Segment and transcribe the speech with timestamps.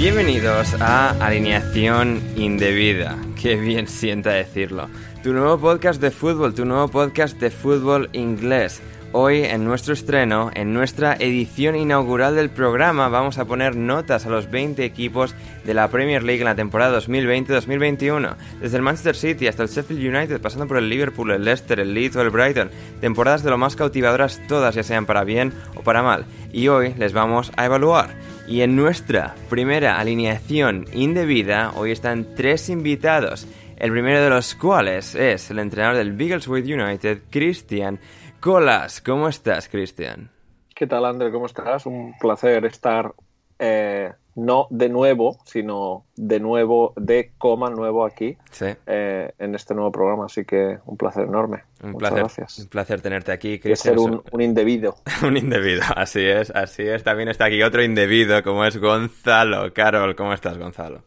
[0.00, 3.18] Bienvenidos a Alineación Indebida.
[3.38, 4.88] Qué bien sienta decirlo.
[5.22, 8.80] Tu nuevo podcast de fútbol, tu nuevo podcast de fútbol inglés.
[9.12, 14.30] Hoy, en nuestro estreno, en nuestra edición inaugural del programa, vamos a poner notas a
[14.30, 15.34] los 20 equipos
[15.66, 18.36] de la Premier League en la temporada 2020-2021.
[18.58, 21.92] Desde el Manchester City hasta el Sheffield United, pasando por el Liverpool, el Leicester, el
[21.92, 22.70] Leeds o el Brighton.
[23.02, 26.24] Temporadas de lo más cautivadoras todas, ya sean para bien o para mal.
[26.54, 28.29] Y hoy les vamos a evaluar.
[28.50, 33.46] Y en nuestra primera alineación indebida, hoy están tres invitados.
[33.76, 38.00] El primero de los cuales es el entrenador del Biggleswade United, Christian
[38.40, 39.00] Colas.
[39.02, 40.32] ¿Cómo estás, Christian?
[40.74, 41.30] ¿Qué tal, André?
[41.30, 41.86] ¿Cómo estás?
[41.86, 43.14] Un placer estar
[43.56, 48.66] eh, no de nuevo, sino de nuevo, de coma nuevo aquí Sí.
[48.86, 50.26] eh, en este nuevo programa.
[50.26, 51.64] Así que un placer enorme.
[51.82, 52.58] Un Muchas placer, gracias.
[52.58, 53.94] un placer tenerte aquí, Christian.
[53.94, 54.96] ser un, un indebido.
[55.26, 57.02] Un indebido, así es, así es.
[57.02, 59.72] También está aquí otro indebido, como es Gonzalo.
[59.72, 61.02] Carol, ¿cómo estás, Gonzalo?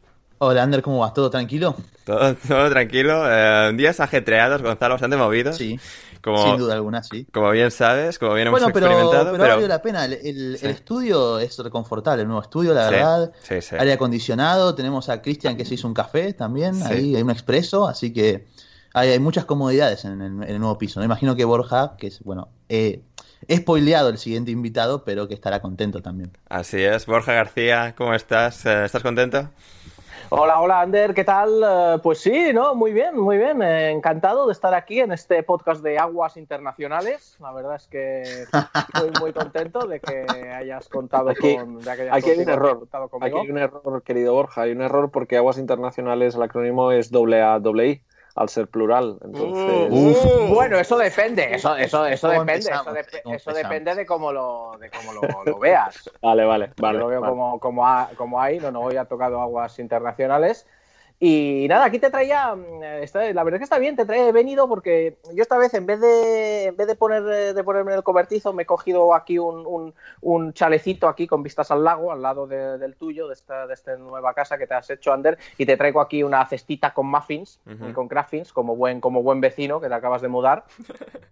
[0.45, 1.13] Hola, Ander, ¿cómo vas?
[1.13, 1.75] ¿Todo tranquilo?
[2.03, 3.23] ¿Todo, todo tranquilo?
[3.25, 5.55] Eh, días ajetreados, Gonzalo, bastante movidos.
[5.55, 5.79] Sí,
[6.21, 7.25] Como, sin duda alguna, sí.
[7.33, 9.31] como bien sabes, como bien hemos Bueno, pero, experimentado.
[9.31, 10.05] pero ha valido la pena.
[10.05, 10.65] El, el- Sí.
[10.65, 13.31] el estudio es reconfortable, el nuevo estudio, la Sí, verdad.
[13.41, 13.75] sí, sí.
[13.79, 16.83] Aire acondicionado, tenemos a Cristian que se hizo un café también, Sí.
[16.89, 18.45] ahí hay un expreso, así que
[18.93, 20.99] hay, hay muchas comodidades en, el- en el nuevo piso.
[20.99, 23.01] Me imagino que Borja, que es, bueno, eh,
[23.47, 26.31] he spoileado el siguiente invitado, pero que estará contento también.
[26.49, 27.05] Así es.
[27.05, 28.65] Borja García, ¿cómo estás?
[28.65, 29.49] Eh, ¿Estás contento?
[30.35, 31.61] Hola, hola, Ander, ¿qué tal?
[31.63, 32.73] Eh, pues sí, ¿no?
[32.73, 33.61] Muy bien, muy bien.
[33.61, 37.37] Eh, encantado de estar aquí en este podcast de aguas internacionales.
[37.39, 38.21] La verdad es que
[38.87, 41.79] estoy muy contento de que hayas contado Aquí- con...
[41.81, 42.87] de Aquí hay un error.
[43.21, 44.63] Aquí hay un error, querido Borja.
[44.63, 48.01] Hay un error porque Aguas Internacionales, el acrónimo es doble A, doble I,
[48.35, 49.17] al ser plural.
[49.23, 50.53] Entonces, Uh.
[50.53, 52.83] Bueno, eso depende, eso, eso, eso ¿Cómo depende, eso,
[53.23, 56.09] ¿Cómo eso depende de cómo lo, de cómo lo, lo veas.
[56.21, 56.93] vale, vale, vale.
[56.97, 57.31] Yo lo veo vale.
[57.31, 60.65] como, como, ha- como hay, no, no, hoy ha tocado aguas internacionales.
[61.25, 64.27] Y nada, aquí te traía, mm, está- la verdad es que está bien, te traía,
[64.27, 67.63] he venido porque yo esta vez en vez de, en vez de, poner, eh, de
[67.63, 71.71] ponerme en el cobertizo, me he cogido aquí un, un, un chalecito aquí con vistas
[71.71, 74.73] al lago, al lado de- del tuyo, de esta, de esta nueva casa que te
[74.73, 77.57] has hecho, Ander, y te traigo aquí una cestita con muffins
[77.89, 80.65] y con craffins, como buen, como buen vecino que te acabas de mudar.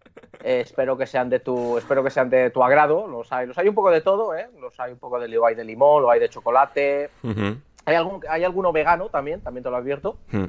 [0.43, 3.55] Eh, espero que sean de tu espero que sean de tu agrado los hay los
[3.59, 4.49] hay un poco de todo ¿eh?
[4.59, 7.57] los hay un poco de lo hay de limón lo hay de chocolate Ujú.
[7.85, 10.45] Hay algún hay alguno vegano también también te lo advierto Hmm.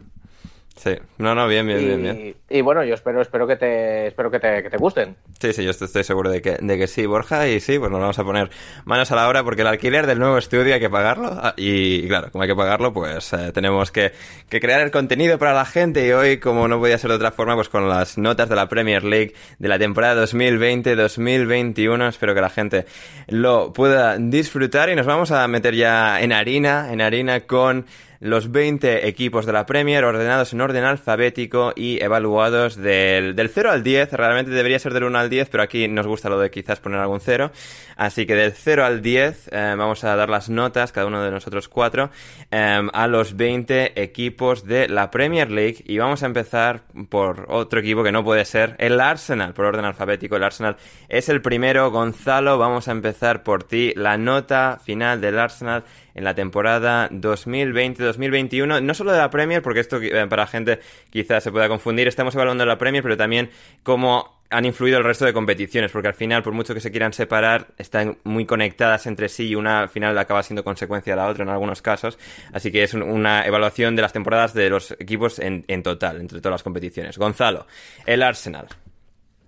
[0.77, 2.37] Sí, no, no, bien, bien, y, bien, bien.
[2.49, 5.17] Y bueno, yo espero, espero que te, espero que te, que te gusten.
[5.39, 8.01] Sí, sí, yo estoy seguro de que, de que sí, Borja, y sí, pues nos
[8.01, 8.51] vamos a poner
[8.85, 12.09] manos a la obra porque el alquiler del nuevo estudio hay que pagarlo, ah, y,
[12.09, 14.13] claro, como hay que pagarlo, pues eh, tenemos que,
[14.49, 17.33] que, crear el contenido para la gente, y hoy, como no podía ser de otra
[17.33, 22.41] forma, pues con las notas de la Premier League de la temporada 2020-2021, espero que
[22.41, 22.87] la gente
[23.29, 27.87] lo pueda disfrutar, y nos vamos a meter ya en harina, en harina con
[28.23, 33.73] los 20 equipos de la Premier ordenados en orden alfabético y evaluados del, del 0
[33.73, 34.13] al 10.
[34.13, 37.01] Realmente debería ser del 1 al 10, pero aquí nos gusta lo de quizás poner
[37.01, 37.51] algún 0.
[37.97, 41.33] Así que del 0 al 10 eh, vamos a dar las notas, cada uno de
[41.33, 42.11] nosotros cuatro,
[42.53, 45.83] eh, a los 20 equipos de la Premier League.
[45.85, 49.85] Y vamos a empezar por otro equipo que no puede ser, el Arsenal, por orden
[49.85, 50.37] alfabético.
[50.37, 50.77] El Arsenal
[51.09, 51.91] es el primero.
[51.91, 53.93] Gonzalo, vamos a empezar por ti.
[53.97, 55.83] La nota final del Arsenal
[56.15, 60.81] en la temporada 2020-2021, no solo de la Premier, porque esto eh, para gente
[61.11, 63.51] quizás se pueda confundir, estamos evaluando la Premier, pero también
[63.83, 67.13] cómo han influido el resto de competiciones, porque al final, por mucho que se quieran
[67.13, 71.29] separar, están muy conectadas entre sí y una al final acaba siendo consecuencia de la
[71.29, 72.19] otra en algunos casos.
[72.53, 76.41] Así que es una evaluación de las temporadas de los equipos en, en total, entre
[76.41, 77.17] todas las competiciones.
[77.19, 77.67] Gonzalo,
[78.05, 78.67] el Arsenal.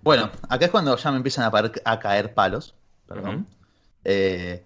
[0.03, 2.75] Bueno, acá es cuando ya me empiezan a, a caer palos.
[3.07, 3.35] Perdón.
[3.35, 3.45] Uh -huh.
[4.05, 4.65] eh,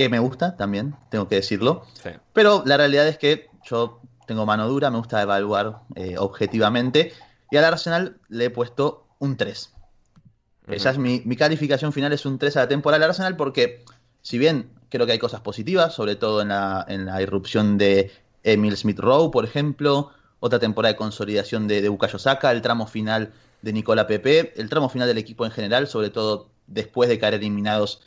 [0.00, 1.84] que me gusta también, tengo que decirlo.
[1.92, 2.08] Sí.
[2.32, 7.12] Pero la realidad es que yo tengo mano dura, me gusta evaluar eh, objetivamente.
[7.50, 9.74] Y al Arsenal le he puesto un 3.
[9.74, 10.74] Uh -huh.
[10.74, 13.84] Esa es mi, mi, calificación final, es un 3 a la temporada del Arsenal, porque
[14.22, 18.10] si bien creo que hay cosas positivas, sobre todo en la, en la irrupción de
[18.42, 22.86] Emil Smith Rowe, por ejemplo, otra temporada de consolidación de, de Bukayo Saka, el tramo
[22.86, 27.18] final de Nicola Pepe, el tramo final del equipo en general, sobre todo después de
[27.18, 28.00] caer eliminados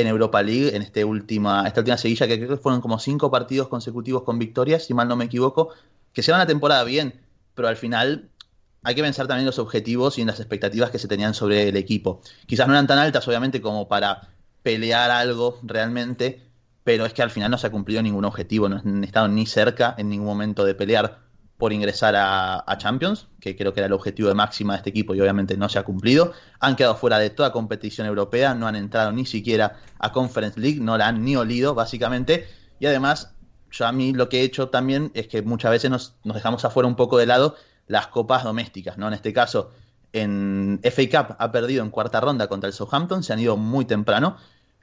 [0.00, 3.32] en Europa League, en este última, esta última seguilla, que creo que fueron como cinco
[3.32, 5.70] partidos consecutivos con victorias, si mal no me equivoco,
[6.12, 7.20] que se van la temporada bien,
[7.54, 8.30] pero al final
[8.84, 11.76] hay que pensar también los objetivos y en las expectativas que se tenían sobre el
[11.76, 12.20] equipo.
[12.46, 14.28] Quizás no eran tan altas, obviamente, como para
[14.62, 16.42] pelear algo realmente,
[16.84, 19.46] pero es que al final no se ha cumplido ningún objetivo, no han estado ni
[19.46, 21.27] cerca en ningún momento de pelear
[21.58, 25.14] por ingresar a, Champions, que creo que era el objetivo de máxima de este equipo
[25.14, 26.32] y obviamente no se ha cumplido.
[26.60, 30.78] Han quedado fuera de toda competición europea, no han entrado ni siquiera a Conference League,
[30.80, 32.46] no la han ni olido básicamente.
[32.78, 33.34] Y además,
[33.72, 36.64] yo a mí lo que he hecho también es que muchas veces nos, nos dejamos
[36.64, 37.56] afuera un poco de lado
[37.88, 39.08] las copas domésticas, ¿no?
[39.08, 39.72] En este caso,
[40.12, 43.84] en FA Cup ha perdido en cuarta ronda contra el Southampton, se han ido muy
[43.84, 44.36] temprano.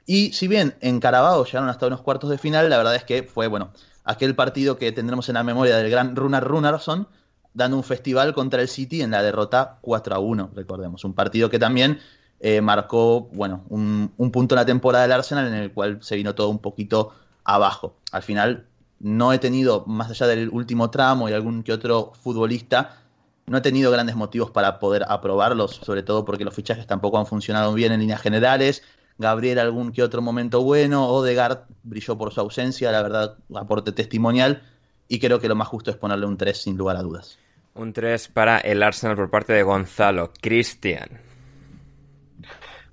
[0.04, 3.22] Y si bien en Carabao llegaron hasta unos cuartos de final, la verdad es que
[3.22, 3.72] fue, bueno,
[4.06, 7.08] aquel partido que tendremos en la memoria del gran Runar Runarsson,
[7.52, 11.04] dando un festival contra el City en la derrota 4 a 1, recordemos.
[11.04, 11.98] Un partido que también
[12.40, 16.16] eh, marcó, bueno, un, un, punto en la temporada del Arsenal en el cual se
[16.16, 17.12] vino todo un poquito
[17.44, 17.96] abajo.
[18.12, 18.66] Al final
[19.00, 22.98] no he tenido, más allá del último tramo y algún que otro futbolista,
[23.46, 27.26] no he tenido grandes motivos para poder aprobarlos, sobre todo porque los fichajes tampoco han
[27.26, 28.82] funcionado bien en líneas generales.
[29.18, 34.62] Gabriel algún que otro momento bueno, Odegaard brilló por su ausencia, la verdad, aporte testimonial,
[35.08, 37.38] y creo que lo más justo es ponerle un 3 sin lugar a dudas.
[37.74, 40.32] Un 3 para el Arsenal por parte de Gonzalo.
[40.40, 41.20] Cristian.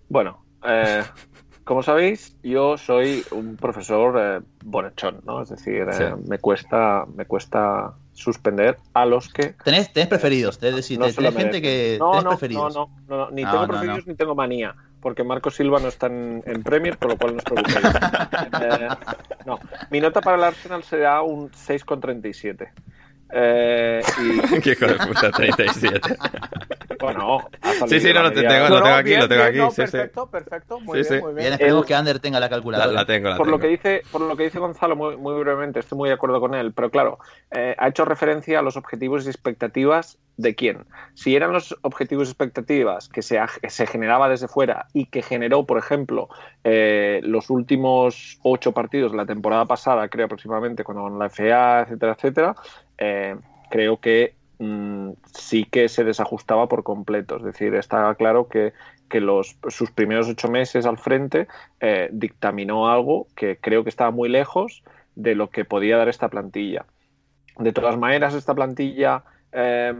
[0.09, 1.03] Bueno, eh,
[1.63, 5.41] como sabéis, yo soy un profesor eh, bonachón, ¿no?
[5.41, 6.03] Es decir, sí.
[6.03, 9.55] eh, me cuesta, me cuesta suspender a los que.
[9.63, 11.97] Tenés, tenés preferidos, es decir, no tenés gente que.
[11.99, 12.75] No, tenés no, preferidos.
[12.75, 16.41] no, no, no, ni tengo preferidos ni tengo manía, porque Marco Silva no está en,
[16.45, 17.85] en Premier, por lo cual no os preocupéis.
[18.61, 18.87] eh,
[19.45, 19.59] no,
[19.91, 22.71] mi nota para el Arsenal será un 6,37.
[23.35, 24.59] Eh, y...
[24.61, 26.15] Qué hijo de puta, 37.
[26.99, 27.49] bueno,
[27.87, 29.57] sí, sí, no, lo tengo, lo tengo aquí, bien, lo tengo aquí.
[29.57, 30.31] No, sí, perfecto, sí.
[30.31, 31.25] perfecto, muy sí, bien, sí.
[31.25, 31.43] muy bien.
[31.43, 32.87] Bien, esperemos que Ander tenga la calculadora.
[32.87, 33.57] La, la tengo, la por tengo.
[33.57, 36.39] lo que dice, por lo que dice Gonzalo muy, muy brevemente, estoy muy de acuerdo
[36.39, 37.17] con él, pero claro,
[37.49, 40.85] eh, ha hecho referencia a los objetivos y expectativas de quién.
[41.13, 45.65] Si eran los objetivos y expectativas que se, se generaba desde fuera y que generó,
[45.65, 46.29] por ejemplo,
[46.63, 52.13] eh, los últimos ocho partidos de la temporada pasada, creo aproximadamente, con la FA, etcétera,
[52.13, 52.55] etcétera,
[52.97, 53.35] eh,
[53.69, 57.37] creo que mmm, sí que se desajustaba por completo.
[57.37, 58.73] Es decir, estaba claro que,
[59.09, 61.47] que los, sus primeros ocho meses al frente
[61.79, 64.83] eh, dictaminó algo que creo que estaba muy lejos
[65.15, 66.85] de lo que podía dar esta plantilla.
[67.57, 69.93] De todas maneras, esta plantilla eh,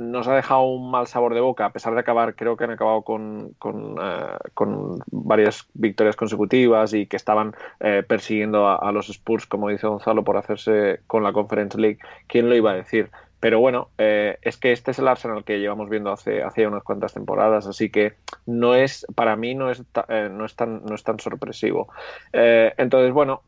[0.00, 2.70] nos ha dejado un mal sabor de boca, a pesar de acabar, creo que han
[2.70, 7.48] acabado con, con, uh, con varias victorias consecutivas y que estaban
[7.80, 11.98] uh, persiguiendo a, los Spurs, como dice Gonzalo, por hacerse con la Conference League.
[12.28, 13.10] ¿Quién lo iba a decir?
[13.40, 16.82] Pero bueno, eh, es que este es el Arsenal que llevamos viendo hace, hace unas
[16.82, 18.14] cuantas temporadas, así que
[18.46, 21.88] no es, para mí no es, eh, no es, tan, no es tan sorpresivo.
[22.32, 23.42] entonces, bueno,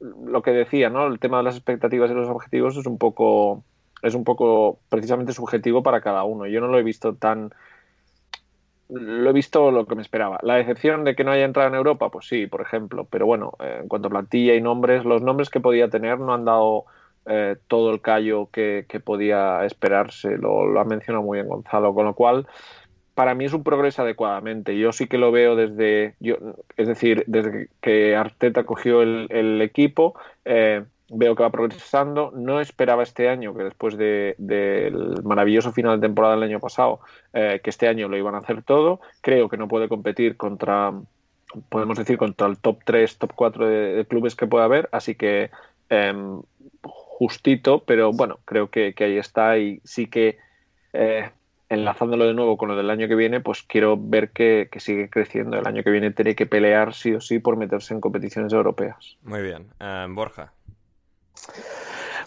[0.00, 1.06] lo que decía, ¿no?
[1.06, 3.64] El tema de las expectativas y los objetivos es un poco
[4.02, 6.46] es un poco precisamente subjetivo para cada uno.
[6.46, 7.52] Yo no lo he visto tan
[8.88, 10.38] lo he visto lo que me esperaba.
[10.42, 13.06] La excepción de que no haya entrado en Europa, pues sí, por ejemplo.
[13.10, 16.32] Pero bueno, eh, en cuanto a plantilla y nombres, los nombres que podía tener no
[16.32, 16.84] han dado
[17.26, 20.36] eh, todo el callo que, podía esperarse.
[20.38, 21.94] Lo, lo, ha mencionado muy bien Gonzalo.
[21.94, 22.46] Con lo cual,
[23.14, 24.78] para mí es un progreso adecuadamente.
[24.78, 26.36] Yo sí que lo veo desde, yo,
[26.76, 30.14] es decir, desde que Arteta cogió el, equipo.
[30.44, 32.32] Eh, veo que va progresando.
[32.34, 37.00] No esperaba este año, que después del maravilloso final de temporada del año pasado,
[37.32, 39.00] eh, que este año lo iban a hacer todo.
[39.20, 40.92] Creo que no puede competir contra,
[41.68, 44.88] podemos decir, contra el top 3, top 4 de, clubes que pueda haber.
[44.92, 45.50] Así que
[45.88, 46.42] em,
[46.82, 50.38] justito, pero bueno, creo que, ahí está y sí que...
[50.92, 51.30] Eh,
[51.68, 55.58] enlazándolo de nuevo con lo del año que viene, pues quiero ver que, sigue creciendo.
[55.58, 59.16] El año que viene tiene que pelear sí o sí por meterse en competiciones europeas.
[59.22, 59.66] Muy bien.
[59.80, 60.52] Em, Borja.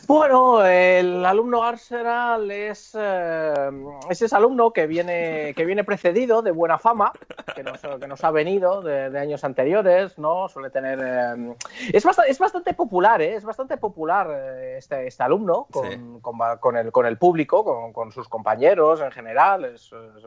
[0.08, 3.70] Bueno, el alumno Arsenal es, eh,
[4.10, 7.14] ese alumno que viene, que viene precedido de buena fama,
[7.56, 10.50] que nos, que nos ha venido de, años anteriores, ¿no?
[10.50, 11.00] Suele tener...
[11.00, 11.56] Eh,
[11.94, 13.36] es, bastante, es bastante popular, ¿eh?
[13.36, 16.22] Es bastante popular eh, este, este alumno con,
[16.60, 19.66] con, el, con el público, con, con, sus compañeros en general.
[19.66, 20.24] es es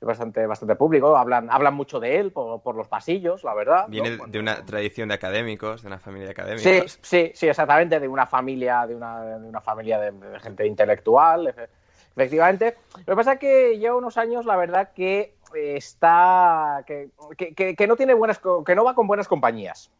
[0.00, 3.86] bastante, bastante público, hablan, hablan mucho de él por, los pasillos, la verdad.
[3.88, 6.92] Viene de una tradición de académicos, de una familia de académicos.
[6.92, 11.54] Sí, sí, sí, exactamente, de una familia, de una, de una familia de, gente intelectual,
[12.14, 12.76] efectivamente.
[12.98, 16.84] Lo que pasa es que lleva unos años, la verdad, que está.
[16.86, 17.10] que,
[17.76, 18.40] que, no tiene buenas.
[18.64, 19.90] que no va con buenas compañías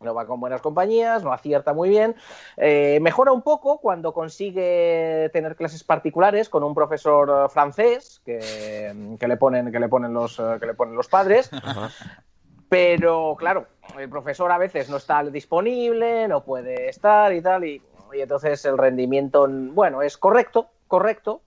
[0.00, 2.14] no va con buenas compañías, no acierta muy bien.
[2.56, 9.36] Eh, mejora un poco cuando consigue tener clases particulares con un profesor francés que, le,
[9.36, 11.50] ponen, que, le, ponen, los, que le ponen los padres.
[12.68, 13.66] Pero claro,
[13.98, 18.78] el profesor a veces no está disponible, no puede estar y tal, y, entonces el
[18.78, 21.42] rendimiento, bueno, es correcto, correcto,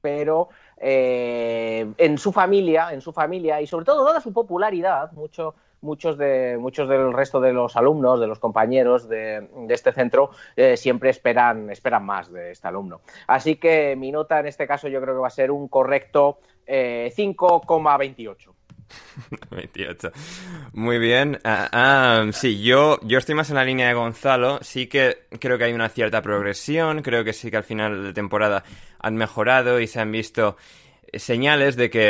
[0.00, 5.54] pero eh, en su familia, en su familia, y sobre todo dada su popularidad, mucho
[5.82, 10.76] muchos, de, muchos del resto de los alumnos, de los compañeros de, este centro, eh,
[10.76, 13.00] siempre esperan, esperan más de este alumno.
[13.26, 16.38] Así que mi nota en este caso yo creo que va a ser un correcto
[16.66, 18.50] 5,28.
[18.50, 18.54] Eh,
[19.50, 20.12] 28.
[20.74, 21.38] Muy bien.
[21.44, 24.58] Ah, ah, sí, yo, yo estoy más en la línea de Gonzalo.
[24.62, 27.02] Sí que creo que hay una cierta progresión.
[27.02, 28.64] Creo que sí que al final de temporada
[28.98, 30.56] han mejorado y se han visto
[31.14, 32.00] señales de que,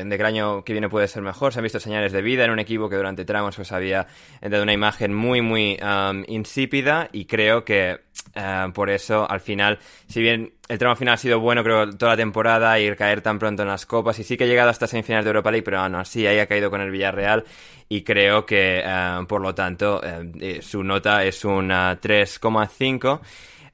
[0.00, 1.52] eh, de que el año que viene puede ser mejor.
[1.52, 4.06] Se han visto señales de vida en un equipo que durante tramos pues había
[4.40, 5.78] dado una imagen muy, muy
[6.26, 8.00] insípida y creo que
[8.36, 12.12] uh, por eso al final, si bien el tramo final ha sido bueno, creo, toda
[12.12, 14.86] la temporada y caer tan pronto en las copas y sí que ha llegado hasta
[14.86, 17.44] semifinales de Europa League, pero aún así ahí ha caído con el Villarreal
[17.88, 18.82] y creo que,
[19.28, 20.00] por lo tanto,
[20.60, 23.20] su nota es un 3,5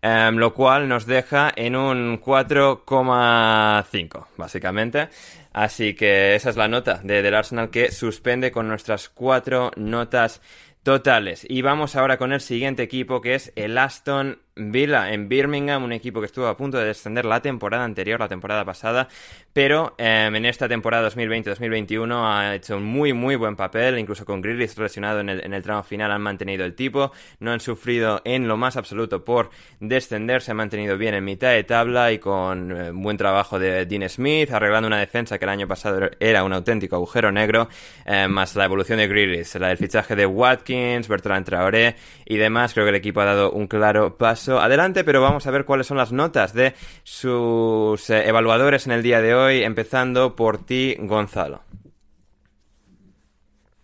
[0.06, 5.08] Em, lo cual nos deja en un 4,5, básicamente.
[5.54, 10.42] Así que esa es la nota de, del Arsenal que suspende con nuestras cuatro notas
[10.82, 11.46] totales.
[11.48, 15.92] Y vamos ahora con el siguiente equipo que es el Aston Villa en Birmingham, un
[15.92, 19.08] equipo que estuvo a punto de descender la temporada anterior, la temporada pasada,
[19.52, 24.40] pero em, en esta temporada 2020-2021 ha hecho un muy muy buen papel, incluso con
[24.40, 28.56] Grealish lesionado en el, tramo final han mantenido el tipo, no han sufrido en lo
[28.56, 32.90] más absoluto por descender, se han mantenido bien en mitad de tabla y con eh,
[32.92, 36.94] buen trabajo de Dean Smith, arreglando una defensa que el año pasado era un auténtico
[36.94, 37.68] agujero negro,
[38.04, 42.72] em, más la evolución de Grealish, la del fichaje de Watkins, Bertrand Traoré y demás,
[42.72, 45.86] creo que el equipo ha dado un claro paso adelante, pero vamos a ver cuáles
[45.86, 50.96] son las notas de sus eh, evaluadores en el día de hoy, empezando por ti,
[50.98, 51.62] Gonzalo.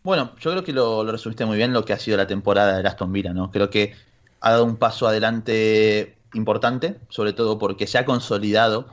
[0.03, 2.89] Bueno, yo creo que lo, resumiste muy bien lo que ha sido la temporada de
[2.89, 3.51] Aston Villa, ¿no?
[3.51, 3.95] Creo que
[4.41, 8.87] ha dado un paso adelante importante, sobre todo porque se ha consolidado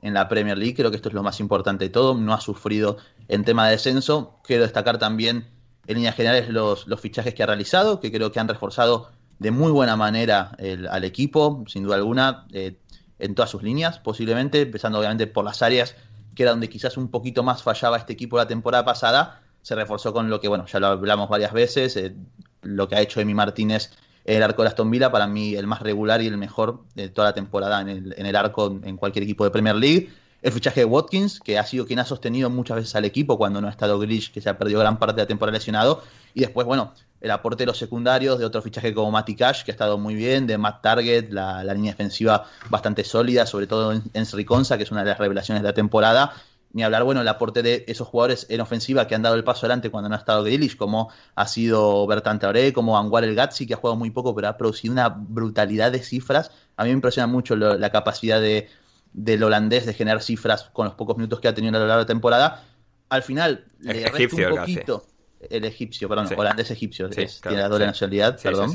[0.00, 2.40] en la Premier League, creo que esto es lo más importante de todo, no ha
[2.40, 2.96] sufrido
[3.28, 4.38] en tema de descenso.
[4.44, 5.46] Quiero destacar también
[5.86, 9.10] en líneas generales los, los fichajes que ha realizado, que creo que han reforzado
[9.44, 10.56] de muy buena manera
[10.90, 12.78] al equipo, sin duda alguna, eh,
[13.18, 15.94] en todas sus líneas, posiblemente, empezando obviamente por las áreas
[16.34, 20.14] que era donde quizás un poquito más fallaba este equipo la temporada pasada, se reforzó
[20.14, 22.16] con lo que, bueno, ya lo hablamos varias veces, eh,
[22.62, 23.90] lo que ha hecho Emi Martínez
[24.24, 27.28] el arco de Aston Villa, para mí el más regular y el mejor de toda
[27.28, 30.08] la temporada en el, en el arco en cualquier equipo de Premier League.
[30.40, 33.60] El fichaje de Watkins, que ha sido quien ha sostenido muchas veces al equipo cuando
[33.60, 36.02] no ha estado Grish, que se ha perdido gran parte de la temporada lesionado.
[36.32, 39.70] Y después, bueno, el aporte de los secundarios, de otro fichaje como Matty Cash, que
[39.70, 44.02] ha estado muy bien, de Matt Target, la, línea defensiva bastante sólida, sobre todo en,
[44.12, 46.34] en que es una de las revelaciones de la temporada.
[46.74, 49.60] ni hablar, bueno, el aporte de esos jugadores en ofensiva que han dado el paso
[49.60, 53.66] adelante cuando no ha estado Grealish, como ha sido Bertrand Traoré, como Anguar el Gatsi,
[53.66, 56.50] que ha jugado muy poco, pero ha producido una brutalidad de cifras.
[56.76, 58.68] A mí me impresiona mucho la capacidad de,
[59.14, 62.00] del holandés de generar cifras con los pocos minutos que ha tenido a lo largo
[62.00, 62.64] de la temporada.
[63.08, 65.06] Al final, le resta un poquito.
[65.50, 68.74] El egipcio, perdón, holandés egipcio, tiene la doble nacionalidad, perdón.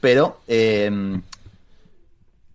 [0.00, 1.20] Pero eh,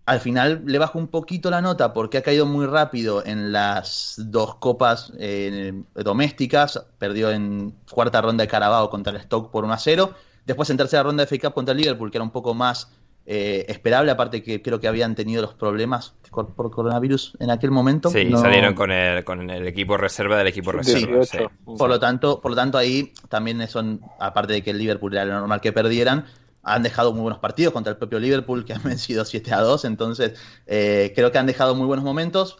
[0.06, 4.14] al final le bajo un poquito la nota porque ha caído muy rápido en las
[4.18, 6.84] dos copas eh, domésticas.
[6.98, 10.14] Perdió en cuarta ronda de Carabao contra el Stoke por 1 a 0.
[10.44, 12.88] Después en tercera ronda de FA Cup contra el Liverpool, que era un poco más
[13.24, 18.10] eh, esperable, aparte que creo que habían tenido los problemas por, coronavirus en aquel momento.
[18.10, 21.24] Sí, salieron con el, con el equipo reserva del equipo reserva.
[21.64, 25.24] Por, lo tanto, por lo tanto, ahí también son, aparte de que el Liverpool era
[25.24, 26.24] lo normal que perdieran,
[26.64, 29.84] han dejado muy buenos partidos contra el propio Liverpool, que han vencido 7 a 2.
[29.84, 32.58] Entonces, eh, creo que han dejado muy buenos momentos.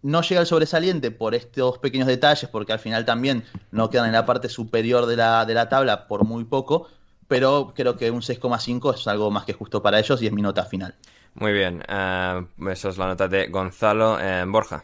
[0.00, 4.12] No llega el sobresaliente por estos pequeños detalles, porque al final también no quedan en
[4.12, 6.88] la parte superior de la, de la tabla por muy poco,
[7.28, 10.42] pero creo que un 6,5 es algo más que justo para ellos y es mi
[10.42, 10.94] nota final.
[11.34, 14.82] Muy bien, uh, eso es la nota de Gonzalo eh, Borja.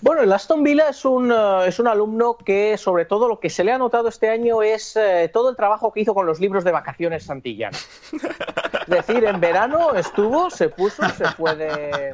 [0.00, 3.50] Bueno, el Aston Villa es un, eh, es un alumno que, sobre todo, lo que
[3.50, 6.40] se le ha notado este año es eh, todo el trabajo que hizo con los
[6.40, 7.78] libros de vacaciones Santillana.
[8.12, 12.12] Es decir, en verano estuvo, se puso, se fue de,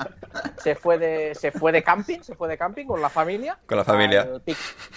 [0.59, 3.59] se fue de, se fue de camping, se fue de camping con la familia.
[3.67, 4.29] Con la familia.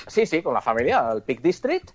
[0.07, 1.91] sí, sí, con la familia, al Peak District.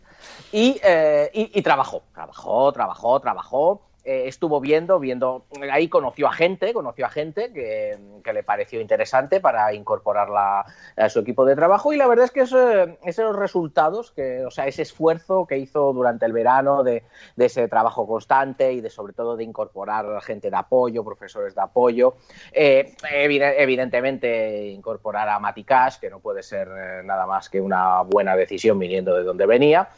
[0.53, 6.33] Y, eh, y, y trabajó, trabajó, trabajó, trabajó eh, estuvo viendo, viendo, ahí conoció a
[6.33, 7.99] gente, conoció a gente que,
[8.33, 11.93] le pareció interesante para incorporarla a su equipo de trabajo.
[11.93, 16.27] Y la verdad es que esos resultados, que, o sea, ese esfuerzo que hizo durante
[16.27, 17.05] el verano de,
[17.37, 22.17] ese trabajo constante y de sobre todo de incorporar gente de apoyo, profesores de apoyo,
[22.53, 28.03] eh, evidentemente incorporar a Mati Cash, que no puede ser eh, nada más que una
[28.03, 29.89] buena decisión viniendo de donde venía,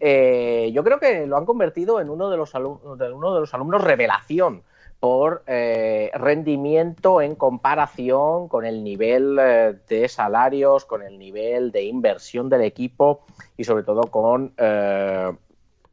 [0.00, 4.62] eh, yo creo que lo han convertido en uno de los, alumnos, revelación
[5.00, 11.84] por eh, rendimiento en comparación con el nivel eh, de salarios, con el nivel de
[11.84, 13.24] inversión del equipo
[13.56, 14.54] y sobre todo con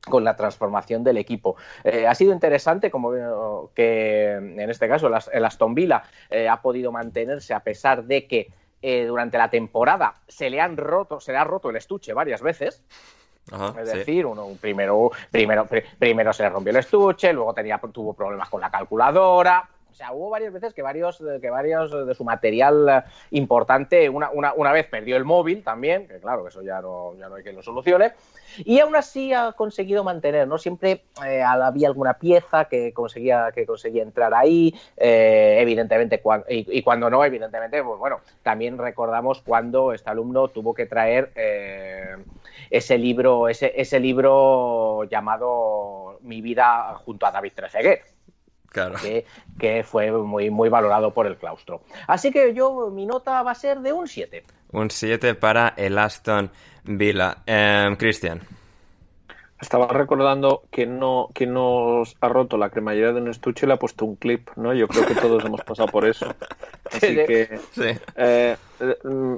[0.10, 1.58] con la transformación del equipo.
[2.08, 6.02] ha sido interesante como que en este caso el Aston Villa
[6.50, 8.52] ha podido mantenerse a pesar de que
[9.06, 12.82] durante la temporada se le han roto, se le ha roto el estuche varias veces
[13.80, 15.68] es decir, uno primero, primero,
[16.00, 19.68] primero se le rompió el estuche, luego tenía, tuvo problemas con la calculadora.
[19.92, 24.54] O sea, hubo varias veces que varios, que varios de su material importante, una, una,
[24.54, 27.54] una vez perdió el móvil también, que claro, eso ya no, ya no hay que
[27.54, 28.14] lo solucione,
[28.58, 30.58] y aún así ha conseguido mantener, ¿no?
[30.58, 37.10] Siempre eh, había alguna pieza que conseguía, que conseguía entrar ahí, eh, evidentemente, y, cuando
[37.10, 42.18] no, evidentemente, pues bueno, también recordamos cuando este alumno tuvo que traer eh,
[42.70, 48.02] ese libro, ese, ese libro llamado Mi vida junto a David Trezeguet.
[48.72, 48.96] Claro.
[49.60, 51.82] Que, fue muy, muy valorado por el claustro.
[52.08, 54.44] Así que yo, mi nota va a ser de un 7.
[54.72, 56.50] Un 7 para el Aston
[56.86, 57.38] Villa.
[57.46, 58.42] Em, Cristian.
[59.60, 63.74] Estaba recordando que no, que nos ha roto la cremallera de un estuche y le
[63.74, 64.74] ha puesto un clip, ¿no?
[64.74, 66.34] Yo creo que todos hemos pasado por eso.
[66.92, 67.90] Así que sí.
[68.16, 69.36] Eh, eh, mm,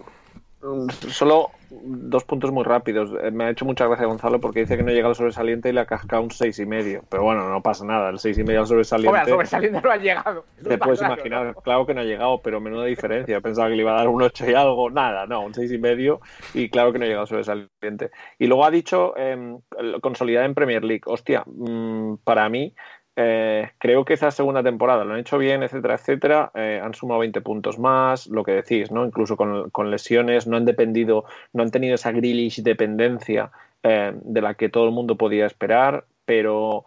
[1.10, 3.12] solo dos puntos muy rápidos.
[3.21, 5.73] Eh, me ha hecho mucha gracia Gonzalo porque dice que no llega al sobresaliente y
[5.73, 7.03] le ha cascado un seis y medio.
[7.09, 8.09] Pero bueno, no pasa nada.
[8.09, 9.09] El seis y medio al sobresaliente.
[9.09, 10.45] Hombre, al sobresaliente no ha llegado.
[10.62, 11.55] Te puedes imaginar.
[11.63, 13.41] Claro que no ha llegado, pero menuda diferencia.
[13.41, 14.89] Pensaba que le iba a dar un ocho y algo.
[14.89, 16.21] Nada, no, un seis y medio
[16.53, 18.12] y claro que no ha llegado al sobresaliente.
[18.38, 19.57] Y luego ha dicho eh,
[20.01, 21.03] consolidada en Premier League.
[21.05, 22.73] Hostia, mm, para mí
[23.15, 26.52] eh, creo que esa segunda temporada lo han hecho bien, etcétera, etcétera.
[26.56, 29.06] Eh, han sumado 20 puntos más, lo que decís, ¿no?
[29.06, 33.52] Incluso con, lesiones, no han dependido, no han tenido esa grillish dependencia
[33.84, 36.86] eh, de la que todo el mundo podía esperar, pero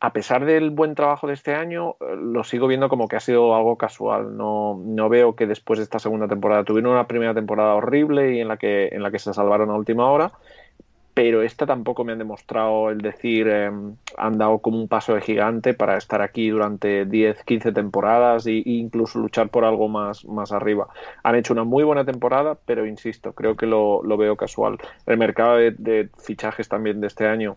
[0.00, 3.56] a pesar del buen trabajo de este año, lo sigo viendo como que ha sido
[3.56, 4.36] algo casual.
[4.36, 8.40] No, no veo que después de esta segunda temporada tuvieron una primera temporada horrible y
[8.40, 10.32] en la que, en la que se salvaron a última hora
[11.16, 15.22] pero esta tampoco me han demostrado el decir, em, han dado como un paso de
[15.22, 20.52] gigante para estar aquí durante 10, 15 temporadas e, incluso luchar por algo más, más
[20.52, 20.88] arriba.
[21.22, 24.76] Han hecho una muy buena temporada, pero insisto, creo que lo, veo casual.
[25.06, 27.56] El mercado de fichajes también de este año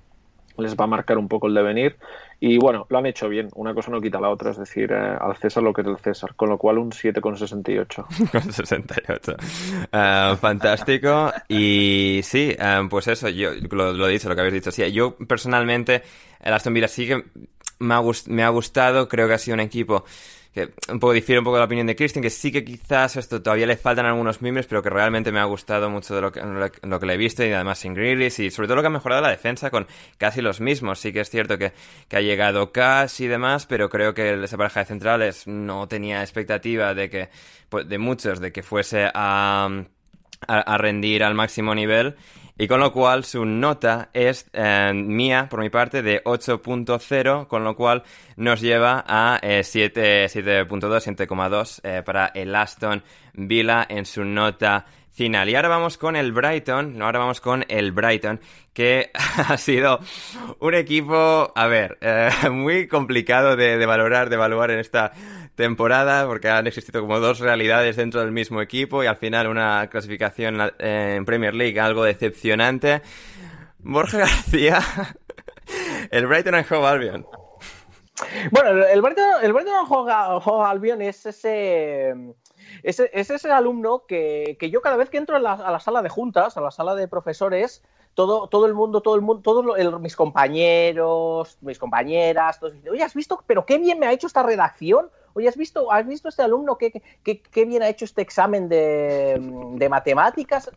[0.59, 1.97] les va a marcar un poco el devenir.
[2.39, 5.17] Y bueno, lo han hecho bien, una cosa no quita la otra, es decir, eh,
[5.19, 8.31] al César lo que es el César, con lo cual un 7,68.
[8.31, 9.35] Con 68.
[9.91, 11.31] Uh, fantástico.
[11.47, 14.71] Y sí, uh, pues eso, yo lo, lo he dicho, lo que habéis dicho.
[14.71, 16.01] Sí, yo personalmente,
[16.41, 17.23] el Aston Villa sí que
[17.79, 20.05] me ha, me ha gustado, creo que ha sido un equipo
[20.91, 23.41] un poco difiere un poco de la opinión de Christian, que sí que quizás esto
[23.41, 26.41] todavía le faltan algunos miembros, pero que realmente me ha gustado mucho de lo que,
[26.41, 28.91] lo que le he visto y además sin Grealish y sobre todo lo que ha
[28.91, 30.99] mejorado la defensa con casi los mismos.
[30.99, 31.73] Sí que es cierto que,
[32.07, 36.21] que ha llegado Cash y demás, pero creo que esa pareja de centrales no tenía
[36.21, 37.29] expectativa de que,
[37.69, 39.69] pues, de muchos, de que fuese a,
[40.47, 42.15] a rendir al máximo nivel
[42.61, 47.63] y con lo cual su nota es eh, mía, por mi parte, de 8.0, con
[47.63, 48.03] lo cual
[48.35, 53.01] nos lleva a 7.2, 7,2 eh, para el Aston
[53.33, 55.49] Villa en su nota final.
[55.49, 58.39] Y ahora vamos con el Brighton, ahora vamos con el Brighton,
[58.73, 59.11] que
[59.47, 59.99] ha sido
[60.59, 65.11] un equipo, a ver, eh, muy complicado de, de, valorar, de evaluar en esta
[65.55, 69.87] temporada, porque han existido como dos realidades dentro del mismo equipo y al final una
[69.91, 73.01] clasificación en Premier League algo decepcionante.
[73.79, 74.79] Borja García,
[76.11, 77.27] el Brighton and Hove Albion.
[78.51, 79.87] Bueno, el Brighton, el Brighton and
[80.45, 82.13] Hove Albion es ese
[82.83, 86.01] es, ese alumno que, que, yo cada vez que entro a la, a la, sala
[86.01, 90.01] de juntas, a la sala de profesores, todo, todo el mundo, todo el mundo, todos
[90.01, 93.43] mis compañeros, mis compañeras, todos dicen, oye, ¿has visto?
[93.47, 95.09] Pero qué bien me ha hecho esta redacción.
[95.33, 98.67] Oye, ¿has visto, has visto este alumno qué, qué, qué bien ha hecho este examen
[98.67, 99.37] de,
[99.75, 100.69] de, matemáticas?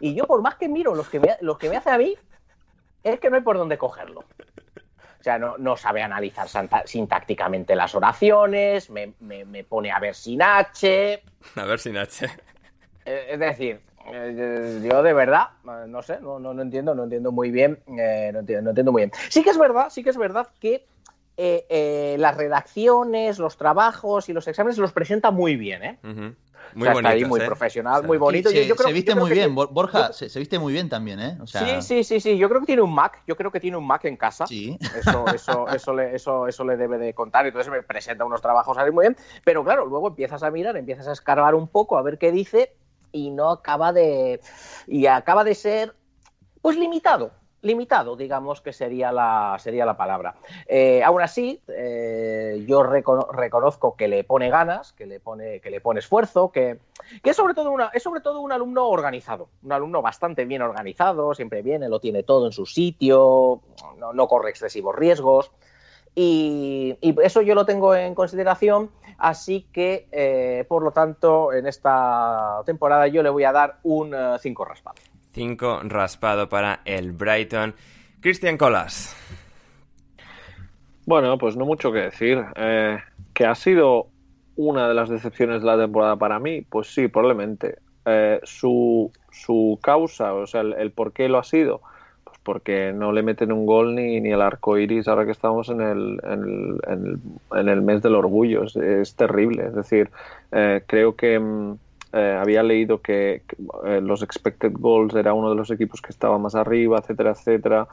[0.00, 2.16] Y yo, por más que miro los que me, los que me hace a mí,
[3.04, 4.24] es que no hay por dónde cogerlo.
[5.20, 6.46] O sea, no, no sabe analizar
[6.84, 11.22] sintácticamente las oraciones, me, me, me, pone a ver sin H.
[11.56, 12.26] A ver sin H.
[13.04, 13.80] Eh, es decir,
[14.12, 18.30] eh, yo de verdad, no sé, no, no, no entiendo, no entiendo muy bien, eh,
[18.32, 19.12] no, entiendo, no, entiendo, muy bien.
[19.28, 20.86] Sí que es verdad, sí que es verdad que
[21.40, 25.98] eh, eh, las redacciones, los trabajos y los exámenes los presenta muy bien, ¿eh?
[26.02, 26.34] Uh -huh.
[26.74, 27.46] O Muy sea, bonitos, está ahí muy ¿eh?
[27.46, 28.50] profesional, muy bonito.
[28.50, 30.38] Yo- se, yo creo- se viste yo creo muy que- bien, Bor- Borja, se, se
[30.38, 31.38] viste muy bien también, ¿eh?
[31.40, 32.38] O sea, Sí, sí, sí, sí.
[32.38, 33.22] Yo creo que tiene un Mac.
[33.26, 34.46] Yo creo que tiene un Mac en casa.
[34.46, 34.78] sí.
[34.96, 37.46] Eso, eso, eso, le, eso, eso le debe de contar.
[37.46, 39.16] Entonces me presenta unos trabajos ahí muy bien.
[39.44, 42.72] Pero claro, luego empiezas a mirar, empiezas a escarbar un poco a ver qué dice
[43.12, 44.40] y no acaba de.
[44.86, 45.94] Y acaba de ser,
[46.60, 47.32] pues limitado.
[47.60, 50.36] Limitado, digamos que sería la, sería la palabra.
[50.66, 55.70] Eh, aún así, eh, yo recono- reconozco que le pone ganas, que le pone, que
[55.70, 56.78] le pone esfuerzo, que,
[57.20, 60.62] que es sobre todo una, es sobre todo un alumno organizado, un alumno bastante bien
[60.62, 63.60] organizado, siempre viene, lo tiene todo en su sitio,
[64.14, 65.50] no, corre excesivos riesgos.
[66.14, 71.66] Y, y eso yo lo tengo en consideración, así que eh, por lo tanto en
[71.66, 74.96] esta temporada yo le voy a dar un 5 raspado.
[75.38, 77.72] 5 raspado para el Brighton.
[78.20, 79.16] Cristian Colas.
[81.06, 82.44] Bueno, pues no mucho que decir.
[82.56, 82.98] Eh,
[83.32, 84.08] que ha sido
[84.56, 87.78] una de las decepciones de la temporada para mí, pues sí, probablemente.
[88.04, 91.82] Eh, su, su causa, o sea, el, el por qué lo ha sido,
[92.24, 95.68] pues porque no le meten un gol ni, ni el arco iris ahora que estamos
[95.68, 97.20] en el, en el, en el,
[97.60, 98.64] en el mes del orgullo.
[98.64, 99.66] Es, es terrible.
[99.66, 100.10] Es decir,
[100.50, 101.38] eh, creo que.
[101.38, 101.76] mm,
[102.12, 103.42] eh, había leído que,
[103.84, 107.88] eh, los expected goals era uno de los equipos que estaba más arriba, etcétera, etcétera.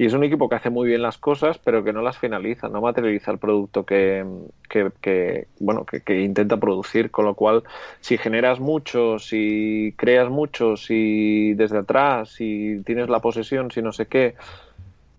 [0.00, 2.68] Y es un equipo que hace muy bien las cosas, pero que no las finaliza,
[2.68, 4.24] no materializa el producto que,
[4.68, 7.10] que, bueno, que, intenta producir.
[7.10, 7.64] Con lo cual,
[8.00, 13.90] si generas mucho, si creas mucho, si desde atrás, si tienes la posesión, si no
[13.90, 14.36] sé qué,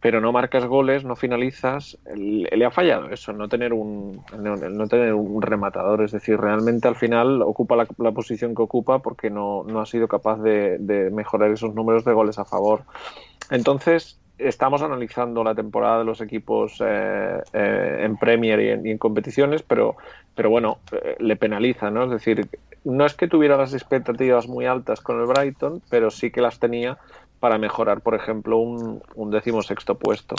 [0.02, 5.14] pero no marcas goles, no finalizas, le, ha fallado eso, no tener un no, tener
[5.14, 9.82] un rematador, es decir, realmente al final ocupa la, posición que ocupa porque no, no
[9.82, 12.84] ha sido capaz de, de, mejorar esos números de goles a favor.
[13.52, 18.92] Entonces, estamos analizando la temporada de los equipos eh, eh, en Premier y en, y
[18.92, 19.98] en, competiciones, pero,
[20.34, 22.06] pero bueno, eh, le penaliza, ¿no?
[22.06, 22.48] Es decir,
[22.86, 26.60] no es que tuviera las expectativas muy altas con el Brighton, pero sí que las
[26.60, 26.98] tenía
[27.40, 30.36] para mejorar, por ejemplo, un, un decimosexto puesto.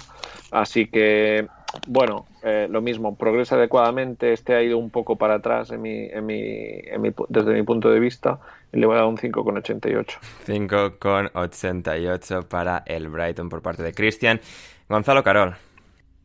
[0.51, 1.49] Así que,
[1.87, 4.33] bueno, eh, lo mismo, progresa adecuadamente.
[4.33, 7.63] Este ha ido un poco para atrás en mi, en mi, en mi, desde mi
[7.63, 8.39] punto de vista
[8.73, 10.19] y le voy a dar un 5,88.
[10.47, 14.41] 5,88 para el Brighton por parte de Cristian.
[14.89, 15.57] Gonzalo Carol.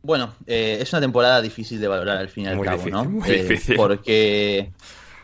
[0.02, 2.92] Bueno, eh, es una temporada difícil de valorar al fin y al muy cabo, difícil,
[2.92, 3.04] ¿no?
[3.10, 3.76] Muy eh, difícil.
[3.76, 4.70] Porque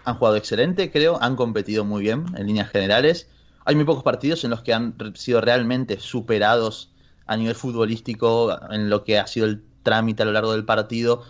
[0.05, 3.29] han jugado excelente, creo, han competido muy bien en líneas generales.
[3.65, 6.93] Hay muy pocos partidos en los que han sido realmente superados
[7.27, 11.23] a nivel futbolístico en lo que ha sido el trámite a lo largo del partido.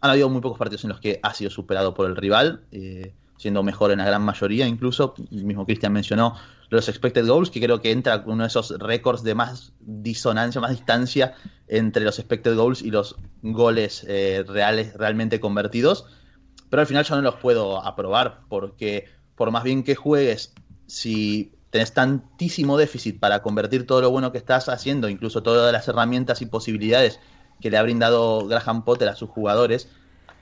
[0.00, 3.14] Han habido muy pocos partidos en los que ha sido superado por el rival, eh,
[3.36, 4.66] siendo mejor en la gran mayoría.
[4.66, 6.36] Incluso, el mismo Cristian mencionó
[6.70, 10.70] los expected goals, que creo que entra uno de esos récords de más disonancia, más
[10.70, 11.34] distancia
[11.68, 16.06] entre los expected goals y los goles eh, reales, realmente convertidos.
[16.70, 20.54] Pero al final yo no los puedo aprobar, porque por más bien que juegues,
[20.86, 25.88] si tenés tantísimo déficit para convertir todo lo bueno que estás haciendo, incluso todas las
[25.88, 27.18] herramientas y posibilidades
[27.62, 29.88] que le ha brindado Graham Potter a sus jugadores,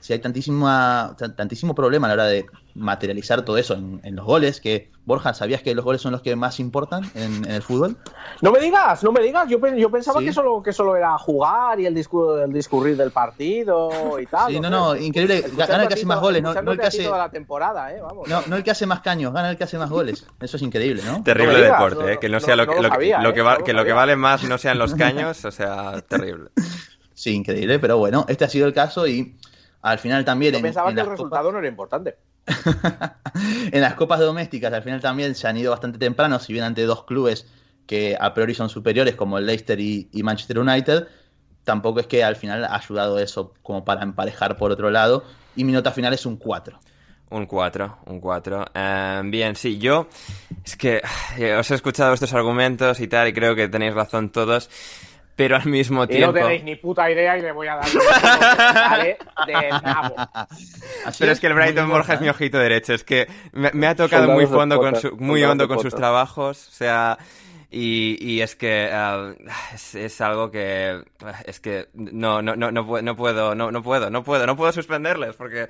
[0.00, 4.60] si hay tantísima, tantísimo problema a la hora de materializar todo eso en, los goles,
[4.60, 7.96] que Borja, ¿sabías que los goles son los que más importan en, el fútbol?
[8.42, 11.80] No me digas, no me digas, yo, yo pensaba que, solo, que solo era jugar
[11.80, 14.52] y el, el discurrir del partido y tal.
[14.52, 17.04] Sí, no, no, increíble, gana el que hace más goles, no, el que hace...
[17.04, 18.00] Toda la temporada, ¿eh?
[18.00, 18.28] Vamos.
[18.28, 20.62] No, no el que hace más caños, gana el que hace más goles, eso es
[20.62, 21.22] increíble, ¿no?
[21.22, 22.18] Terrible deporte, ¿eh?
[22.20, 23.64] que no sea lo, que, lo, que, ¿eh?
[23.64, 26.50] que lo que vale más no sean los caños, o sea, terrible.
[27.20, 29.36] Sí, increíble, pero bueno, este ha sido el caso y
[29.82, 30.54] al final también...
[30.54, 32.16] Yo pensaba que el resultado no era importante.
[33.72, 36.82] en las copas domésticas al final también se han ido bastante temprano, si bien ante
[36.82, 37.46] dos clubes
[37.86, 41.08] que a priori son superiores como el Leicester y, Manchester United,
[41.64, 45.24] tampoco es que al final ha ayudado eso como para emparejar por otro lado
[45.56, 46.78] y mi nota final es un 4.
[47.30, 48.64] Un 4, un 4.
[48.74, 50.08] Eh, bien, sí, yo
[50.64, 51.02] es que
[51.38, 54.70] eh, os he escuchado estos argumentos y tal y creo que tenéis razón todos
[55.40, 56.24] pero al mismo tiempo.
[56.24, 57.86] Y no tenéis ni puta idea y le voy a dar
[59.46, 60.14] de nabo.
[61.18, 64.28] Pero es que el Brighton Borja es mi ojito derecho, es que me, ha tocado
[64.32, 67.16] muy fondo con su, muy hondo con sus trabajos, o sea,
[67.72, 69.32] y, es que ah,
[69.94, 71.02] es, algo que
[71.44, 74.56] es que no no no no puedo no puedo no, no puedo no puedo no
[74.56, 75.68] puedo suspenderles porque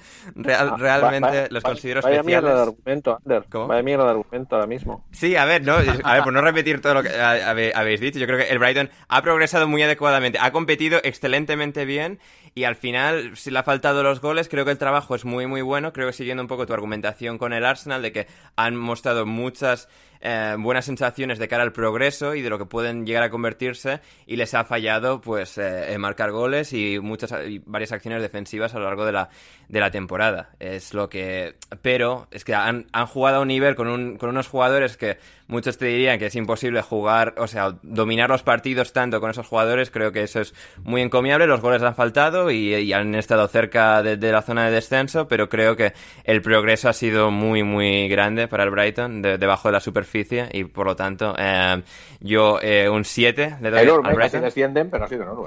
[0.48, 2.42] ah, realmente los considero vaya especiales.
[2.42, 3.44] Mierda de argumento, Ander.
[3.52, 5.04] Vaya mierda de argumento ahora mismo.
[5.12, 8.26] Sí, a ver, no, a ver, por no repetir todo lo que habéis dicho, yo
[8.26, 12.18] creo que el Brighton ha progresado muy adecuadamente, ha competido excelentemente bien
[12.54, 15.46] y al final, si le ha faltado los goles, creo que el trabajo es muy,
[15.46, 15.92] muy bueno.
[15.92, 19.88] Creo que siguiendo un poco tu argumentación con el Arsenal, de que han mostrado muchas
[20.20, 24.00] eh, buenas sensaciones de cara al progreso y de lo que pueden llegar a convertirse,
[24.26, 28.78] y les ha fallado, pues, eh, marcar goles y muchas y varias acciones defensivas a
[28.78, 29.30] lo largo de la,
[29.68, 30.50] de la temporada.
[30.58, 31.54] Es lo que.
[31.82, 35.78] Pero es que han, jugado a un nivel con, un, con unos jugadores que muchos
[35.78, 39.90] te dirían que es imposible jugar, o sea, dominar los partidos tanto con esos jugadores.
[39.90, 41.46] Creo que eso es muy encomiable.
[41.46, 45.76] Los goles han faltado y, han estado cerca de, la zona de descenso, pero creo
[45.76, 45.92] que
[46.24, 50.09] el progreso ha sido muy, muy grande para el Brighton, debajo de la superficie,
[50.52, 51.82] y por lo tanto, eh,
[52.20, 54.42] yo eh, un 7 le doy al Brighton.
[54.42, 55.46] descienden, pero ha sido enorme.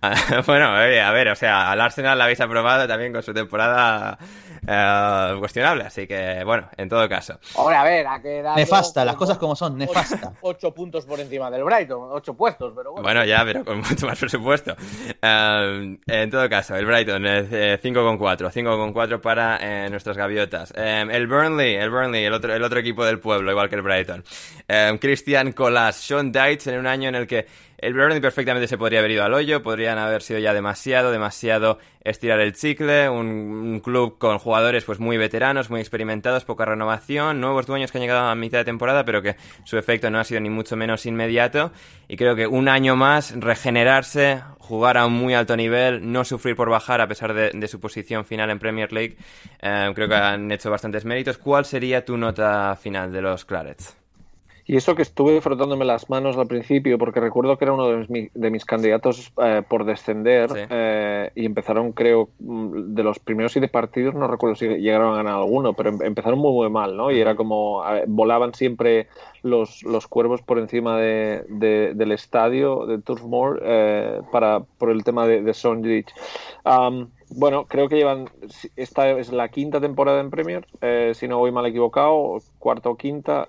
[0.00, 4.18] Pues bueno, a ver, o sea, al Arsenal la habéis aprobado también con su temporada
[4.72, 7.40] eh, cuestionable, así que, bueno, en todo caso.
[7.56, 8.54] Ahora, a ver, ha quedado...
[8.54, 10.32] Nefasta, las cosas como son, nefasta.
[10.40, 13.02] 8 puntos por encima del Brighton, 8 puestos, pero bueno.
[13.02, 14.76] Bueno, ya, pero con mucho más presupuesto.
[15.20, 20.72] en todo caso, el Brighton, 5,4, 5,4 para eh, nuestras gaviotas.
[20.76, 24.22] El Burnley, el Burnley, el otro, el otro equipo del pueblo, igual que el Brighton.
[25.00, 27.46] Christian Colas, Sean Deitch, en un año en el que
[27.80, 31.78] el Burnley perfectamente se podría haber ido al hoyo, podrían haber sido ya demasiado, demasiado
[32.04, 37.66] estirar el chicle, un, club con jugadores pues muy veteranos, muy experimentados, poca renovación, nuevos
[37.66, 40.40] dueños que han llegado a mitad de temporada, pero que su efecto no ha sido
[40.40, 41.72] ni mucho menos inmediato.
[42.06, 46.56] Y creo que un año más, regenerarse, jugar a un muy alto nivel, no sufrir
[46.56, 49.16] por bajar a pesar de, su posición final en Premier League,
[49.62, 51.38] eh, creo que han hecho bastantes méritos.
[51.38, 53.96] ¿Cuál sería tu nota final de los Clarets?
[54.70, 58.50] Y eso que estuve frotándome las manos al principio, porque recuerdo que era uno de
[58.50, 64.14] mis, candidatos eh, por descender, eh, y empezaron, creo, mm, de los primeros siete partidos,
[64.14, 67.10] no recuerdo si llegaron a ganar alguno, pero em, empezaron muy, muy mal, ¿no?
[67.10, 69.08] Y era como, volaban siempre
[69.42, 75.02] los, los cuervos por encima de, del estadio de Turf Moor eh, para, por el
[75.02, 76.06] tema de, de
[77.32, 78.28] bueno, creo que llevan.
[78.76, 80.66] Esta es la quinta temporada en Premier,
[81.14, 83.48] si no voy mal equivocado, cuarta o quinta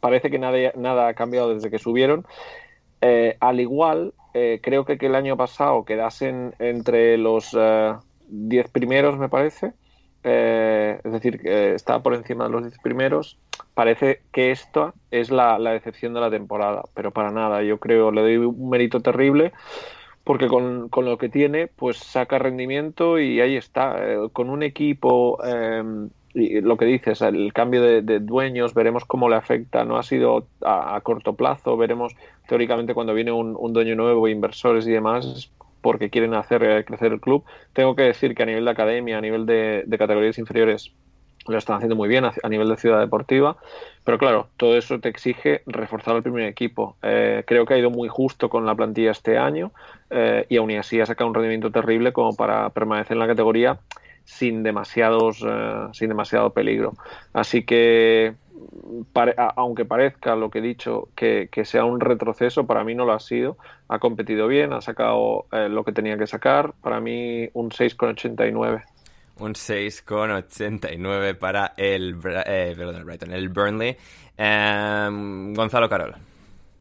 [0.00, 2.26] parece que nada, nada ha cambiado desde que subieron.
[3.00, 7.56] Eh, al igual, eh, creo que, el año pasado quedasen entre los
[8.28, 9.72] 10 eh, primeros, me parece.
[10.22, 13.38] es decir, está por encima de los 10 primeros.
[13.74, 17.62] Parece que esta es la, la, decepción de la temporada, pero para nada.
[17.62, 19.52] Yo creo, le doy un mérito terrible
[20.24, 23.96] porque con, con lo que tiene, pues saca rendimiento y ahí está.
[24.32, 25.38] con un equipo
[26.36, 29.84] lo que dices, el cambio de, dueños, veremos cómo le afecta.
[29.84, 32.14] No ha sido a, corto plazo, veremos
[32.46, 37.20] teóricamente cuando viene un, dueño nuevo, inversores y demás, porque quieren hacer eh, crecer el
[37.20, 37.44] club.
[37.72, 40.92] Tengo que decir que a nivel de academia, a nivel de, categorías inferiores,
[41.46, 43.56] lo están haciendo muy bien a, nivel de ciudad deportiva,
[44.04, 46.96] pero claro, todo eso te exige reforzar el primer equipo.
[47.02, 49.70] Eh, creo que ha ido muy justo con la plantilla este año
[50.10, 53.78] eh, y aún así ha sacado un rendimiento terrible como para permanecer en la categoría
[54.26, 56.94] sin demasiados eh, sin demasiado peligro
[57.32, 58.34] así que
[59.54, 63.20] aunque parezca lo que he dicho que, sea un retroceso para mí no lo ha
[63.20, 63.56] sido
[63.88, 68.82] ha competido bien ha sacado eh, lo que tenía que sacar para mí un 6,89
[69.38, 73.94] un 6,89 para el, eh, perdón, el Brighton, el Burnley.
[74.34, 76.14] Em, Gonzalo Carol.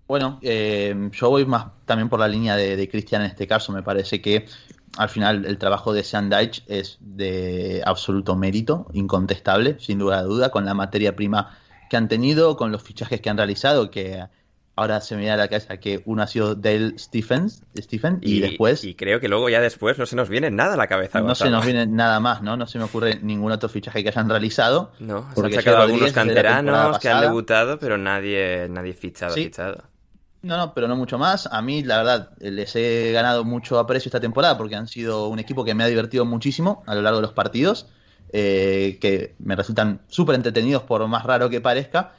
[0.08, 3.74] Bueno, yo voy más también por la línea de, de Cristian en este caso.
[3.74, 4.46] Me parece que
[4.98, 10.28] al final el trabajo de Sean Deitch es de absoluto mérito, incontestable, sin duda de
[10.28, 11.58] duda, con la materia prima
[11.90, 14.26] que han tenido, con los fichajes que han realizado, que
[14.76, 18.40] ahora se me viene a la cabeza que uno ha sido Dale Stephens, Stephen, y,
[18.40, 18.84] después...
[18.84, 21.22] Y creo que luego ya después no se nos viene nada a la cabeza.
[21.22, 22.58] No se nos viene nada más, ¿no?
[22.58, 24.92] No se me ocurre ningún otro fichaje que hayan realizado.
[25.00, 29.95] No, se han sacado algunos canteranos que han debutado, pero nadie, nadie fichado, fichado.
[30.46, 31.48] No, no, pero no mucho más.
[31.52, 35.40] A mí, la verdad, les he ganado mucho aprecio esta temporada porque han sido un
[35.40, 37.88] equipo que me ha divertido muchísimo a lo largo de los partidos,
[38.32, 42.12] eh, que me resultan súper entretenidos por más raro que parezca.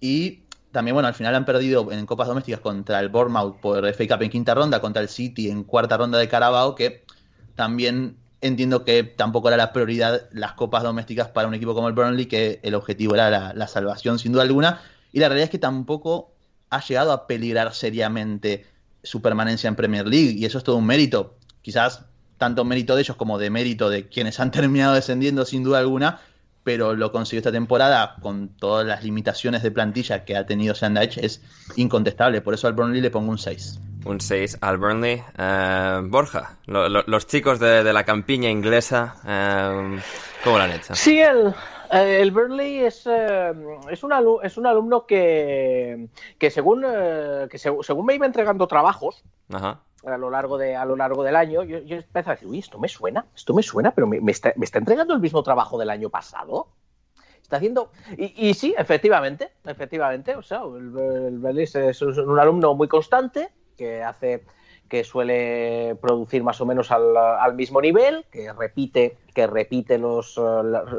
[0.00, 4.06] Y también, bueno, al final han perdido en copas domésticas contra el Bournemouth por FA
[4.06, 7.06] Cup en quinta ronda, contra el City en cuarta ronda de Carabao, que
[7.54, 11.94] también entiendo que tampoco era la prioridad las copas domésticas para un equipo como el
[11.94, 14.82] Burnley, que el objetivo era la, la salvación sin duda alguna.
[15.10, 16.31] Y la realidad es que tampoco
[16.72, 18.66] ha llegado a peligrar seriamente
[19.02, 21.36] su permanencia en Premier League y eso es todo un mérito.
[21.60, 22.06] Quizás
[22.38, 26.20] tanto mérito de ellos como de mérito de quienes han terminado descendiendo sin duda alguna,
[26.64, 31.24] pero lo consiguió esta temporada con todas las limitaciones de plantilla que ha tenido Sandage
[31.24, 31.42] es
[31.76, 32.40] incontestable.
[32.40, 33.78] Por eso al Burnley le pongo un 6.
[34.06, 35.22] Un 6 al Burnley.
[35.36, 40.00] Eh, Borja, los chicos de, la campiña inglesa, eh,
[40.42, 40.94] ¿cómo lo han hecho?
[40.94, 41.54] Sí, el,
[41.92, 43.52] el Burnley es, eh,
[43.90, 49.22] es, un, es un alumno que, que según, eh, que según me iba entregando trabajos
[49.52, 52.58] a lo largo de a lo largo del año, yo, yo empecé a decir, uy,
[52.58, 55.78] esto me suena, esto me suena, pero me, está, me está entregando el mismo trabajo
[55.78, 56.68] del año pasado
[57.42, 57.90] está haciendo.
[58.16, 60.34] Y, y, sí, efectivamente, efectivamente.
[60.36, 64.44] O sea, el, el es, un alumno muy constante que hace
[64.92, 70.42] que suele producir más o menos al, mismo nivel, que repite, que repite los eh,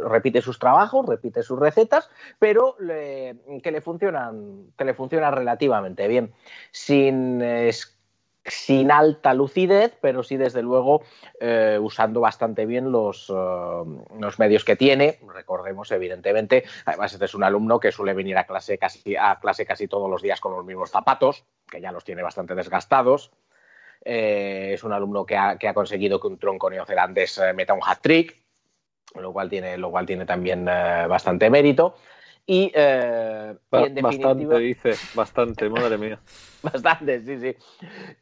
[0.09, 6.33] repite sus trabajos, repite sus recetas, pero que le funcionan, que le funcionan relativamente bien,
[6.71, 7.43] sin
[8.89, 11.03] alta lucidez, pero sí desde luego
[11.39, 13.33] eh, usando bastante bien los, eh,
[14.19, 15.19] los, medios que tiene.
[15.31, 19.67] Recordemos, evidentemente, además este es un alumno que suele venir a clase casi a clase
[19.67, 23.29] casi todos los días con los mismos zapatos, que ya los tiene bastante desgastados.
[24.05, 28.35] Eh, es un alumno que ha, conseguido que un tronco neozelandés eh, meta un hat-trick,
[29.15, 31.95] lo cual tiene, lo cual tiene también eh, bastante mérito.
[32.45, 33.57] Y, en.
[34.01, 36.19] Bastante, dice, bastante, madre mía.
[36.61, 37.55] bastante, sí, sí.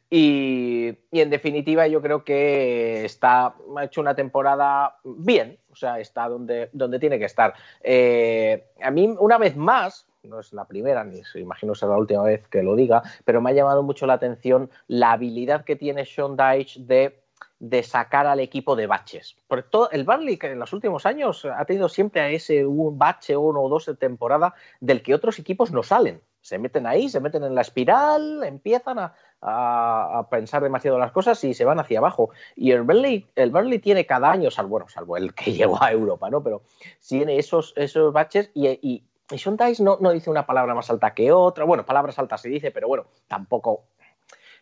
[0.08, 6.28] Y, en definitiva yo creo que está, ha hecho una temporada bien, o sea, está
[6.28, 7.52] donde, donde tiene que estar.
[7.52, 12.22] a mí, una vez más, no es la primera, ni se imagino será la última
[12.22, 16.06] vez que lo diga, pero me ha llamado mucho la atención la habilidad que tiene
[16.06, 17.22] Sean Dyche de,
[17.58, 19.36] de sacar al equipo de baches.
[19.48, 22.98] Porque todo, el Barley que en los últimos años ha tenido siempre a ese un
[22.98, 26.20] bache uno o dos de temporada del que otros equipos no salen.
[26.40, 31.54] Se meten ahí, se meten en la espiral, empiezan a, pensar demasiado las cosas y
[31.54, 32.30] se van hacia abajo.
[32.54, 36.30] Y el Burnley, el tiene cada año, salvo, bueno, salvo el que llegó a Europa,
[36.30, 36.42] ¿no?
[36.42, 36.62] Pero
[37.06, 39.02] tiene esos, esos baches y
[39.36, 41.64] Sean Dice no, no dice una palabra más alta que otra.
[41.64, 43.84] Bueno, palabras altas se dice, pero bueno, tampoco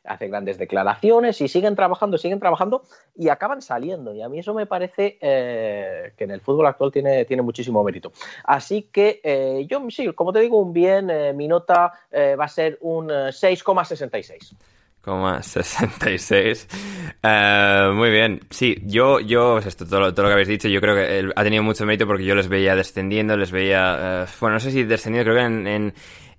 [0.05, 2.83] hace grandes declaraciones y siguen trabajando, siguen trabajando
[3.15, 4.15] y acaban saliendo.
[4.15, 7.83] Y a mí eso me parece eh, que en el fútbol actual tiene, tiene muchísimo
[7.85, 8.13] mérito.
[8.45, 12.49] Así que eh, yo, sí, como te digo, un bien, eh, mi nota va a
[12.49, 14.57] ser un 6,66.
[15.03, 16.69] 66.
[17.23, 18.41] Uh, muy bien.
[18.51, 21.43] Sí, yo, yo, pues esto, todo, todo, lo que habéis dicho, yo creo que ha
[21.43, 24.85] tenido mucho mérito porque yo les veía descendiendo, les veía, uh, bueno, no sé si
[24.85, 25.95] descendiendo, creo que en, en,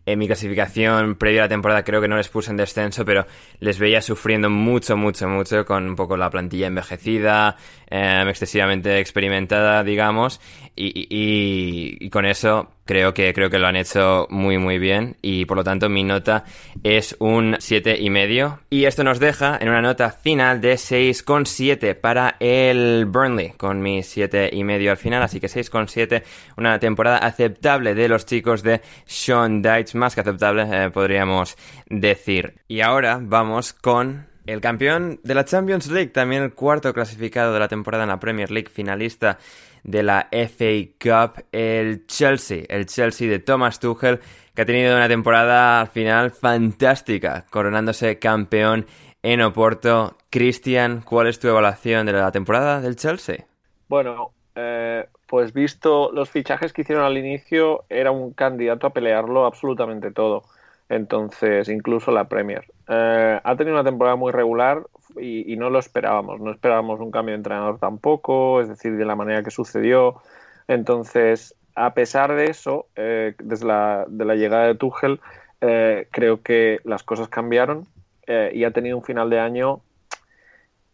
[0.05, 3.25] en, mi clasificación previa a la temporada creo que no les puse en descenso, pero
[3.59, 7.57] les veía sufriendo mucho, mucho, mucho con un poco la plantilla envejecida,
[7.91, 10.41] eh, excesivamente experimentada, digamos,
[10.75, 15.15] y, y, y con eso creo que, creo que lo han hecho muy muy bien
[15.21, 16.43] y por lo tanto mi nota
[16.83, 18.59] es un siete y medio.
[18.69, 24.03] Y esto nos deja en una nota final de 6,7 para el Burnley con mi
[24.03, 25.23] siete y medio al final.
[25.23, 26.23] Así que 6,7
[26.57, 32.55] una temporada aceptable de los chicos de Sean Dyche más que aceptable eh, podríamos decir.
[32.67, 37.59] Y ahora vamos con el campeón de la Champions League, también el cuarto clasificado de
[37.59, 39.37] la temporada en la Premier League, finalista
[39.83, 44.19] de la FA Cup, el Chelsea, el Chelsea de Thomas Tuchel,
[44.53, 48.85] que ha tenido una temporada al final fantástica, coronándose campeón
[49.23, 50.17] en Oporto.
[50.29, 53.45] Cristian, ¿cuál es tu evaluación de la temporada del Chelsea?
[53.87, 59.45] Bueno, eh, pues visto los fichajes que hicieron al inicio, era un candidato a pelearlo
[59.45, 60.43] absolutamente todo.
[60.91, 62.65] Entonces, incluso la Premier.
[62.89, 64.83] Eh, ha tenido una temporada muy regular,
[65.19, 66.39] y, no lo esperábamos.
[66.39, 70.21] No esperábamos un cambio de entrenador tampoco, es decir, de la manera que sucedió.
[70.67, 75.19] Entonces, a pesar de eso, eh, desde la, de la llegada de Tuchel,
[75.61, 77.87] eh, creo que las cosas cambiaron
[78.27, 79.81] eh, y ha tenido un final de año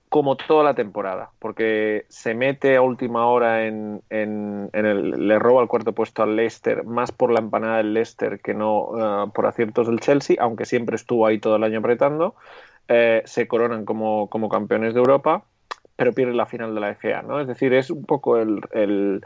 [0.09, 5.61] como toda la temporada, porque se mete a última hora en, en, el, le roba
[5.61, 9.45] el cuarto puesto al Leicester, más por la empanada del Leicester que no eh, por
[9.45, 12.35] aciertos del Chelsea, aunque siempre estuvo ahí todo el año apretando.
[12.87, 15.43] Eh, se coronan como, como, campeones de Europa,
[15.97, 17.41] pero pierden la final de la FA, ¿no?
[17.41, 19.21] Es decir, es un poco el, el,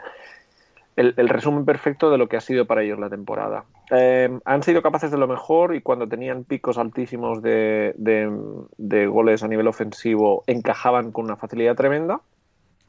[0.96, 3.64] el, resumen perfecto de lo que ha sido para ellos la temporada.
[3.90, 9.42] Eh, han sido capaces de lo mejor y cuando tenían picos altísimos de, de, goles
[9.42, 12.20] a nivel ofensivo encajaban con una facilidad tremenda.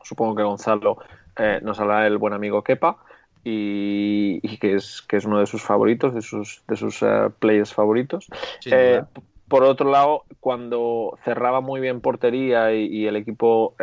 [0.02, 0.98] Supongo que Gonzalo
[1.38, 2.98] eh, nos hablará del buen amigo Kepa
[3.46, 7.74] y, que, es, que es uno de sus favoritos, de sus, de sus uh, players
[7.74, 8.28] favoritos.
[9.48, 13.76] por otro lado, cuando cerraba muy bien portería y, el equipo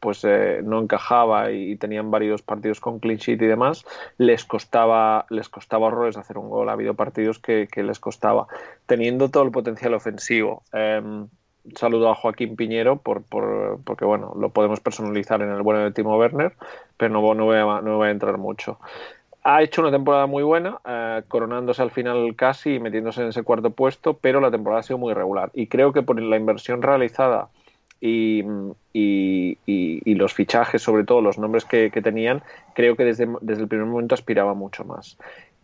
[0.00, 3.84] pues eh, no encajaba y tenían varios partidos con clean sheet y demás,
[4.18, 6.68] les costaba, les costaba horrores hacer un gol.
[6.68, 8.46] Ha habido partidos que, les costaba,
[8.86, 10.62] teniendo todo el potencial ofensivo.
[10.72, 11.02] Eh,
[11.74, 15.92] saludo a Joaquín Piñero por, por, porque bueno, lo podemos personalizar en el bueno de
[15.92, 16.54] Timo Werner,
[16.96, 18.78] pero no, no, voy, a, no a entrar mucho.
[19.42, 23.42] Ha hecho una temporada muy buena, eh, coronándose al final casi y metiéndose en ese
[23.42, 25.50] cuarto puesto, pero la temporada ha sido muy regular.
[25.52, 27.48] Y creo que por la inversión realizada
[28.04, 32.42] y, los fichajes, sobre todo los nombres que, tenían,
[32.74, 35.18] creo que desde, desde, el primer momento aspiraba mucho más.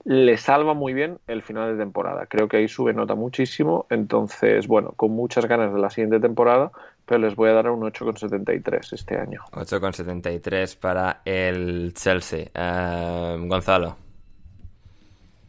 [0.04, 4.66] Le salva muy bien el final de temporada, creo que ahí sube nota muchísimo, entonces,
[4.66, 6.72] bueno, con muchas ganas de la siguiente temporada,
[7.04, 9.42] pero les voy a dar un 8,73 este año.
[9.52, 12.46] 8,73 para el Chelsea.
[12.54, 13.96] Eh, Gonzalo.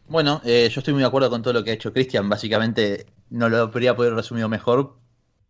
[0.09, 2.27] Bueno, eh, yo estoy muy de acuerdo con todo lo que ha hecho Cristian.
[2.27, 4.95] Básicamente no lo habría podido resumir mejor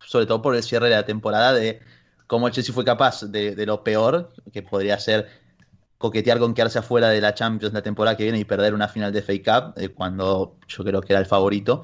[0.05, 1.79] sobre todo por el cierre de la temporada, de
[2.27, 5.27] cómo el Chelsea fue capaz de, lo peor, que podría ser
[5.97, 9.11] coquetear con quedarse afuera de la Champions la temporada que viene y perder una final
[9.11, 11.83] de Fake Cup, eh, cuando yo creo que era el favorito.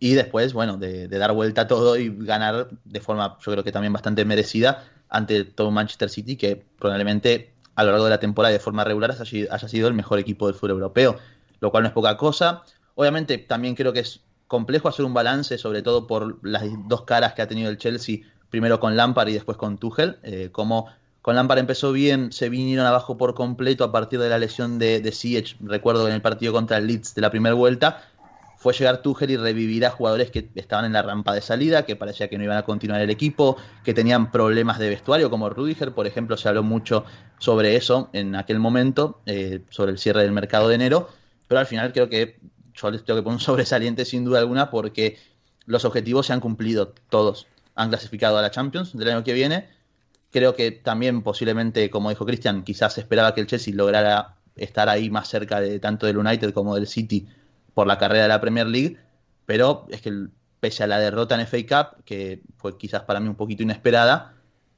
[0.00, 3.72] Y después, bueno, de, dar vuelta a todo y ganar de forma, yo creo que
[3.72, 8.52] también bastante merecida ante todo Manchester City, que probablemente a lo largo de la temporada
[8.52, 11.18] de forma regular haya sido el mejor equipo del fútbol europeo,
[11.60, 12.64] lo cual no es poca cosa.
[12.96, 17.34] Obviamente también creo que es complejo hacer un balance, sobre todo por las dos caras
[17.34, 18.18] que ha tenido el Chelsea,
[18.50, 20.88] primero con Lampard y después con Tuchel, eh, como
[21.22, 25.00] con Lampard empezó bien, se vinieron abajo por completo a partir de la lesión de,
[25.00, 28.02] de recuerdo en el partido contra el Leeds de la primera vuelta,
[28.64, 31.96] fue llegar Tuchel y revivir a jugadores que estaban en la rampa de salida, que
[31.96, 35.92] parecía que no iban a continuar el equipo, que tenían problemas de vestuario, como Rudiger,
[35.92, 37.04] por ejemplo, se habló mucho
[37.38, 41.10] sobre eso en aquel momento, eh, sobre el cierre del mercado de enero,
[41.46, 42.38] pero al final creo que
[42.74, 45.18] yo les tengo que poner un sobresaliente sin duda alguna porque
[45.66, 47.46] los objetivos se han cumplido todos.
[47.74, 49.68] Han clasificado a la Champions del año que viene.
[50.30, 55.10] Creo que también posiblemente, como dijo Cristian, quizás esperaba que el Chelsea lograra estar ahí
[55.10, 57.26] más cerca de tanto del United como del City
[57.72, 58.98] por la carrera de la Premier League,
[59.46, 60.28] pero es que
[60.60, 64.34] pese a la derrota en FA Cup, que fue quizás para mí un poquito inesperada,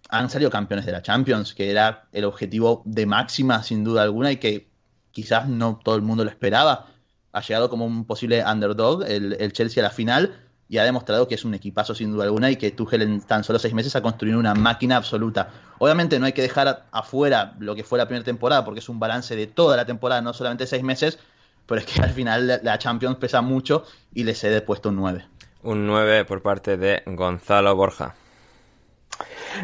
[0.09, 4.32] han salido campeones de la Champions, que era el objetivo de máxima sin duda alguna
[4.32, 4.68] y que
[5.11, 6.95] quizás no todo el mundo lo esperaba
[7.37, 10.34] ha llegado como un posible underdog el, Chelsea a la final
[10.70, 13.45] y ha demostrado que es un equipazo sin duda alguna y que Tuchel en tan
[13.45, 15.51] solo seis meses ha construido una máquina absoluta.
[15.78, 18.99] Obviamente no hay que dejar afuera lo que fue la primera temporada porque es un
[18.99, 21.18] balance de toda la temporada, no solamente seis meses,
[21.66, 23.84] pero es que al final la Champions pesa mucho
[24.14, 25.26] y les he puesto un 9.
[25.64, 28.14] Un 9 por parte de Gonzalo Borja.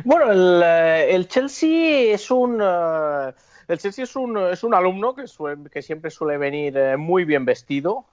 [0.04, 2.60] Bueno, el, eh, Chelsea es un...
[2.62, 3.32] Eh,
[3.72, 5.24] el Chelsea es un, es un alumno que,
[5.70, 8.04] que siempre suele venir eh, muy bien vestido,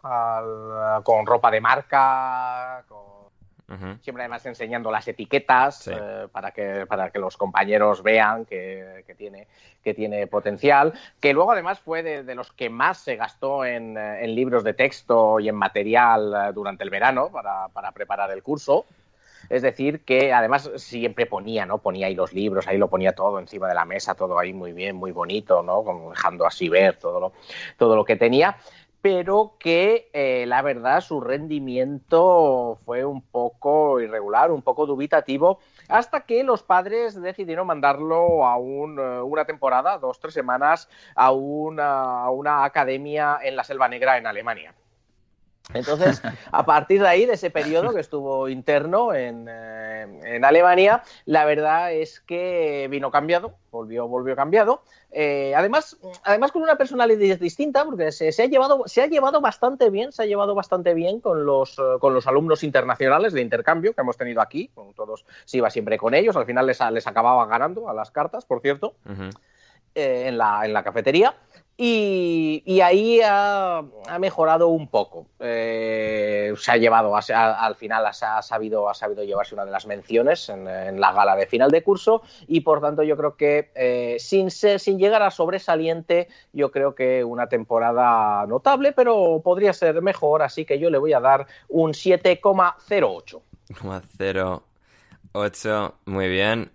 [1.04, 2.84] con ropa de marca,
[4.02, 9.48] siempre además enseñando las etiquetas eh, para, que, para que los compañeros vean que, tiene,
[9.84, 14.36] que tiene potencial, que luego además fue de, los que más se gastó en, en,
[14.36, 18.86] libros de texto y en material eh, durante el verano para, para preparar el curso.
[19.50, 21.80] Es decir, que además siempre ponía, ¿no?
[21.80, 24.74] Ponía ahí los libros, ahí lo ponía todo encima de la mesa, todo ahí muy
[24.74, 25.84] bien, muy bonito, ¿no?
[26.10, 27.34] Dejando así ver todo lo,
[27.78, 28.58] todo lo que tenía
[29.02, 36.22] pero que eh, la verdad su rendimiento fue un poco irregular, un poco dubitativo, hasta
[36.22, 42.30] que los padres decidieron mandarlo a eh, una temporada, dos, tres semanas, a una, a
[42.30, 44.74] una academia en la Selva Negra en Alemania.
[45.74, 51.46] Entonces, a partir de ahí, de ese periodo que estuvo interno en, eh, Alemania, la
[51.46, 54.82] verdad es que vino cambiado, volvió, volvió cambiado.
[55.12, 59.90] Eh, además, además con una personalidad distinta, porque se, ha llevado, se ha llevado bastante
[59.92, 63.94] bien, se ha llevado bastante bien con los, eh, con los alumnos internacionales de intercambio
[63.94, 64.72] que hemos tenido aquí.
[64.74, 68.10] Con todos se iba siempre con ellos, al final les, les acababa ganando a las
[68.10, 68.96] cartas, por cierto,
[69.94, 71.36] en, la, en la cafetería
[71.82, 73.82] y, ahí ha,
[74.20, 75.28] mejorado un poco.
[75.40, 80.50] Eh, se ha llevado, al final ha, sabido, ha sabido llevarse una de las menciones
[80.50, 84.52] en, la gala de final de curso y por tanto yo creo que eh, sin,
[84.52, 90.66] sin llegar a sobresaliente, yo creo que una temporada notable, pero podría ser mejor, así
[90.66, 93.42] que yo le voy a dar un 7,08.
[93.70, 96.72] 0,08, muy bien.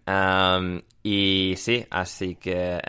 [1.02, 2.80] y sí, así que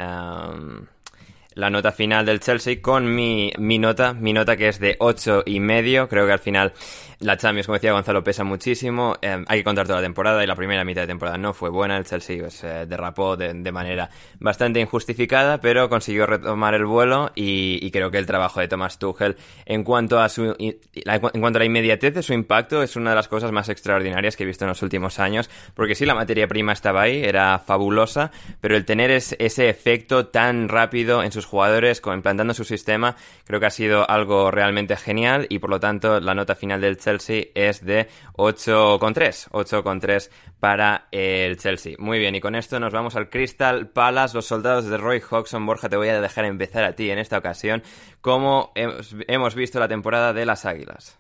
[1.55, 5.41] la nota final del Chelsea con mi, mi nota, mi nota que es de ocho
[5.45, 6.07] y medio.
[6.09, 6.73] Creo que al final
[7.19, 9.15] la Champions, como decía Gonzalo, pesa muchísimo.
[9.21, 11.69] Em, hay que contar toda la temporada y la primera mitad de temporada no fue
[11.69, 11.97] buena.
[11.97, 17.89] El Chelsea pues, eh, derrapó de, manera bastante injustificada, pero consiguió retomar el vuelo y,
[17.91, 21.65] creo que el trabajo de Thomas Tuchel en cuanto a su en cuanto a la
[21.65, 24.69] inmediatez de su impacto es una de las cosas más extraordinarias que he visto en
[24.69, 29.11] los últimos años, porque sí la materia prima estaba ahí, era fabulosa, pero el tener
[29.11, 33.15] ese efecto tan rápido en sus jugadores, implantando su sistema,
[33.45, 36.97] creo que ha sido algo realmente genial y por lo tanto la nota final del
[36.97, 39.49] Chelsea es de 8,3.
[39.51, 40.29] 8,3
[40.59, 41.95] para el Chelsea.
[41.99, 45.65] Muy bien, y con esto nos vamos al Crystal Palace, los soldados de Roy Hodgson.
[45.65, 47.83] Borja, te voy a dejar empezar a ti en esta ocasión.
[48.21, 51.19] ¿Cómo hemos visto la temporada de las Águilas?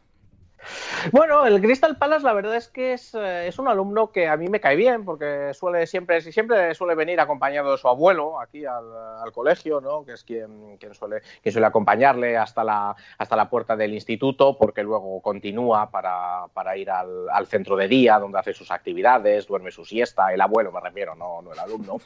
[1.11, 4.47] Bueno, el Crystal Palace la verdad es que eh, es, un alumno que a mí
[4.47, 9.31] me cae bien porque suele siempre, siempre suele venir acompañado de su abuelo aquí al,
[9.33, 10.05] colegio, ¿no?
[10.05, 14.83] que es quien, quien, suele, suele acompañarle hasta la, hasta la puerta del instituto porque
[14.83, 20.33] luego continúa para, ir al, centro de día donde hace sus actividades, duerme su siesta,
[20.33, 21.97] el abuelo me refiero, no, no el alumno.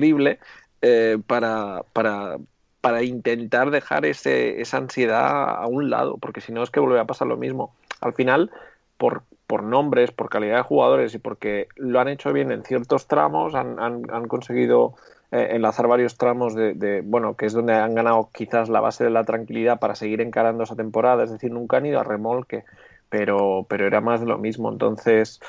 [0.81, 2.37] eh, para, para,
[2.81, 6.99] para, intentar dejar ese, esa ansiedad a un lado, porque si no es que vuelve
[6.99, 7.73] a pasar lo mismo.
[8.01, 8.51] Al final,
[8.97, 13.07] por, por nombres, por calidad de jugadores y porque lo han hecho bien en ciertos
[13.07, 14.95] tramos, han, han, conseguido
[15.31, 19.09] eh, enlazar varios tramos de, bueno, que es donde han ganado quizás la base de
[19.09, 22.65] la tranquilidad para seguir encarando esa temporada, es decir, nunca han ido a remolque
[23.13, 24.71] pero, pero era más de lo mismo.
[24.71, 25.39] Entonces,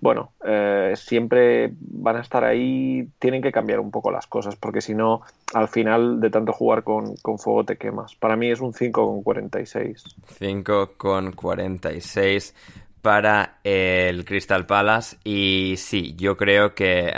[0.00, 4.80] bueno, eh, siempre van a estar ahí, tienen que cambiar un poco las cosas, porque
[4.80, 5.20] si no,
[5.52, 8.14] al final de tanto jugar con, con fuego te quemas.
[8.14, 10.16] Para mí es un 5,46.
[10.40, 12.54] 5,46
[13.02, 17.12] para el Crystal Palace y sí, yo creo que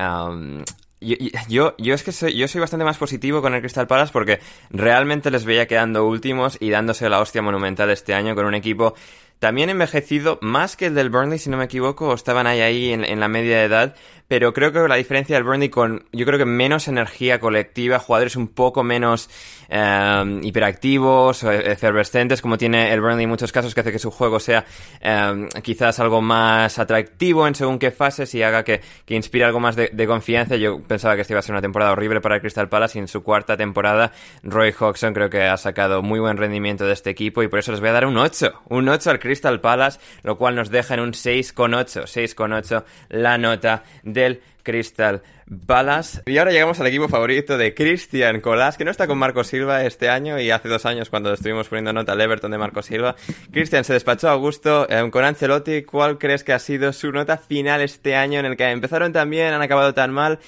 [1.48, 4.40] yo, yo, es que yo soy bastante más positivo con el Crystal Palace porque
[4.70, 8.94] realmente les veía quedando últimos y dándose la hostia monumental este año con un equipo
[9.43, 13.05] también envejecido más que el del Burnley, si no me equivoco, estaban ahí, ahí en,
[13.05, 13.97] en, la media edad,
[14.33, 18.35] pero creo que la diferencia del Burnley con, yo creo que menos energía colectiva, jugadores
[18.35, 19.28] un poco menos
[19.68, 24.41] eh, hiperactivos, efervescentes, como tiene el Burnley en muchos casos, que hace que su juego
[24.41, 24.64] sea
[25.03, 29.61] eh, quizás algo más atractivo en según qué fases y haga que, que inspire algo
[29.61, 30.57] más de, de, confianza.
[30.57, 33.03] Yo pensaba que esta iba a ser una temporada horrible para el Crystal Palace y
[33.03, 34.12] en su cuarta temporada
[34.43, 37.72] Roy Hodgson creo que ha sacado muy buen rendimiento de este equipo y por eso
[37.72, 40.95] les voy a dar un 8, un 8 al Crystal Palace, lo cual nos deja
[40.95, 43.83] en un 6,8, 6,8 la nota
[44.23, 45.23] del Crystal
[45.66, 46.23] Palace.
[46.27, 49.85] Y ahora llegamos al equipo favorito de Cristian Colás, que no está con Marco Silva
[49.85, 53.16] este año y hace dos años cuando estuvimos poniendo nota al Everton de Marco Silva.
[53.51, 55.83] Cristian se despachó a gusto eh, con Ancelotti.
[55.83, 59.29] ¿Cuál crees que ha sido su nota final este año en el que empezaron tan
[59.29, 60.39] bien, han acabado tan mal?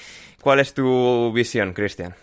[0.40, 2.14] ¿Cuál es tu visión, Cristian?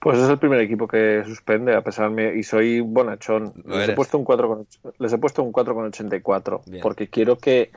[0.00, 3.52] Pues es el primer equipo que suspende, a pesar de y soy bonachón.
[3.66, 4.66] Les he, puesto un 4 con,
[4.98, 7.70] les he puesto un 4,84 porque quiero que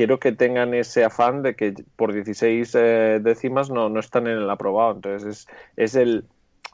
[0.00, 4.38] quiero que tengan ese afán de que por 16 eh, décimas no, no están en
[4.38, 4.92] el aprobado.
[4.92, 6.24] Entonces es, es el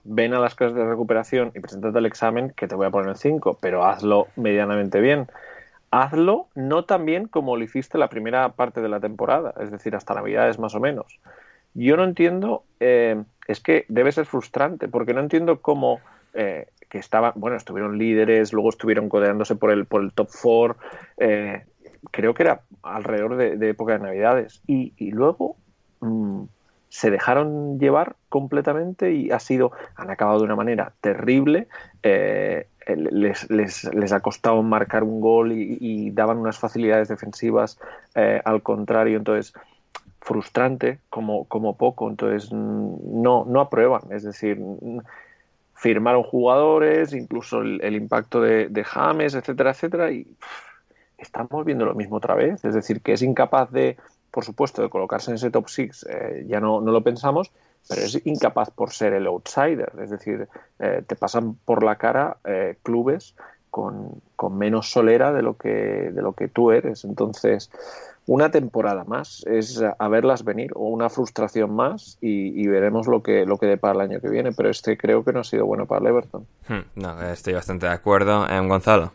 [0.05, 3.09] ven a las clases de recuperación y presentate el examen que te voy a poner
[3.09, 5.27] el 5, pero hazlo medianamente bien.
[5.91, 9.97] Hazlo no tan bien como lo hiciste la primera parte de la temporada, es decir,
[9.97, 11.18] hasta Navidades más o menos.
[11.74, 15.99] Yo no entiendo eh, es que debe ser frustrante, porque no entiendo cómo
[16.33, 20.77] eh, que estaban, bueno, estuvieron líderes, luego estuvieron codeándose por el, por el top four,
[21.16, 21.64] eh,
[22.11, 25.57] creo que era alrededor de, época de Navidades, y, luego
[26.01, 26.43] mm,
[26.89, 31.69] se dejaron llevar completamente y ha sido, han acabado de una manera terrible,
[32.03, 37.79] eh, les, les, les, ha costado marcar un gol y, daban unas facilidades defensivas
[38.15, 39.53] al contrario, entonces
[40.27, 44.61] frustrante como, como poco, entonces mm, no, no aprueban, es decir,
[45.77, 50.27] firmaron jugadores, incluso el, impacto de, James, etcétera, etcétera, y
[51.19, 53.97] estamos viendo lo mismo otra vez, es decir, que es incapaz de,
[54.31, 57.53] por supuesto, de colocarse en ese top six, eh, ya no, no lo pensamos,
[57.89, 60.49] pero es incapaz por ser el outsider, es decir,
[60.79, 63.35] eh, te pasan por la cara eh, clubes
[63.71, 67.71] con, con, menos solera de lo que, de lo que tú eres, entonces
[68.27, 73.47] una temporada más, es a verlas venir, o una frustración más, y, veremos lo que,
[73.47, 74.51] lo que depara el año que viene.
[74.53, 76.47] Pero este creo que no ha sido bueno para el Everton.
[76.69, 78.49] Hmm, no, estoy bastante de acuerdo.
[78.49, 79.12] en Gonzalo.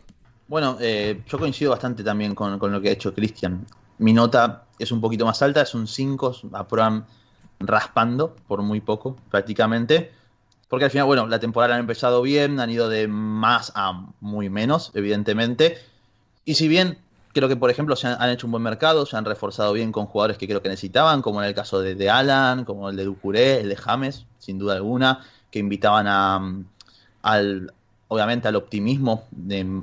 [0.51, 3.65] Bueno, eh, yo coincido bastante también con, lo que ha hecho Cristian.
[3.99, 7.05] Mi nota es un poquito más alta, es un 5, aprueban
[7.61, 10.11] raspando por muy poco, prácticamente.
[10.67, 14.49] Porque al final, bueno, la temporada han empezado bien, han ido de más a muy
[14.49, 15.77] menos, evidentemente.
[16.43, 16.97] Y si bien
[17.33, 20.05] Creo que, por ejemplo, se han, hecho un buen mercado, se han reforzado bien con
[20.05, 23.61] jugadores que creo que necesitaban, como en el caso de, Alan, como el de Ducuré,
[23.61, 26.41] el de James, sin duda alguna, que invitaban a,
[27.21, 27.73] al,
[28.11, 29.29] obviamente al optimismo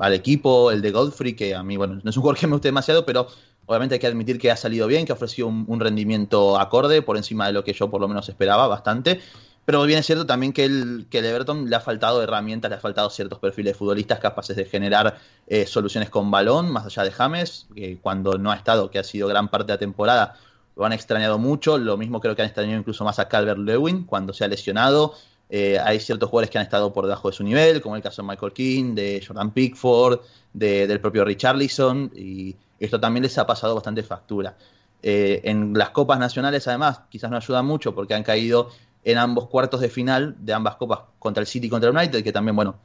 [0.01, 2.53] al equipo, el de Godfrey, que a mí, bueno, no es un jugador que me
[2.53, 3.27] guste demasiado, pero
[3.65, 7.17] obviamente hay que admitir que ha salido bien, que ha ofrecido un rendimiento acorde, por
[7.17, 9.21] encima de lo que yo por lo menos esperaba bastante.
[9.65, 12.81] Pero bien es cierto también que el, que Everton le ha faltado herramientas, le ha
[12.81, 17.11] faltado ciertos perfiles de futbolistas capaces de generar eh, soluciones con balón, más allá de
[17.11, 20.37] James, que cuando no ha estado, que ha sido gran parte de la temporada,
[20.77, 21.79] lo han extrañado mucho.
[21.79, 25.15] Lo mismo creo que han extrañado incluso más a Calvert Lewin cuando se ha lesionado.
[25.51, 28.23] Eh, hay ciertos jugadores que han estado por debajo de su nivel, como el caso
[28.23, 30.21] de Michael King, de Jordan Pickford,
[30.53, 34.57] del propio Richarlison, y esto también les ha pasado bastante factura.
[35.03, 38.71] Eh, en las copas nacionales, además, quizás no ayuda mucho porque han caído
[39.05, 42.23] en ambos cuartos de final de ambas copas contra el City y contra el United,
[42.23, 42.77] que también, bueno,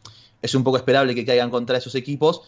[0.41, 2.41] es un poco esperable que caigan contra esos equipos,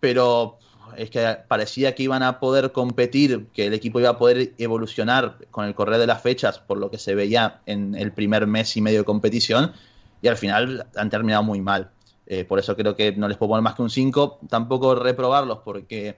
[0.00, 0.58] pero
[0.96, 5.36] es que parecía que iban a poder competir, que el equipo iba a poder evolucionar
[5.50, 8.76] con el correr de las fechas, por lo que se veía en el primer mes
[8.76, 9.72] y medio de competición,
[10.22, 11.90] y al final han terminado muy mal.
[12.26, 15.58] Eh, por eso creo que no les puedo poner más que un 5, tampoco reprobarlos,
[15.64, 16.16] porque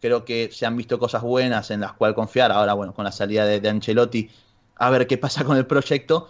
[0.00, 2.52] creo que se han visto cosas buenas en las cuales confiar.
[2.52, 4.30] Ahora, bueno, con la salida de Ancelotti
[4.76, 6.28] a ver qué pasa con el proyecto,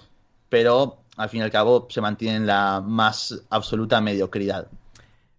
[0.49, 4.69] pero al fin y al cabo se mantiene en la más absoluta mediocridad.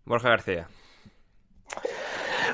[0.06, 0.68] Borja García.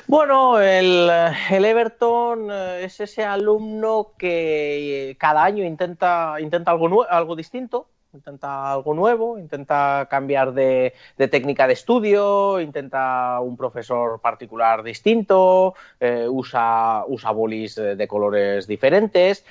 [0.06, 1.10] Bueno, el,
[1.50, 8.94] Everton eh, es ese alumno que cada año intenta, intenta algo, algo distinto, intenta algo
[8.94, 17.30] nuevo, intenta cambiar de, técnica de estudio, intenta un profesor particular distinto, eh, usa, usa
[17.30, 19.44] bolis de colores diferentes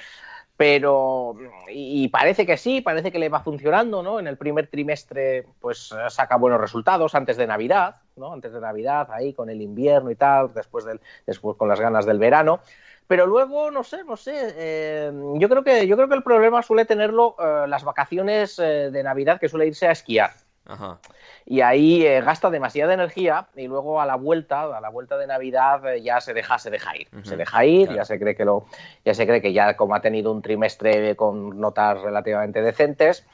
[0.59, 1.37] pero
[1.69, 4.19] y parece que sí, parece que le va funcionando, ¿no?
[4.19, 8.33] En el primer trimestre, pues saca buenos resultados antes de Navidad, ¿no?
[8.33, 12.05] Antes de Navidad, ahí con el invierno y tal, después del, después con las ganas
[12.05, 12.59] del verano.
[13.07, 14.33] Pero luego, no sé, no sé.
[14.57, 18.89] Eh, yo creo que yo creo que el problema suele tenerlo eh, las vacaciones eh,
[18.91, 20.31] de Navidad, que suele irse a esquiar.
[20.69, 20.99] Ajá.
[21.47, 25.25] Y ahí eh, gasta demasiada energía y luego a la vuelta, a la vuelta de
[25.25, 28.45] Navidad eh, ya se deja, se deja ir, se deja ir, ya se cree que
[28.45, 28.65] lo,
[29.03, 33.25] ya se cree que ya como ha tenido un trimestre con notas relativamente decentes,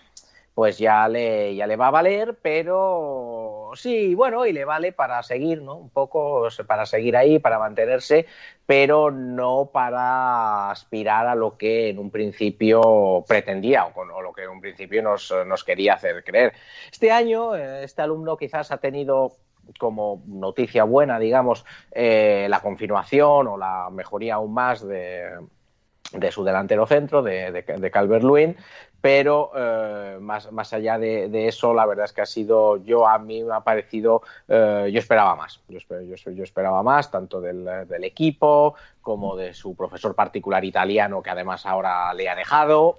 [0.53, 5.21] pues ya le, ya le va a valer, pero sí, bueno, y le vale para
[5.23, 5.75] seguir, ¿no?
[5.75, 8.25] Un poco para seguir ahí, para mantenerse,
[8.65, 14.49] pero no para aspirar a lo que en un principio pretendía o, lo que en
[14.49, 16.53] un principio nos, quería hacer creer.
[16.91, 19.33] Este año, eh, este alumno quizás ha tenido
[19.79, 25.29] como noticia buena, digamos, eh, la confirmación o la mejoría aún más de,
[26.31, 28.55] su delantero centro, de, de, Calvert-Lewin,
[29.05, 33.19] pero eh, más, más, allá de, eso, la verdad es que ha sido, yo a
[33.19, 37.67] mí me ha parecido, eh, yo esperaba más, yo, yo, yo esperaba más, tanto del,
[38.03, 42.97] equipo como de su profesor particular italiano, que además ahora le ha dejado,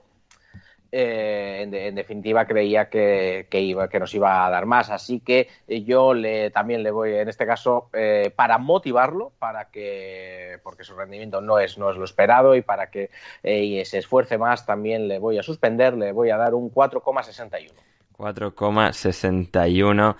[0.92, 4.90] eh, en, definitiva creía que, iba, que nos iba a dar más.
[4.90, 9.70] Así que eh, yo le, también le voy, en este caso, eh, para motivarlo, para
[9.70, 13.10] que, porque su rendimiento no es, no es lo esperado y para que
[13.42, 17.72] se esfuerce más, también le voy a suspender, le voy a dar un 4,61.
[18.16, 20.16] 4,61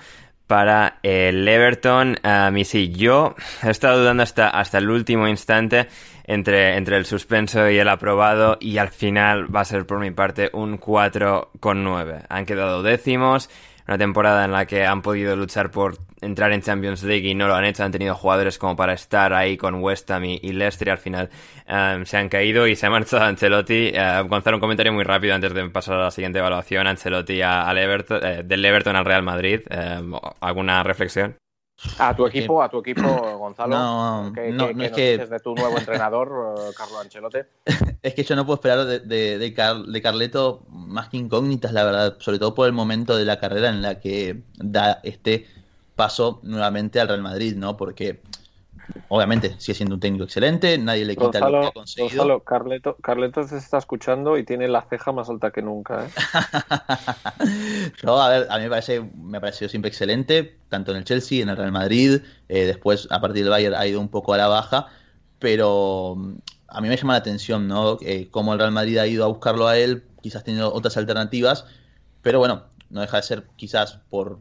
[0.46, 2.16] para el Everton.
[2.22, 5.88] A mí sí, yo he estado dudando hasta, hasta el último instante
[6.24, 10.10] entre, entre el suspenso y el aprobado y al final va a ser por mi
[10.10, 12.26] parte un 4,9.
[12.28, 13.48] Han quedado décimos
[13.86, 17.46] una temporada en la que han podido luchar por entrar en Champions League y no
[17.46, 20.88] lo han hecho, han tenido jugadores como para estar ahí con West Ham y, Leicester
[20.88, 21.30] y al final
[21.68, 23.92] um, se han caído y se ha marchado Ancelotti.
[23.94, 26.86] Uh, Gonzalo, un comentario muy rápido antes de pasar a la siguiente evaluación.
[26.86, 29.60] Ancelotti al Everton, eh, del Everton al Real Madrid.
[29.70, 31.36] Um, ¿Alguna reflexión?
[31.98, 33.02] A tu equipo, a tu equipo,
[33.38, 33.76] Gonzalo.
[33.76, 35.18] No, ¿Qué, no, no es que...
[35.18, 37.38] de tu nuevo entrenador, eh, Carlo Ancelotti?
[38.02, 42.16] es que yo no puedo esperar de, de, de, Carleto más que incógnitas, la verdad,
[42.18, 45.46] sobre todo por el momento de la carrera en la que da este
[45.94, 47.76] paso nuevamente al Real Madrid, ¿no?
[47.76, 48.20] Porque
[49.08, 52.08] obviamente sigue siendo un técnico excelente, nadie le quita lo que ha conseguido.
[52.08, 56.06] Gonzalo, Carleto, Carleto se está escuchando y tiene la ceja más alta que nunca.
[56.06, 56.10] ¿eh?
[58.06, 61.42] a ver, a mí me parece, me ha parecido siempre excelente, tanto en el Chelsea,
[61.42, 64.36] en el Real Madrid, eh, después a partir del Bayern ha ido un poco a
[64.36, 64.88] la baja,
[65.38, 66.34] pero mm,
[66.68, 67.98] a mí me llama la atención, ¿no?
[68.02, 71.66] Eh, cómo el Real Madrid ha ido a buscarlo a él, quizás teniendo otras alternativas,
[72.22, 74.38] pero bueno, no deja de ser quizás por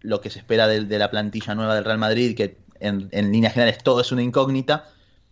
[0.00, 3.54] lo que se espera de, de la plantilla nueva del Real Madrid, que en, líneas
[3.54, 4.88] generales todo es una incógnita,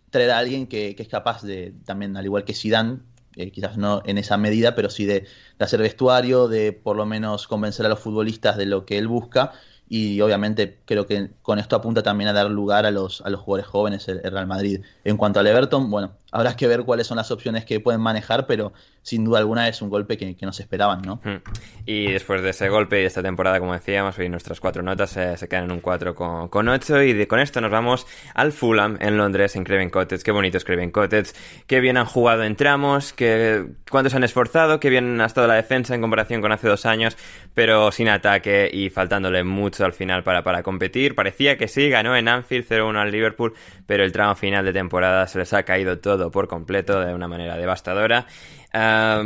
[0.09, 2.99] traer a alguien que, es capaz de, también al igual que Zidane,
[3.35, 7.05] eh, quizás no en esa medida, pero sí de, de, hacer vestuario, de por lo
[7.05, 9.53] menos convencer a los futbolistas de lo que él busca
[9.93, 13.41] y obviamente creo que con esto apunta también a dar lugar a los, a los
[13.41, 14.79] jugadores jóvenes el, Real Madrid.
[15.03, 18.47] En cuanto al Everton, bueno, habrá que ver cuáles son las opciones que pueden manejar,
[18.47, 21.19] pero sin duda alguna es un golpe que, que no esperaban, ¿no?
[21.23, 21.41] Hmm.
[21.85, 25.35] Y después de ese golpe y esta temporada, como decíamos, hoy nuestras cuatro notas eh,
[25.37, 28.97] se quedan en un 4 con, con 8 y con esto nos vamos al Fulham
[29.01, 30.23] en Londres, en Craven Cottage.
[30.23, 31.33] Qué bonito es Craven Cottage,
[31.67, 35.55] qué bien han jugado en tramos, que, cuánto han esforzado, qué bien ha estado la
[35.55, 37.17] defensa en comparación con hace dos años,
[37.53, 41.15] pero sin ataque y faltándole mucho al final para, para competir.
[41.15, 43.53] Parecía que sí, ganó en Anfield 0-1 al Liverpool,
[43.91, 47.27] pero el tramo final de temporada se les ha caído todo por completo de una
[47.27, 48.25] manera devastadora.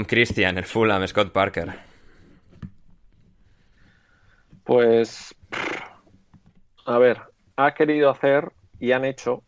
[0.07, 1.71] Christian, el Fulham, Scott Parker.
[4.63, 5.35] Pues,
[6.87, 7.21] a ver,
[7.55, 9.43] ha querido hacer y han hecho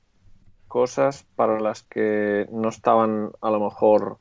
[0.68, 4.20] cosas para las que no estaban a lo mejor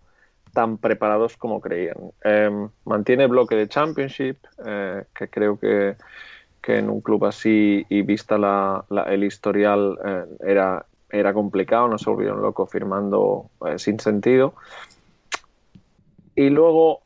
[0.54, 2.12] tan preparados como creían.
[2.24, 5.96] Em, mantiene bloque de Championship, eh, que creo que,
[6.68, 12.42] en un club así y vista el historial eh, era, era complicado, no se volvieron
[12.42, 14.54] locos firmando eh, sin sentido.
[16.34, 17.02] Y luego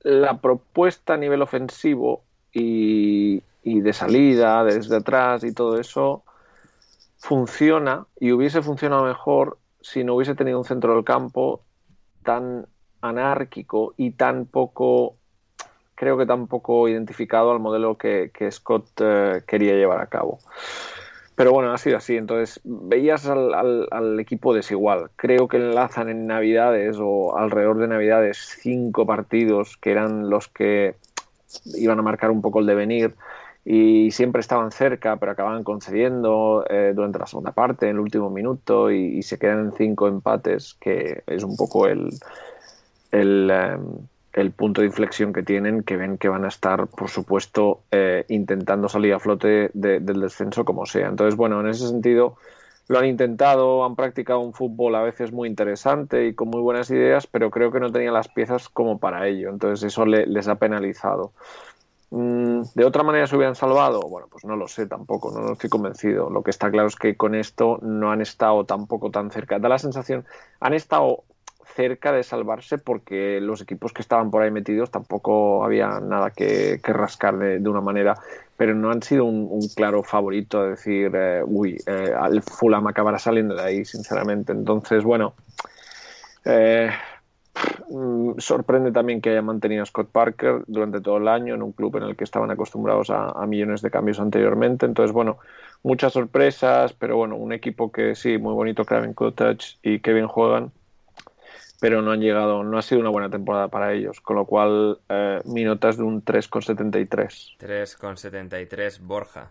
[0.00, 6.24] la propuesta a nivel ofensivo y de salida, desde atrás y todo eso,
[7.18, 11.64] funciona y hubiese funcionado mejor si no hubiese tenido un centro del campo
[12.24, 12.66] tan
[13.00, 15.16] anárquico y tan poco,
[16.02, 20.40] creo que tan poco identificado al modelo que, Scott eh, quería llevar a cabo.
[21.36, 22.16] Pero bueno, ha sido así.
[22.16, 25.10] Entonces, veías al, equipo desigual.
[25.14, 30.96] Creo que enlazan en Navidades o alrededor de Navidades cinco partidos que eran los que
[31.76, 33.14] iban a marcar un poco el devenir
[33.64, 38.28] y siempre estaban cerca, pero acababan concediendo eh, durante la segunda parte, en el último
[38.28, 42.10] minuto, y, se quedan en cinco empates, que es un poco el,
[43.12, 47.08] el, em, el, punto de inflexión que tienen, que ven que van a estar, por
[47.08, 51.08] supuesto, eh, intentando salir a flote del descenso como sea.
[51.08, 52.36] Entonces, bueno, en ese sentido
[52.88, 56.90] lo han intentado, han practicado un fútbol a veces muy interesante y con muy buenas
[56.90, 59.50] ideas, pero creo que no tenían las piezas como para ello.
[59.50, 61.32] Entonces eso les ha penalizado.
[62.10, 64.00] Mm, ¿De otra manera se hubieran salvado?
[64.02, 66.28] Bueno, pues no lo sé tampoco, no, estoy convencido.
[66.28, 69.58] Lo que está claro es que con esto no han estado tampoco tan cerca.
[69.58, 70.26] Da la sensación,
[70.60, 71.24] han estado
[71.74, 76.80] cerca de salvarse porque los equipos que estaban por ahí metidos tampoco había nada que,
[76.82, 78.14] rascar de, una manera,
[78.56, 83.18] pero no han sido un, claro favorito de decir, eh, uy, eh, el Fulham acabará
[83.18, 84.52] saliendo de ahí, sinceramente.
[84.52, 85.34] Entonces, bueno,
[86.44, 86.90] eh,
[87.88, 91.72] mm, sorprende también que haya mantenido a Scott Parker durante todo el año en un
[91.72, 94.86] club en el que estaban acostumbrados a, millones de cambios anteriormente.
[94.86, 95.38] Entonces, bueno,
[95.82, 100.28] muchas sorpresas, pero bueno, un equipo que sí, muy bonito, Craven Cottage y que bien
[100.28, 100.72] juegan
[101.82, 105.00] pero no han llegado, no ha sido una buena temporada para ellos, con lo cual
[105.08, 107.58] eh, mi nota es de un 3,73.
[107.58, 109.50] 3,73 Borja.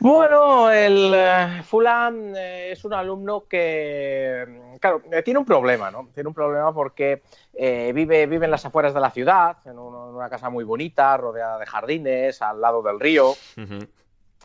[0.00, 6.08] Bueno, el eh, Fulham eh, es un alumno que, claro, tiene un problema, ¿no?
[6.12, 7.22] Tiene un problema porque
[7.52, 11.66] vive, vive en las afueras de la ciudad, en, una casa muy bonita, rodeada de
[11.66, 13.34] jardines, al lado del río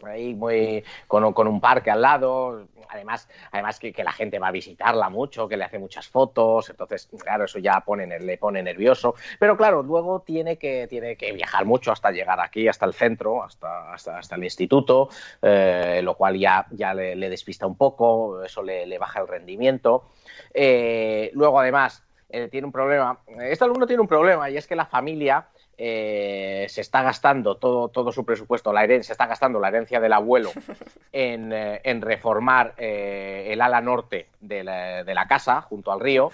[0.03, 5.09] ahí muy con, un parque al lado, además, además que, la gente va a visitarla
[5.09, 7.83] mucho, que le hace muchas fotos, entonces, claro, eso ya
[8.19, 12.67] le pone nervioso, pero claro, luego tiene que, tiene que viajar mucho hasta llegar aquí,
[12.67, 15.09] hasta el centro, hasta, hasta, el instituto,
[15.41, 20.09] eh, lo cual ya, ya le, despista un poco, eso le, baja el rendimiento.
[20.53, 24.75] Eh, luego, además, eh, tiene un problema, este alumno tiene un problema y es que
[24.75, 29.59] la familia eh, se está gastando todo, todo su presupuesto, la herencia, se está gastando
[29.59, 30.51] la herencia del abuelo
[31.11, 36.31] en, eh, reformar eh, el ala norte de la, casa junto al río.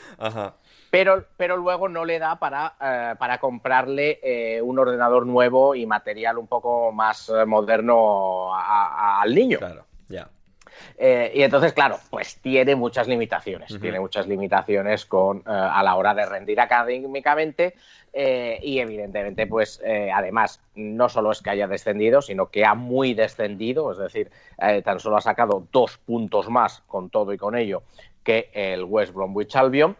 [0.89, 2.75] Pero, pero luego no le da para,
[3.17, 9.59] para comprarle un ordenador nuevo y material un poco más moderno al niño.
[9.59, 10.27] Claro, ya.
[10.99, 16.25] Y entonces, claro, pues tiene muchas limitaciones, tiene muchas limitaciones con, a la hora de
[16.25, 17.75] rendir académicamente,
[18.13, 22.75] eh, y evidentemente, pues eh, además, no solo es que haya descendido, sino que ha
[22.75, 24.29] muy descendido, es decir,
[24.61, 27.83] eh, tan solo ha sacado dos puntos más con todo y con ello
[28.23, 29.95] que el West Bromwich Albion.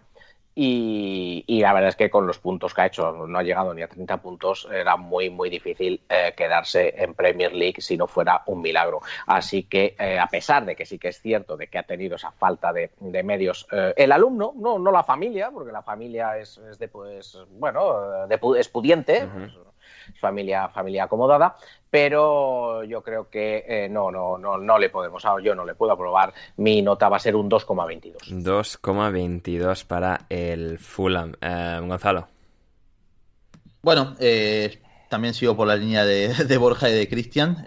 [0.54, 3.82] Y, la verdad es que con los puntos que ha hecho, no ha llegado ni
[3.82, 8.44] a 30 puntos, era muy, muy difícil eh, quedarse en Premier League si no fuera
[8.48, 9.02] un milagro.
[9.28, 12.16] Así que, eh, a pesar de que sí que es cierto de que ha tenido
[12.16, 12.92] esa falta de,
[13.24, 18.28] medios, eh, el alumno, no, no la familia, porque la familia es, de, pues, bueno,
[18.28, 19.30] de, es pudiente,
[20.20, 21.56] familia, familia acomodada,
[21.90, 25.92] pero yo creo que eh, no, no, no, no le podemos, yo no le puedo
[25.92, 28.16] aprobar, mi nota va a ser un 2,22.
[28.42, 31.34] 2,22 para el Fulham.
[31.42, 32.28] Eh, Gonzalo.
[33.82, 37.66] Bueno, eh, también sigo por la línea de, Borja y de Cristian.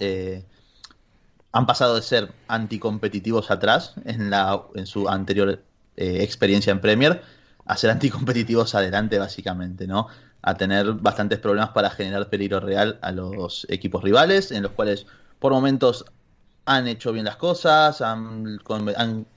[1.53, 5.63] han pasado de ser anticompetitivos atrás en, la, en su anterior
[5.97, 7.23] experiencia en Premier
[7.67, 10.09] a ser anticompetitivos adelante, básicamente, ¿no?
[10.47, 15.07] A tener bastantes problemas para generar peligro real a los equipos rivales, en los cuales
[15.39, 16.05] por momentos
[16.67, 18.59] han hecho bien las cosas, han,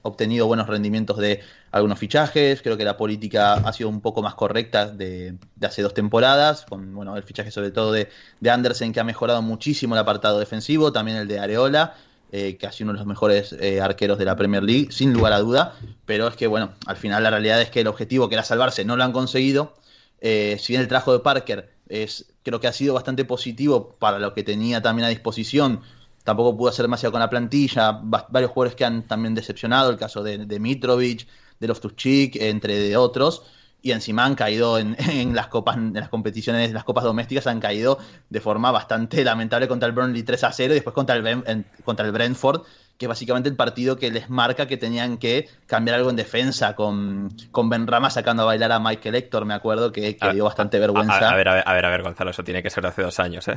[0.02, 1.40] obtenido buenos rendimientos de
[1.70, 5.94] algunos fichajes, creo que la política ha sido un poco más correcta de, hace dos
[5.94, 8.08] temporadas, con bueno, el fichaje sobre todo de,
[8.46, 11.94] Andersen que ha mejorado muchísimo el apartado defensivo, también el de Areola,
[12.32, 15.14] eh, que ha sido uno de los mejores eh, arqueros de la Premier League, sin
[15.14, 18.28] lugar a duda, pero es que bueno, al final la realidad es que el objetivo
[18.28, 19.74] que era salvarse no lo han conseguido
[20.20, 24.18] eh, si bien el trabajo de Parker es, creo que ha sido bastante positivo para
[24.18, 25.80] lo que tenía también a disposición,
[26.24, 28.00] tampoco pudo hacer demasiado con la plantilla.
[28.02, 31.26] varios jugadores que han también decepcionado, el caso de, de Mitrovic,
[31.60, 33.42] de Loftus-Cheek, entre otros.
[33.80, 34.96] Y encima han caído en,
[35.34, 37.98] las copas, en las competiciones, las copas domésticas han caído
[38.28, 42.04] de forma bastante lamentable contra el Burnley 3 a 0 y después contra el, contra
[42.04, 42.62] el Brentford
[42.98, 46.74] que es básicamente el partido que les marca que tenían que cambiar algo en defensa,
[46.74, 50.44] con, con Ben Rama sacando a bailar a Michael Héctor, me acuerdo, que, que dio
[50.44, 51.30] bastante vergüenza.
[51.30, 53.02] A, ver, a ver, a ver, a ver, Gonzalo, eso tiene que ser de hace
[53.02, 53.54] dos años, ¿eh?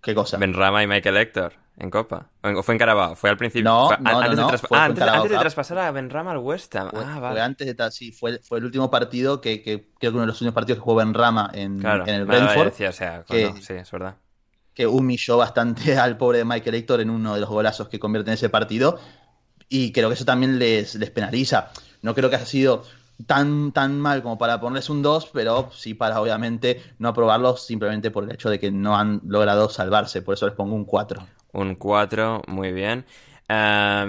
[0.00, 0.38] ¿Qué cosa?
[0.38, 2.30] Ben Rama y Michael Héctor en Copa.
[2.42, 3.16] ¿O fue en Carabao?
[3.16, 3.64] Fue al principio.
[3.64, 6.74] No, no, antes, no, de, fue, ah, antes, de traspasar a Ben Rama al West
[6.76, 6.90] Ham.
[6.90, 7.34] Fue, ah, vale.
[7.34, 10.26] fue antes de sí, fue, fue el último partido que, que, creo que uno de
[10.28, 12.66] los últimos partidos que jugó Ben Rama en, en el Brentford.
[12.66, 14.14] Decía, o sea, que, sí, es verdad
[14.74, 18.34] que humilló bastante al pobre Michael Héctor en uno de los golazos que convierte en
[18.34, 18.98] ese partido.
[19.68, 21.70] Y creo que eso también les, les penaliza.
[22.02, 22.82] No creo que haya sido
[23.26, 28.10] tan, tan mal como para ponerles un 2, pero sí para obviamente no aprobarlos simplemente
[28.10, 30.22] por el hecho de que no han logrado salvarse.
[30.22, 31.26] Por eso les pongo un 4.
[31.52, 33.04] Un 4, muy bien.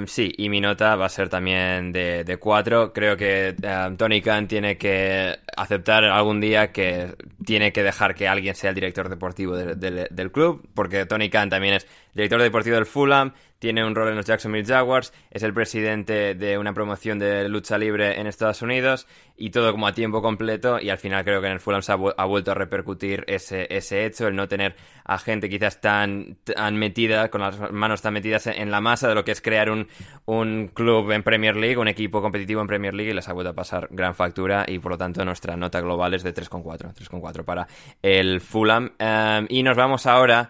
[0.07, 2.93] Sí, y mi nota va a ser también de, de 4.
[2.93, 3.55] Creo que
[3.97, 8.75] Tony Khan tiene que aceptar algún día que tiene que dejar que alguien sea el
[8.75, 13.93] director deportivo del club, porque Tony Khan también es director deportivo del Fulham, tiene un
[13.93, 18.25] rol en los Jacksonville Jaguars, es el presidente de una promoción de lucha libre en
[18.25, 19.05] Estados Unidos
[19.37, 21.91] y todo como a tiempo completo y al final creo que en el Fulham se
[21.91, 26.75] ha, vuelto a repercutir ese, ese, hecho, el no tener a gente quizás tan, tan
[26.75, 29.87] metida, con las manos tan metidas en la masa de lo que es crear un,
[30.25, 33.51] un club en Premier League, un equipo competitivo en Premier League y les ha vuelto
[33.51, 37.45] a pasar gran factura y por lo tanto nuestra nota global es de 3,4, 3,4
[37.45, 37.67] para
[38.01, 38.91] el Fulham.
[38.97, 40.49] Em, y nos vamos ahora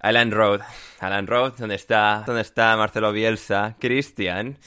[0.00, 0.60] a Land Road.
[1.00, 3.74] Alan Roth, ¿dónde está, dónde está Marcelo Bielsa?
[3.80, 4.58] Cristian,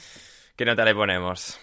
[0.56, 1.60] ¿qué nota le ponemos?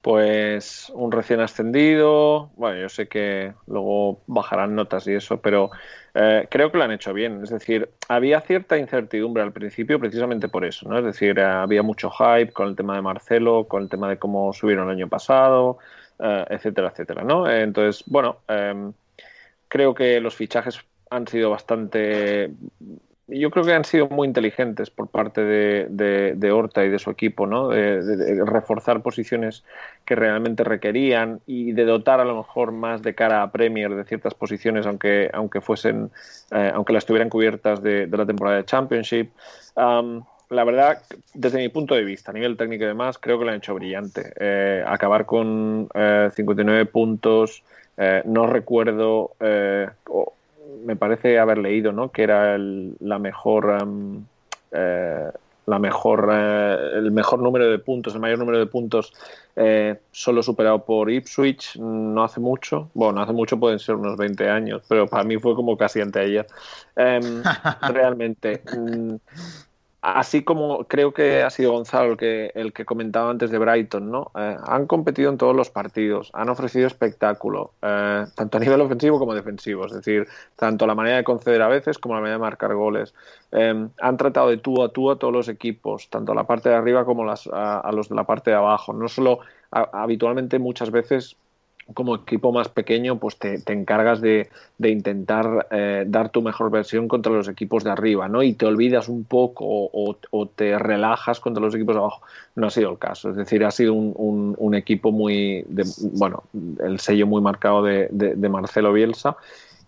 [0.00, 2.50] Pues un recién ascendido.
[2.56, 5.70] Bueno, yo sé que luego bajarán notas y eso, pero
[6.14, 7.42] eh, creo que lo han hecho bien.
[7.42, 10.98] Es decir, había cierta incertidumbre al principio precisamente por eso, ¿no?
[10.98, 14.18] Es decir, eh, había mucho hype con el tema de Marcelo, con el tema de
[14.18, 15.76] cómo subieron el año pasado,
[16.18, 17.46] eh, etcétera, etcétera, ¿no?
[17.50, 18.94] Entonces, bueno, em,
[19.68, 22.50] creo que los fichajes han sido bastante
[23.30, 27.10] yo creo que han sido muy inteligentes por parte de, de, Horta y de su
[27.10, 27.68] equipo, ¿no?
[27.68, 29.64] De, reforzar posiciones
[30.04, 34.04] que realmente requerían y de dotar a lo mejor más de cara a Premier de
[34.04, 36.10] ciertas posiciones, aunque, aunque fuesen,
[36.50, 39.30] eh, aunque las tuvieran cubiertas de, la temporada de Championship.
[39.76, 41.02] la verdad,
[41.32, 43.74] desde mi punto de vista, a nivel técnico y demás, creo que lo han hecho
[43.74, 44.32] brillante.
[44.40, 45.88] Eh, acabar con
[46.34, 47.62] 59 eh, puntos,
[48.24, 49.36] no recuerdo,
[50.84, 52.10] me parece haber leído, ¿no?
[52.10, 53.78] Que era el, la mejor,
[54.72, 55.30] eh,
[55.66, 59.12] la mejor, eh, el mejor número de puntos, el mayor número de puntos,
[59.56, 62.90] eh, solo superado por Ipswich, no hace mucho.
[62.94, 66.00] Bueno, no hace mucho pueden ser unos 20 años, pero para mí fue como casi
[66.00, 66.46] anteayer.
[66.96, 67.42] Em,
[67.94, 68.62] realmente.
[70.02, 74.10] Así como creo que ha sido Gonzalo el que, el que comentaba antes de Brighton,
[74.10, 74.30] ¿no?
[74.34, 79.18] Eh, han competido en todos los partidos, han ofrecido espectáculo, eh, tanto a nivel ofensivo
[79.18, 80.26] como defensivo, es decir,
[80.56, 83.14] tanto la manera de conceder a veces como la manera de marcar goles.
[83.52, 86.70] Eh, han tratado de tú a tú a todos los equipos, tanto a la parte
[86.70, 88.94] de arriba como las, a, los de la parte de abajo.
[88.94, 89.40] No solo
[89.70, 91.36] habitualmente muchas veces
[91.94, 97.32] como equipo más pequeño, pues te, encargas de, intentar eh, dar tu mejor versión contra
[97.32, 98.42] los equipos de arriba, ¿no?
[98.42, 102.22] Y te olvidas un poco o, te relajas contra los equipos de abajo.
[102.54, 103.30] No ha sido el caso.
[103.30, 105.64] Es decir, ha sido un, equipo muy,
[106.12, 106.44] bueno,
[106.80, 109.36] el sello muy marcado de, Marcelo Bielsa.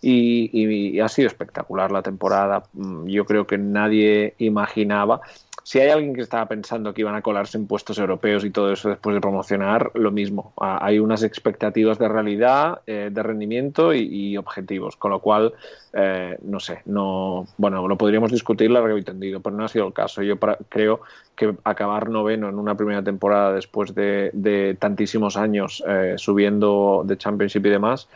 [0.02, 2.64] Y, ha sido espectacular la temporada.
[2.72, 5.20] Mm, yo creo que nadie imaginaba
[5.64, 8.72] si hay alguien que estaba pensando que iban a colarse en puestos europeos y todo
[8.72, 10.52] eso después de promocionar, lo mismo.
[10.56, 15.54] Hay unas expectativas de realidad, eh, de rendimiento y, objetivos, con lo cual,
[15.92, 19.86] eh, no sé, no, bueno, lo podríamos discutir largo y tendido, pero no ha sido
[19.86, 20.22] el caso.
[20.22, 20.36] Yo
[20.68, 21.00] creo
[21.36, 27.64] que acabar noveno en una primera temporada después de, tantísimos años eh, subiendo de Championship
[27.66, 28.08] y demás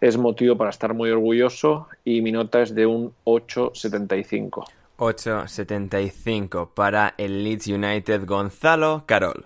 [0.00, 4.64] es motivo para estar muy orgulloso y mi nota es de un 875.
[4.98, 9.44] 8.75 para el Leeds United Gonzalo Carol.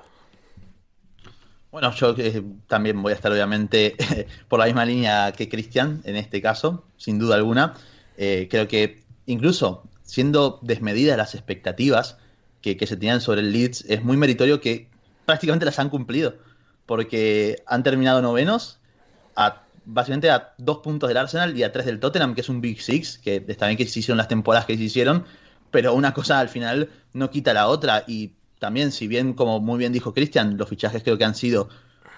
[1.73, 3.97] Bueno, yo eh, también voy a estar obviamente
[4.49, 7.75] por la misma línea que Cristian en este caso, sin duda alguna.
[8.17, 12.19] Eh, creo que incluso siendo desmedidas las expectativas
[12.61, 14.89] que, se tenían sobre el Leeds, es muy meritorio que
[15.25, 16.35] prácticamente las han cumplido,
[16.85, 18.81] porque han terminado novenos
[19.37, 22.61] a básicamente a dos puntos del Arsenal y a tres del Tottenham, que es un
[22.61, 25.25] Big Six, que está bien que se hicieron las temporadas que se hicieron,
[25.71, 28.05] pero una cosa al final no quita la otra.
[28.07, 31.69] Y también, si bien, como muy bien dijo Cristian, los fichajes creo que han sido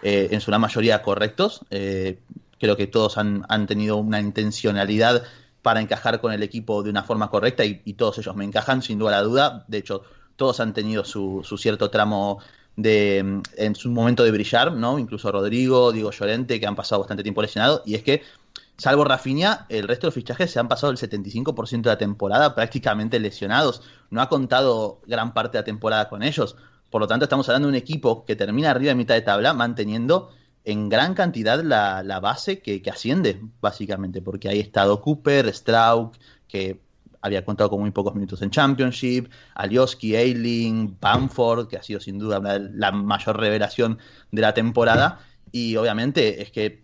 [0.03, 2.19] eh, en su gran mayoría correctos, eh,
[2.59, 5.25] creo que todos han, tenido una intencionalidad
[5.63, 8.99] para encajar con el equipo de una forma correcta y, todos ellos me encajan, sin
[8.99, 9.65] duda la duda.
[9.69, 10.03] De hecho,
[10.37, 12.41] todos han tenido su, su cierto tramo
[12.77, 14.99] de en su momento de brillar, ¿no?
[14.99, 18.23] Incluso Rodrigo, Diego Llorente, que han pasado bastante tiempo lesionados, y es que
[18.77, 22.55] Salvo Rafinha, el resto de los fichajes se han pasado el 75% de la temporada
[22.55, 23.83] prácticamente lesionados.
[24.11, 26.57] No ha contado gran parte de la temporada con ellos.
[26.91, 29.55] Por lo tanto, estamos hablando de un equipo que termina arriba de mitad de tabla
[29.55, 30.31] manteniendo
[30.65, 36.17] en gran cantidad la, base que, asciende, básicamente, porque ahí estado Cooper, Strauk,
[36.49, 36.81] que
[37.23, 42.19] había contado con muy pocos minutos en Championship, Alioski, Eiling, Bamford, que ha sido sin
[42.19, 43.99] duda la mayor revelación
[44.33, 45.21] de la temporada.
[45.53, 46.83] Y obviamente es que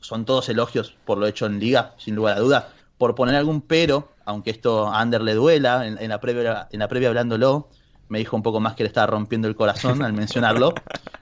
[0.00, 2.68] son todos elogios por lo hecho en liga, sin lugar a duda.
[2.98, 6.88] Por poner algún pero aunque esto a Ander le duela, en, la previa, en la
[6.88, 7.68] previa hablándolo,
[8.08, 10.74] me dijo un poco más que le estaba rompiendo el corazón al mencionarlo.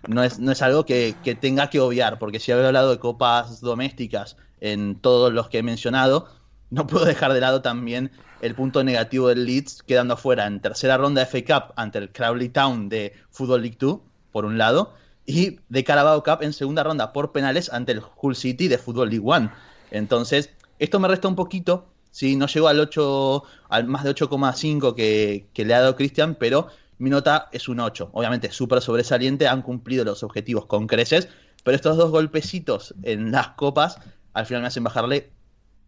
[0.06, 2.98] No es, no es algo que, que tenga que obviar, porque si había hablado de
[2.98, 6.28] copas domésticas en todos los que he mencionado,
[6.72, 8.10] no puedo dejar de lado también
[8.40, 12.10] el punto negativo del Leeds quedando afuera en tercera ronda de FA Cup ante el
[12.10, 14.00] Crowley Town de Football League 2,
[14.32, 14.94] por un lado,
[15.26, 19.10] y de Carabao Cup en segunda ronda por penales ante el Hull City de Football
[19.10, 19.52] League 1.
[19.90, 20.48] Entonces,
[20.78, 25.46] esto me resta un poquito, sí, no llegó al 8, al más de 8,5 que,
[25.52, 28.08] que le ha dado Cristian, pero mi nota es un 8.
[28.14, 31.28] Obviamente, súper sobresaliente, han cumplido los objetivos con creces,
[31.64, 33.98] pero estos dos golpecitos en las copas
[34.32, 35.30] al final me hacen bajarle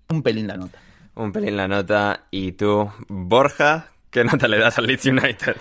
[0.09, 0.79] un pelín la nota.
[1.15, 2.25] Un pelín la nota.
[2.31, 5.57] Y tú, Borja, ¿qué nota le das al Leeds United?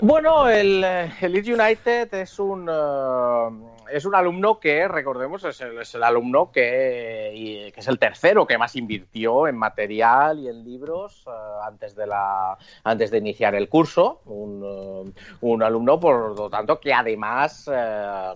[0.00, 5.60] Bueno, el, eh, el Leeds United es un, uh, es un alumno que, recordemos, es
[5.60, 10.64] el, es el alumno que, es el tercero que más invirtió en material y en
[10.64, 14.20] libros uh, antes, de la, antes de iniciar el curso.
[14.26, 15.12] Un, uh,
[15.42, 17.70] un alumno, por lo tanto, que además,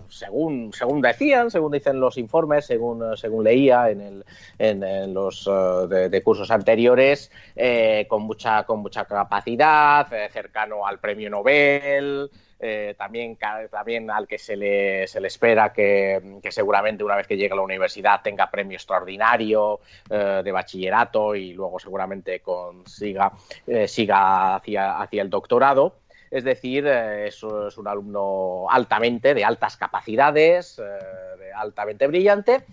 [0.09, 4.25] según, según decían, según dicen los informes, según, según leía en, el,
[4.59, 5.49] en, en los
[5.89, 12.29] de, de, cursos anteriores, eh, con, mucha, con mucha capacidad, eh, cercano al premio Nobel
[12.59, 13.37] eh, también,
[13.69, 17.53] también al que se le, se le espera que, que, seguramente una vez que llegue
[17.53, 19.79] a la universidad tenga premio extraordinario
[20.09, 23.31] eh, de bachillerato y luego seguramente consiga,
[23.67, 25.97] eh, siga hacia, hacia el doctorado.
[26.31, 32.65] Es decir, es, es, un alumno altamente, de altas capacidades, de altamente brillante,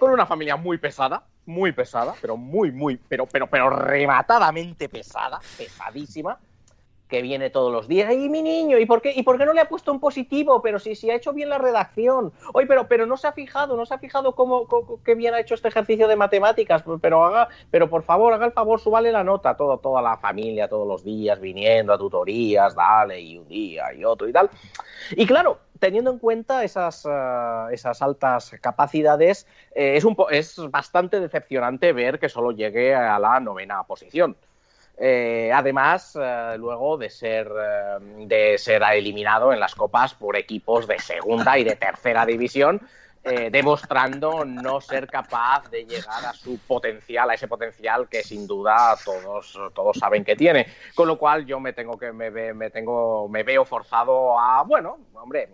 [0.00, 5.38] con una familia muy pesada, muy pesada, pero muy, muy, pero, pero, pero rematadamente pesada,
[5.58, 6.38] pesadísima
[7.08, 8.12] que viene todos los días.
[8.12, 8.78] ¡Y mi niño!
[8.78, 10.62] ¿Y por qué, ¿y por qué no le ha puesto un positivo?
[10.62, 12.32] Pero si, si ha hecho bien la redacción.
[12.52, 15.34] Oye, pero, pero no se ha fijado, no se ha fijado cómo, cómo qué bien
[15.34, 16.82] ha hecho este ejercicio de matemáticas.
[17.00, 19.56] Pero haga, pero por favor, haga el favor, subale la nota.
[19.56, 24.04] Todo, toda la familia, todos los días, viniendo a tutorías, dale, y un día y
[24.04, 24.50] otro y tal.
[25.10, 31.20] Y claro, teniendo en cuenta esas, uh, esas altas capacidades, eh, es, un es bastante
[31.20, 34.36] decepcionante ver que solo llegue a la novena posición.
[34.96, 40.86] Eh, además, eh, luego de ser, eh, de ser eliminado en las copas por equipos
[40.86, 42.80] de segunda y de tercera división,
[43.24, 48.46] eh, demostrando no ser capaz de llegar a su potencial, a ese potencial que sin
[48.46, 50.66] duda todos, todos saben que tiene.
[50.94, 54.98] Con lo cual yo me tengo que me, me tengo me veo forzado a, bueno,
[55.14, 55.50] hombre,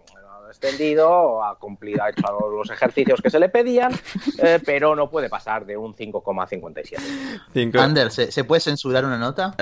[0.51, 3.93] extendido, ha cumplido, ha hecho los ejercicios que se le pedían,
[4.39, 7.79] eh, pero no puede pasar de un 5,57.
[7.79, 9.55] Ander, ¿se, ¿se, puede censurar una nota?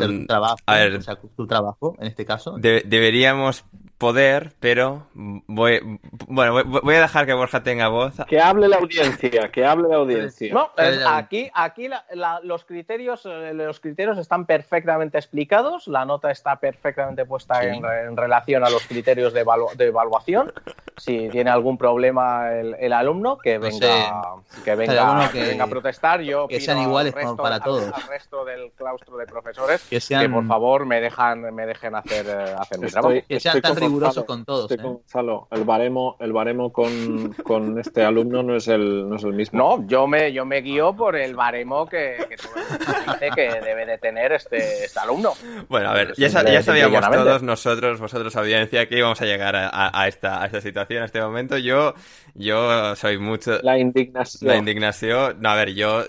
[0.00, 2.56] Um, trabajo, a ver, o sea, tu trabajo, en este caso.
[2.58, 3.64] De, deberíamos
[3.98, 8.14] poder, pero voy, bueno, voy a dejar que Borja tenga voz.
[8.28, 10.52] Que hable la audiencia, que hable la audiencia.
[10.52, 10.70] No,
[11.06, 17.24] aquí, aquí la, la, los criterios, los criterios están perfectamente explicados, la nota está perfectamente
[17.24, 17.68] puesta sí.
[17.68, 20.52] en, en, relación a los criterios de, evalu de, evaluación.
[20.96, 25.44] Si tiene algún problema el, el alumno, que venga, no sé, que venga, que, que,
[25.46, 26.20] venga a protestar.
[26.20, 27.84] Yo que sean iguales resto, para todos.
[27.84, 30.22] Al, al, resto del claustro de profesores que, sean...
[30.22, 33.14] que por favor me dejan, me dejen hacer, hacer mi trabajo.
[33.28, 34.70] Que sean tan riguroso con todos.
[34.70, 34.76] ¿eh?
[34.80, 39.32] Gonzalo, el baremo, el baremo con, con, este alumno no es el, no es el
[39.32, 39.58] mismo.
[39.58, 44.32] No, yo me, yo me guío por el baremo que, que dice debe de tener
[44.32, 45.32] este, este alumno.
[45.68, 49.68] Bueno, a ver, ya, ya sabíamos todos nosotros, vosotros audiencia, que íbamos a llegar a,
[49.68, 51.56] a, a, esta, a esta situación, a este momento.
[51.58, 51.94] Yo,
[52.34, 53.58] yo soy mucho...
[53.62, 54.48] La indignación.
[54.48, 55.36] La indignación.
[55.40, 56.04] No, a ver, yo...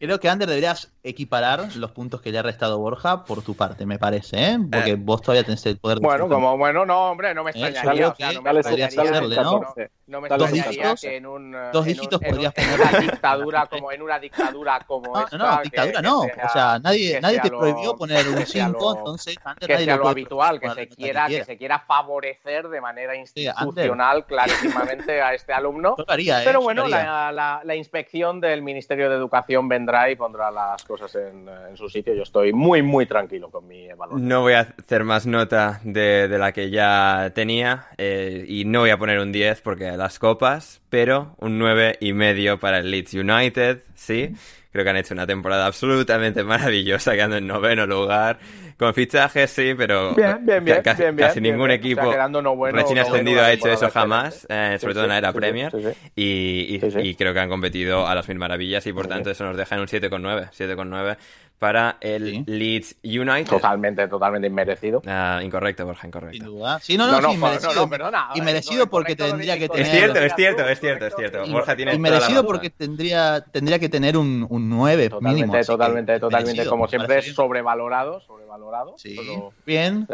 [0.00, 3.86] Creo que, Ander, deberías equiparar los puntos que le ha restado Borja por tu parte,
[3.86, 4.58] me parece, ¿eh?
[4.70, 4.96] Porque eh.
[4.98, 6.06] vos todavía tenés el poder de...
[6.06, 8.06] Bueno, como, bueno, no, hombre, no me extrañaría.
[8.06, 9.74] Eh, o sea, no me extrañaría, hacerle, ¿no?
[10.06, 13.00] no me dos dígitos, que en un dos dígitos en, podrías en, poner en una
[13.00, 16.44] dictadura como en una dictadura como no, esta, no, no dictadura que, no que sea,
[16.44, 19.86] o sea nadie nadie te lo, prohibió poner un 5 lo, entonces antes que nadie
[19.86, 25.20] sea lo, lo habitual que se quiera que, se quiera favorecer de manera institucional clarísimamente
[25.20, 26.44] a este alumno tocaría, ¿eh?
[26.44, 31.14] pero bueno la, la, la, inspección del Ministerio de Educación vendrá y pondrá las cosas
[31.16, 34.60] en, en, su sitio yo estoy muy muy tranquilo con mi evaluación no voy a
[34.60, 39.18] hacer más nota de, de la que ya tenía eh, y no voy a poner
[39.18, 44.32] un 10 porque las copas pero un 9 y medio para el Leeds United, sí.
[44.72, 48.38] Creo que han hecho una temporada absolutamente maravillosa, quedando en noveno lugar.
[48.78, 52.54] Con fichajes, sí, pero bien, bien, bien, casi, bien, casi ningún equipo o sea, no
[52.54, 55.10] bueno, recién no ascendido bueno ha hecho eso jamás, sí, eh, sobre sí, todo en
[55.10, 55.72] la era sí, Premier.
[56.14, 59.44] Y, y, y, creo que han competido a las mil maravillas y por tanto eso
[59.44, 60.50] nos deja en un 7,9.
[60.50, 61.16] 7,9
[61.58, 63.46] para el Leeds United.
[63.46, 65.02] Totalmente, totalmente inmerecido.
[65.06, 66.36] Ah, incorrecto, Borja, incorrecto.
[66.36, 66.78] Sin duda.
[66.80, 68.28] Sí, no, no, no, sí, inmerecido, perdona.
[68.34, 69.86] Inmerecido porque tendría que tener...
[69.86, 71.46] Es cierto, es cierto, es cierto, es cierto.
[71.50, 75.64] Borja tiene Inmerecido porque tendría, tendría que tener un, un 9 totalmente, mínimo.
[75.64, 78.20] Totalmente, totalmente, como siempre es sobrevalorado,
[78.56, 78.94] sobrevalorado.
[78.98, 79.18] Sí,
[79.64, 80.06] bien.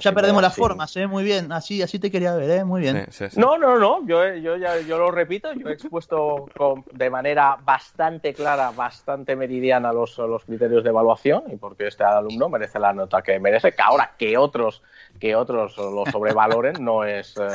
[0.00, 1.06] ya perdemos las formas, ¿eh?
[1.06, 2.64] Muy bien, así, así te quería ver, ¿eh?
[2.64, 3.06] Muy bien.
[3.36, 7.58] No, no, no, yo, yo, ya, yo lo repito, yo he expuesto con, de manera
[7.62, 12.92] bastante clara, bastante meridiana los, los criterios de evaluación y porque este alumno merece la
[12.92, 14.82] nota que merece, que ahora que otros
[15.18, 17.48] que otros lo sobrevaloren no es eh,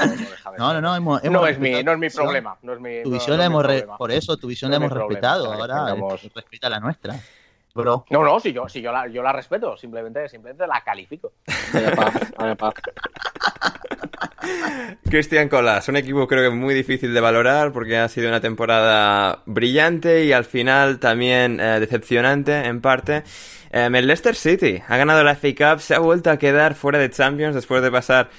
[0.57, 3.11] no, no, no, hemos, no, es mi, no es mi problema no es mi, tu
[3.11, 3.65] visión la hemos
[3.97, 5.95] por eso tu visión la hemos respetado ahora
[6.33, 7.15] respeta la nuestra
[7.77, 8.05] Bro.
[8.09, 11.33] No, no, si yo, si yo, la, yo la respeto, simplemente, simplemente la califico.
[15.09, 19.43] Cristian Colas, un equipo creo que muy difícil de valorar porque ha sido una temporada
[19.45, 23.23] brillante y al final también eh, decepcionante en parte.
[23.71, 26.97] Em, el Leicester City ha ganado la FA Cup, se ha vuelto a quedar fuera
[26.97, 28.29] de Champions después de pasar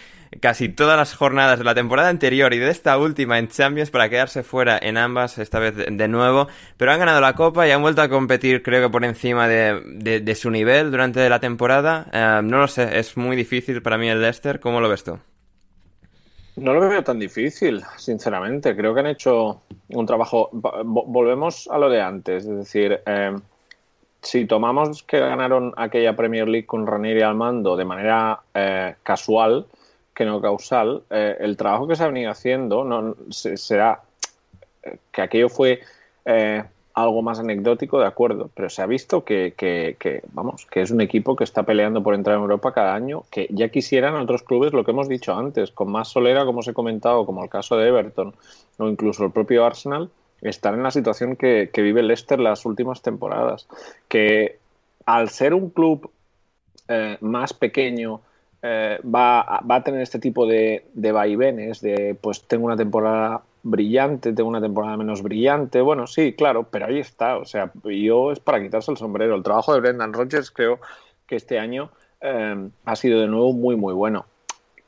[0.41, 4.09] casi todas las jornadas de la temporada anterior y de esta última en Champions para
[4.09, 6.49] quedarse fuera en ambas, esta vez de nuevo.
[6.77, 10.35] Pero han ganado la Copa y han vuelto a competir, creo que por encima de,
[10.35, 12.07] su nivel durante la temporada.
[12.13, 14.61] Em, no lo sé, es muy difícil para mí el Leicester.
[14.61, 15.19] ¿Cómo lo ves tú?
[16.57, 18.75] No lo veo tan difícil, sinceramente.
[18.75, 20.51] Creo que han hecho un trabajo.
[20.53, 23.37] Volvemos a lo de antes, es decir, eh,
[24.23, 29.67] si tomamos que ganaron aquella Premier League con Ranieri al mando de manera eh, casual,
[30.19, 34.03] que no causal, eh, el trabajo que se ha venido haciendo no será
[35.13, 35.81] que aquello fue
[36.93, 41.01] algo más anecdótico, de acuerdo, pero se ha visto que, que, vamos, que es un
[41.01, 44.73] equipo que está peleando por entrar en Europa cada año, que ya quisieran otros clubes,
[44.73, 47.77] lo que hemos dicho antes, con más solera, como os he comentado, como el caso
[47.77, 48.35] de Everton
[48.79, 53.69] o incluso el propio Arsenal, estar en la situación que, vive Leicester las últimas temporadas,
[54.09, 54.59] que
[55.07, 56.11] al ser un club
[56.89, 58.21] eh, más pequeño,
[58.63, 63.43] eh, va, va, a tener este tipo de, de vaivenes, de pues tengo una temporada
[63.63, 65.81] brillante, tengo una temporada menos brillante.
[65.81, 67.39] Bueno, sí, claro, pero ahí está.
[67.39, 69.35] O sea, yo es para quitarse el sombrero.
[69.35, 70.81] El trabajo de Brendan Rodgers creo
[71.27, 71.91] que este año
[72.21, 74.27] eh, ha sido de nuevo muy, muy bueno.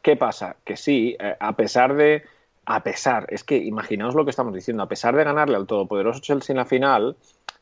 [0.02, 0.56] ¿Qué pasa?
[0.64, 2.24] Que sí, eh, a pesar de.
[2.66, 6.20] A pesar, es que imaginaos lo que estamos diciendo, a pesar de ganarle al todopoderoso
[6.20, 7.16] Chelsea en la final,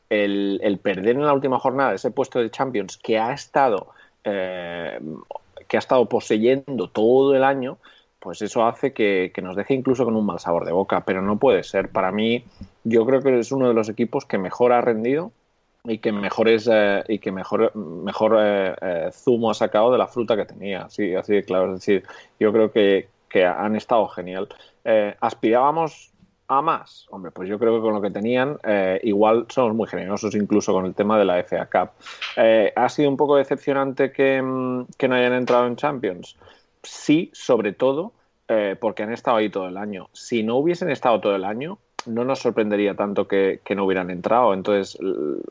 [0.09, 3.87] el, perder en la última jornada ese puesto de Champions que ha estado.
[4.23, 4.99] Eh,
[5.69, 7.77] que ha estado poseyendo todo el año,
[8.19, 11.39] pues eso hace que, nos deje incluso con un mal sabor de boca, pero no
[11.39, 11.89] puede ser.
[11.89, 12.43] Para mí,
[12.83, 15.31] yo creo que es uno de los equipos que mejor ha rendido
[15.85, 19.97] y que mejor es eh, y que mejor mejor eh, eh, zumo ha sacado de
[19.97, 22.03] la fruta que tenía así así de claro es decir
[22.37, 24.49] yo creo que, que han estado genial
[25.21, 26.11] aspirábamos
[26.49, 28.57] a más hombre pues yo creo que con lo que tenían
[29.03, 31.91] igual somos muy generosos incluso con el tema de la FA Cup
[32.75, 36.35] ha sido un poco decepcionante que, mm, que no hayan entrado en Champions
[36.83, 38.13] sí, sobre todo
[38.47, 40.09] eh, porque han estado ahí todo el año.
[40.13, 44.53] Si no hubiesen estado todo el año, no nos sorprendería tanto que, no hubieran entrado.
[44.53, 44.97] Entonces,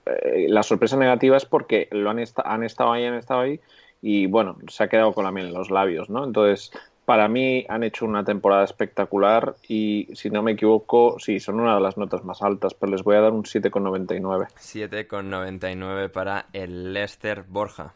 [0.07, 3.61] eh, la sorpresa negativa es porque lo han, han estado ahí, han estado ahí
[4.01, 6.25] y bueno, se ha quedado con la miel en los labios, ¿no?
[6.25, 6.73] Entonces,
[7.09, 11.77] para mí han hecho una temporada espectacular y si no me equivoco, sí, son una
[11.77, 14.49] de las notas más altas, pero les voy a dar un 7,99.
[14.59, 17.95] 7,99 para el Leicester Borja.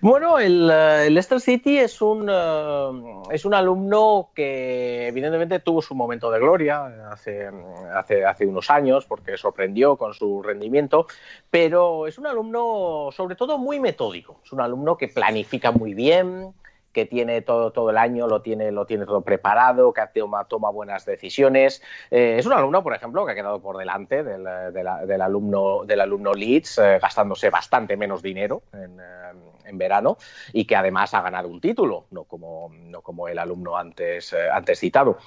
[0.00, 5.94] Bueno, el, eh, Leicester City es un, eh, es un alumno que evidentemente tuvo su
[5.94, 7.48] momento de gloria hace,
[7.94, 11.06] hace, hace unos años porque sorprendió con su rendimiento,
[11.48, 16.52] pero es un alumno sobre todo muy metódico, es un alumno que planifica muy bien,
[16.92, 20.70] que tiene todo, todo el año, lo tiene, lo tiene todo preparado, que toma, toma
[20.70, 21.82] buenas decisiones.
[22.10, 26.00] Eh, es un alumno, por ejemplo, que ha quedado por delante del, del alumno, del
[26.00, 29.32] alumno Leeds, eh, gastándose bastante menos dinero en, eh,
[29.66, 30.16] en, verano
[30.52, 34.80] y que además ha ganado un título, no como, no como el alumno antes, antes
[34.80, 35.18] citado.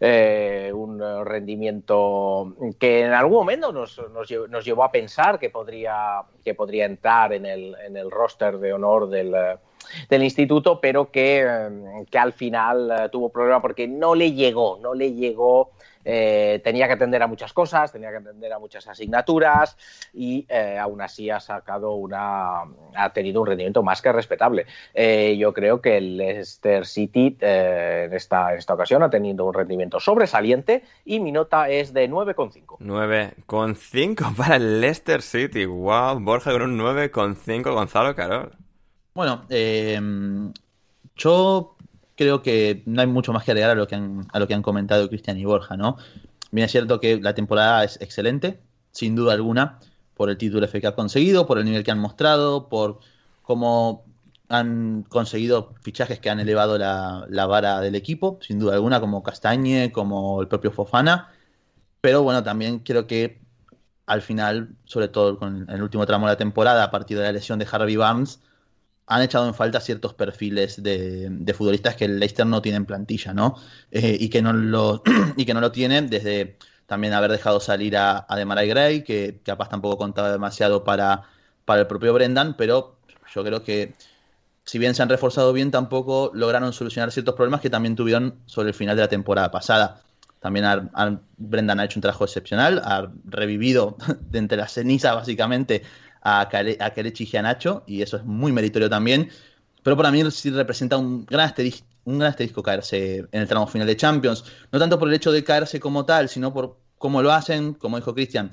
[0.00, 6.54] un rendimiento que en algún momento nos, nos, nos, llevó a pensar que podría, que
[6.54, 9.34] podría entrar en el, en el roster de honor del
[10.08, 14.78] del instituto, pero que, em, que al final eh, tuvo problema porque no le llegó,
[14.80, 15.70] no le llegó.
[16.04, 19.76] Eh, tenía que atender a muchas cosas, tenía que atender a muchas asignaturas
[20.12, 22.62] y eh, aún así ha sacado una,
[22.96, 24.66] ha tenido un rendimiento más que respetable.
[25.38, 30.00] yo creo que el Leicester City en, esta, en esta ocasión ha tenido un rendimiento
[30.00, 32.78] sobresaliente y mi nota es de 9,5.
[32.80, 35.66] 9,5 para el Leicester City.
[35.66, 38.61] Wow, Borja con un 9,5 Gonzalo Carol.
[39.14, 40.00] Bueno, eh,
[41.16, 41.76] yo
[42.16, 44.54] creo que no hay mucho más que agregar a lo que han, a lo que
[44.54, 45.96] han comentado Cristian y Borja, ¿no?
[46.50, 48.60] Bien es cierto que la temporada es excelente,
[48.90, 49.78] sin duda alguna,
[50.14, 53.00] por el título ha conseguido, por el nivel que han mostrado, por
[53.42, 54.04] cómo
[54.48, 59.22] han conseguido fichajes que han elevado la, la, vara del equipo, sin duda alguna, como
[59.22, 61.30] Castañe, como el propio Fofana.
[62.00, 63.40] Pero bueno, también creo que
[64.06, 67.32] al final, sobre todo con el último tramo de la temporada, a partir de la
[67.32, 68.40] lesión de Harvey Barnes,
[69.06, 72.86] han echado en falta ciertos perfiles de, de futbolistas que el Leicester no tiene en
[72.86, 73.56] plantilla, ¿no?
[73.90, 75.02] Eh, y, que no lo,
[75.36, 76.56] y que no lo tienen desde
[76.86, 81.22] también haber dejado salir a, a Demarai Gray, que capaz tampoco contaba demasiado para,
[81.64, 82.98] para el propio Brendan, pero
[83.34, 83.94] yo creo que
[84.64, 88.68] si bien se han reforzado bien, tampoco lograron solucionar ciertos problemas que también tuvieron sobre
[88.68, 90.00] el final de la temporada pasada.
[90.38, 90.90] También
[91.36, 93.96] Brendan ha hecho un trabajo excepcional, ha revivido
[94.30, 95.82] de entre las cenizas básicamente
[96.22, 99.30] a, Kale, a Kelechi Gianacho, y eso es muy meritorio también.
[99.82, 103.66] Pero para mí sí representa un gran, asterisco, un gran asterisco caerse en el tramo
[103.66, 104.44] final de Champions.
[104.70, 107.96] No tanto por el hecho de caerse como tal, sino por cómo lo hacen, como
[107.96, 108.50] dijo Cristian.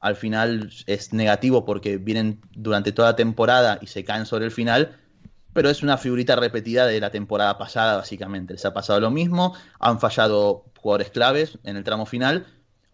[0.00, 4.50] Al final es negativo porque vienen durante toda la temporada y se caen sobre el
[4.50, 4.98] final
[5.52, 8.54] pero es una figurita repetida de la temporada pasada, básicamente.
[8.54, 12.46] Les ha pasado lo mismo, han fallado jugadores claves en el tramo final.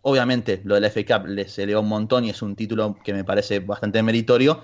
[0.03, 3.25] Obviamente, lo del FA Cup les elevó un montón y es un título que me
[3.25, 4.63] parece bastante meritorio,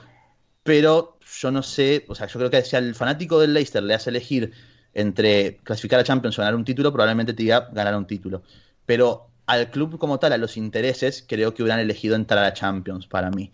[0.62, 3.94] pero yo no sé, o sea, yo creo que si al fanático del Leicester le
[3.94, 4.52] hace elegir
[4.94, 8.42] entre clasificar a Champions o ganar un título, probablemente te diga ganar un título.
[8.86, 13.06] Pero al club como tal, a los intereses, creo que hubieran elegido entrar a Champions
[13.06, 13.52] para mí.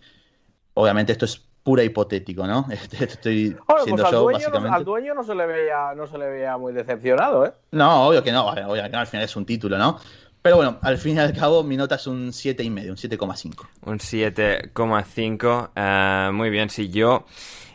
[0.73, 2.65] Obviamente esto es pura hipotético, ¿no?
[2.99, 4.77] Estoy siendo pues al, yo, dueño básicamente.
[4.77, 7.53] Al dueño no se le veía, no se le veía muy decepcionado, ¿eh?
[7.71, 9.99] No, obvio que no, obvio que no, al final es un título, ¿no?
[10.41, 13.67] Pero bueno, al fin y al cabo mi nota es un 7,5, un 7,5.
[13.83, 17.25] Un 7,5, uh, muy bien, si yo...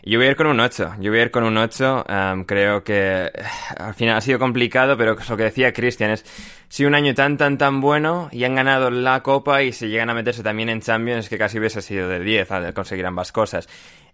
[0.09, 0.99] Yo voy a ir con un 8.
[1.01, 2.05] Yo voy a ir con un 8.
[2.09, 3.29] Um, creo que
[3.77, 6.25] al final ha sido complicado, pero lo que decía Cristian es
[6.69, 10.09] si un año tan, tan, tan bueno y han ganado la Copa y se llegan
[10.09, 13.69] a meterse también en Champions, que casi hubiese sido de 10 al conseguir ambas cosas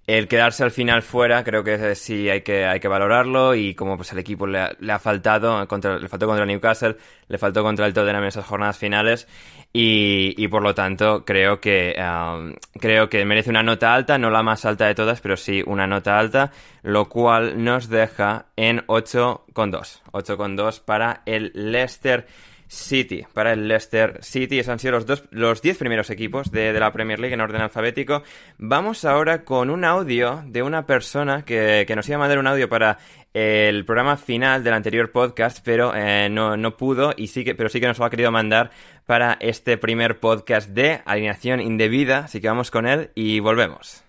[0.06, 3.96] el quedarse al final fuera creo que sí hay que, hay que valorarlo y como
[3.96, 6.96] pues el equipo le ha, faltado, contra, le faltó contra el Newcastle,
[7.28, 9.28] le faltó contra el Tottenham en esas jornadas finales
[9.72, 11.94] y, y por lo tanto creo que,
[12.80, 15.86] creo que merece una nota alta, no la más alta de todas, pero sí una
[15.86, 16.50] nota alta,
[16.82, 20.02] lo cual nos deja en 8,2.
[20.12, 22.26] 8,2 para el Leicester
[22.72, 23.26] City.
[23.34, 26.80] Para el Leicester City, esos han sido los, dos, los diez primeros equipos de, de,
[26.80, 28.22] la Premier League en orden alfabético.
[28.56, 32.46] Vamos ahora con un audio de una persona que, que nos iba a mandar un
[32.46, 32.98] audio para
[33.34, 37.68] el programa final del anterior podcast, pero eh, no, no, pudo, y sí que, pero
[37.68, 38.70] sí que nos lo ha querido mandar
[39.04, 42.20] para este primer podcast de alineación indebida.
[42.20, 44.02] Así que vamos con él y volvemos.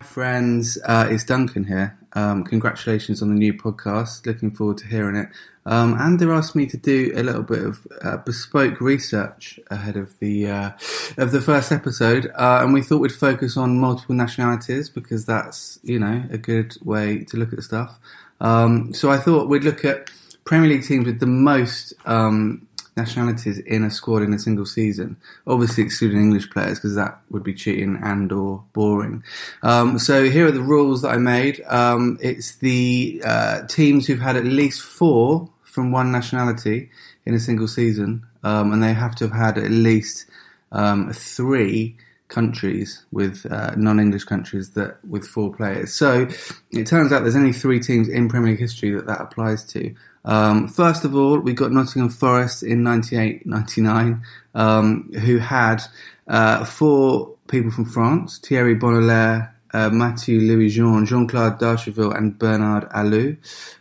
[0.00, 1.96] Friends, uh, it's Duncan here.
[2.14, 4.26] Um, congratulations on the new podcast.
[4.26, 5.30] Looking forward to hearing it.
[5.66, 10.18] Um, Ander asked me to do a little bit of uh, bespoke research ahead of
[10.18, 10.70] the uh,
[11.16, 15.78] of the first episode, uh, and we thought we'd focus on multiple nationalities because that's
[15.82, 17.98] you know a good way to look at stuff.
[18.40, 20.10] Um, so I thought we'd look at
[20.44, 22.66] Premier League teams with the most um,
[22.96, 25.16] nationalities in a squad in a single season.
[25.46, 29.24] Obviously, excluding English players because that would be cheating and or boring.
[29.62, 31.62] Um, so here are the rules that I made.
[31.66, 36.88] Um, it's the uh, teams who've had at least four from one nationality
[37.26, 40.26] in a single season, um, and they have to have had at least
[40.70, 41.96] um, three
[42.28, 45.92] countries with uh, non-English countries that with four players.
[45.92, 46.28] So
[46.70, 49.94] it turns out there's only three teams in Premier League history that that applies to.
[50.24, 54.22] Um, first of all, we got Nottingham Forest in 98-99,
[54.54, 55.82] um, who had
[56.28, 62.88] uh, four people from France: Thierry Bonnellaire, uh, Mathieu Louis Jean, Jean-Claude Darcheville, and Bernard
[62.90, 63.36] Alou,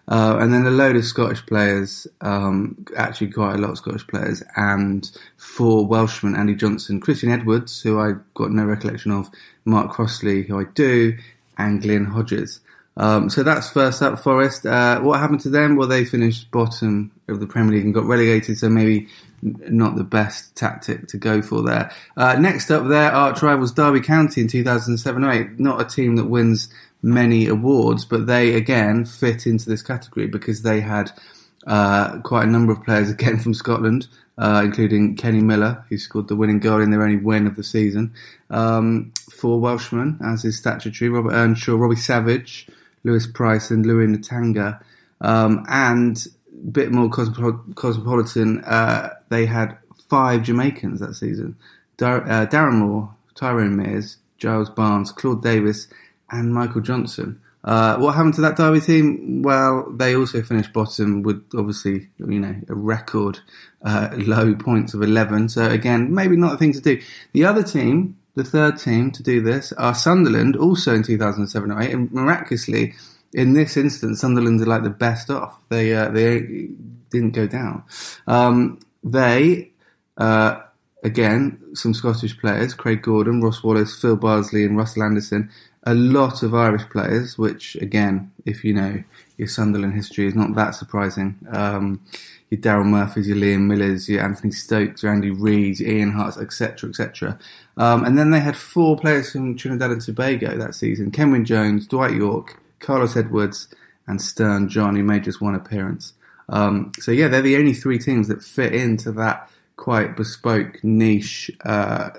[0.08, 4.08] uh, and then a load of Scottish players, um, actually quite a lot of Scottish
[4.08, 9.30] players, and four Welshmen: Andy Johnson, Christian Edwards, who I got no recollection of,
[9.66, 11.16] Mark Crossley, who I do,
[11.58, 12.60] and Glenn Hodges.
[12.98, 14.66] Um, so that's first up, Forest.
[14.66, 15.76] Uh, what happened to them?
[15.76, 19.08] Well, they finished bottom of the Premier League and got relegated, so maybe
[19.44, 21.92] not the best tactic to go for there.
[22.16, 25.60] Uh, next up, their arch rivals Derby County in 2007-08.
[25.60, 26.70] Not a team that wins
[27.02, 31.12] many awards, but they again fit into this category because they had
[31.68, 34.08] uh, quite a number of players again from Scotland,
[34.38, 37.64] uh, including Kenny Miller, who scored the winning goal in their only win of the
[37.64, 38.14] season.
[38.50, 42.68] Um, four Welshmen, as is statutory: Robert Earnshaw, Robbie Savage.
[43.04, 44.82] Lewis Price and Louis Natanga.
[45.22, 49.78] Um, and a bit more cosmopolitan, uh, they had
[50.10, 51.56] five Jamaicans that season.
[51.98, 55.88] Dar- uh, Darren Moore, Tyrone Mears, Giles Barnes, Claude Davis,
[56.32, 57.40] and Michael Johnson.
[57.64, 59.42] Uh, what happened to that Derby team?
[59.42, 63.40] Well, they also finished bottom with obviously, you know, a record
[63.84, 65.50] uh, low points of 11.
[65.50, 67.02] So again, maybe not a thing to do.
[67.32, 71.82] The other team the third team to do this are Sunderland, also in 2007 or
[71.82, 72.96] 8, and miraculously,
[73.32, 75.60] in this instance, Sunderland are like the best off.
[75.70, 76.70] They uh, they
[77.12, 77.84] didn't go down.
[78.26, 79.72] Um, they
[80.18, 80.62] uh,
[81.04, 85.50] again some Scottish players: Craig Gordon, Ross Wallace, Phil Barsley, and Russell Anderson.
[85.86, 89.04] A lot of Irish players, which again, if you know
[89.38, 91.38] your Sunderland history, is not that surprising.
[91.52, 92.00] Um,
[92.50, 96.90] your Daryl Murphys, your Liam Millers, your Anthony Stokes, your Andy Reid, Ian Harts, etc.,
[96.90, 97.38] etc.
[97.76, 101.88] Um, and then they had four players from Trinidad and Tobago that season: Kenwyne Jones,
[101.88, 103.68] Dwight York, Carlos Edwards,
[104.08, 106.14] and Stern John, who made just one appearance.
[106.50, 111.50] Um, so yeah, they're the only three teams that fit into that quite bespoke niche
[111.66, 112.12] uh,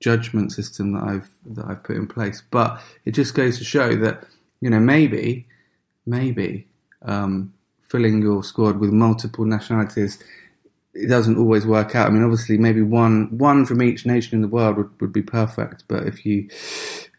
[0.00, 2.42] judgment system that I've that I've put in place.
[2.50, 4.24] But it just goes to show that
[4.60, 5.46] you know maybe
[6.06, 6.66] maybe
[7.02, 10.22] um, filling your squad with multiple nationalities
[10.94, 12.08] it doesn't always work out.
[12.08, 15.22] I mean, obviously, maybe one one from each nation in the world would, would be
[15.22, 15.84] perfect.
[15.86, 16.48] But if you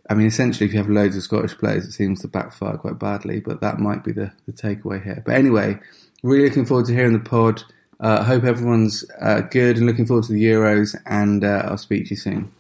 [0.10, 2.98] I mean, essentially, if you have loads of Scottish players, it seems to backfire quite
[2.98, 5.22] badly, but that might be the, the takeaway here.
[5.24, 5.80] But anyway,
[6.24, 7.64] really looking forward to hearing the pod.
[8.00, 12.06] Uh, hope everyone's uh, good and looking forward to the Euros, and uh, I'll speak
[12.06, 12.52] to you soon.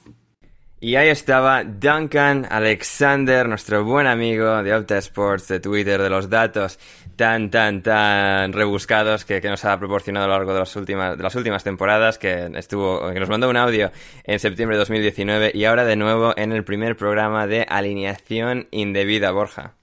[0.82, 6.30] Y ahí estaba Duncan Alexander, nuestro buen amigo de Opta Sports, de Twitter, de los
[6.30, 6.80] datos
[7.18, 11.18] tan, tan, tan rebuscados que, que, nos ha proporcionado a lo largo de las últimas,
[11.18, 13.92] de las últimas temporadas, que estuvo, que nos mandó un audio
[14.24, 19.32] en septiembre de 2019 y ahora de nuevo en el primer programa de alineación indebida,
[19.32, 19.74] Borja.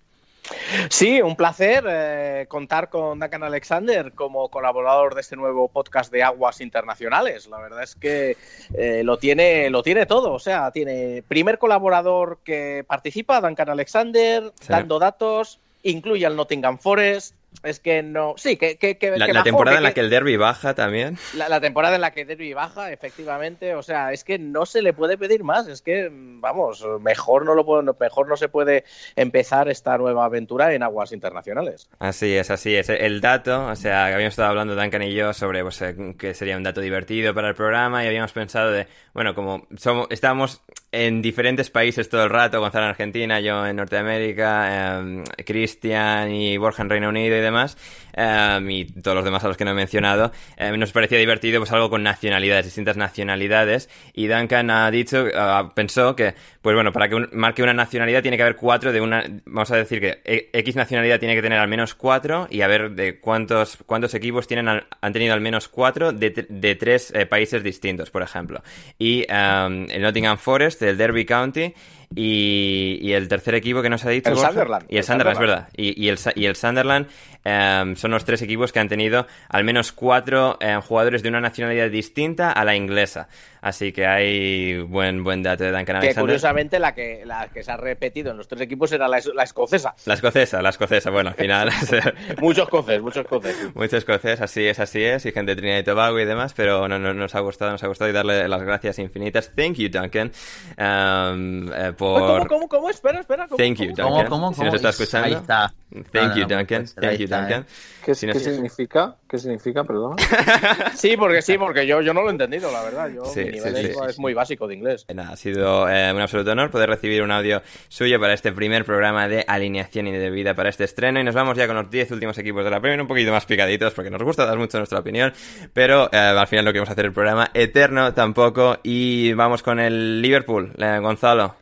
[0.91, 6.23] Sí, un placer eh, contar con Duncan Alexander como colaborador de este nuevo podcast de
[6.23, 7.47] aguas internacionales.
[7.49, 8.37] La verdad es que
[8.75, 10.33] eh, lo, tiene, lo tiene todo.
[10.33, 14.67] O sea, tiene primer colaborador que participa, Duncan Alexander, sí.
[14.69, 18.35] dando datos, incluye al Nottingham Forest, es que no.
[18.37, 18.77] Sí, que.
[18.77, 21.19] que, que la, que la temporada en la que el derby baja también.
[21.35, 23.75] La, la, temporada en la que el derby baja, efectivamente.
[23.75, 25.69] O sea, es que no se le puede pedir más.
[25.69, 28.85] Es que, vamos, mejor no, lo puedo, mejor no se puede
[29.17, 31.89] empezar esta nueva aventura en aguas internacionales.
[31.99, 32.89] Así es, así es.
[32.89, 35.83] El dato, o sea, que habíamos estado hablando Duncan y yo sobre pues,
[36.19, 40.07] que sería un dato divertido para el programa y habíamos pensado de, bueno, como somos,
[40.11, 40.63] estábamos
[41.05, 46.57] en diferentes países todo el rato, Gonzalo en Argentina, yo en Norteamérica, eh, Cristian y
[46.57, 47.77] Borja en Reino Unido y demás,
[48.15, 51.61] eh, y todos los demás a los que no he mencionado, eh, nos parecía divertido
[51.61, 56.93] pues algo con nacionalidades, distintas nacionalidades, y Duncan ha dicho, uh, pensó que, pues bueno,
[56.93, 60.01] para que un, marque una nacionalidad tiene que haber cuatro de una, vamos a decir
[60.01, 64.15] que X nacionalidad tiene que tener al menos cuatro, y a ver de cuántos, cuántos
[64.15, 68.23] equipos tienen al, han tenido al menos cuatro de, de tres eh, países distintos, por
[68.23, 68.63] ejemplo.
[68.99, 71.75] Y el Nottingham Forest, el Derby County,
[72.15, 75.37] y, y, el tercer equipo que nos ha dicho el Sunderland y el, el Sunderland,
[75.37, 75.69] es verdad.
[75.77, 77.09] Y, y, el, y el Sunderland
[77.45, 81.41] um, son los tres equipos que han tenido al menos cuatro um, jugadores de una
[81.41, 83.29] nacionalidad distinta a la inglesa.
[83.61, 86.23] Así que hay buen buen dato de Duncan que Alexander.
[86.23, 89.43] curiosamente la que la que se ha repetido en los tres equipos era la, la
[89.43, 89.95] escocesa.
[90.05, 91.71] La escocesa la escocesa bueno al final
[92.41, 95.83] muchos escoces muchos escoces muchos escoces así es así es y gente de Trinidad y
[95.83, 98.63] Tobago y demás pero no, no, nos ha gustado nos ha gustado y darle las
[98.63, 99.53] gracias infinitas.
[99.55, 100.31] Thank you Duncan.
[100.79, 102.21] Um, uh, por...
[102.21, 102.91] ¿Cómo, cómo, cómo?
[102.91, 103.47] Espera, espera.
[103.49, 104.09] ¿cómo, Thank you, cómo?
[104.09, 104.29] Duncan.
[104.29, 105.27] ¿Cómo, cómo, si nos está escuchando.
[105.27, 105.73] Ahí está.
[106.13, 106.83] Thank No, you, no, no, Duncan.
[106.83, 107.67] pues, Thank ahí you, está, Duncan.
[108.05, 109.17] ¿Qué, Si qué significa?
[109.29, 110.17] ¿Qué significa, perdón?
[110.95, 113.09] Sí, porque sí, porque yo, yo no lo he entendido, la verdad.
[113.09, 115.07] Yo, Sí, mi nivel sí, sí, es, sí, es muy básico de inglés.
[115.13, 118.85] Nada, ha sido eh, un absoluto honor poder recibir un audio suyo para este primer
[118.85, 121.21] programa de alineación indebida para este estreno.
[121.21, 123.47] Y nos vamos ya con los 10 últimos equipos de la Premier, un poquito más
[123.47, 125.33] picaditos porque nos gusta dar mucho nuestra opinión.
[125.73, 128.79] Pero eh, al final no queremos hacer el programa eterno tampoco.
[128.83, 131.55] Y vamos con el Liverpool, eh, Gonzalo.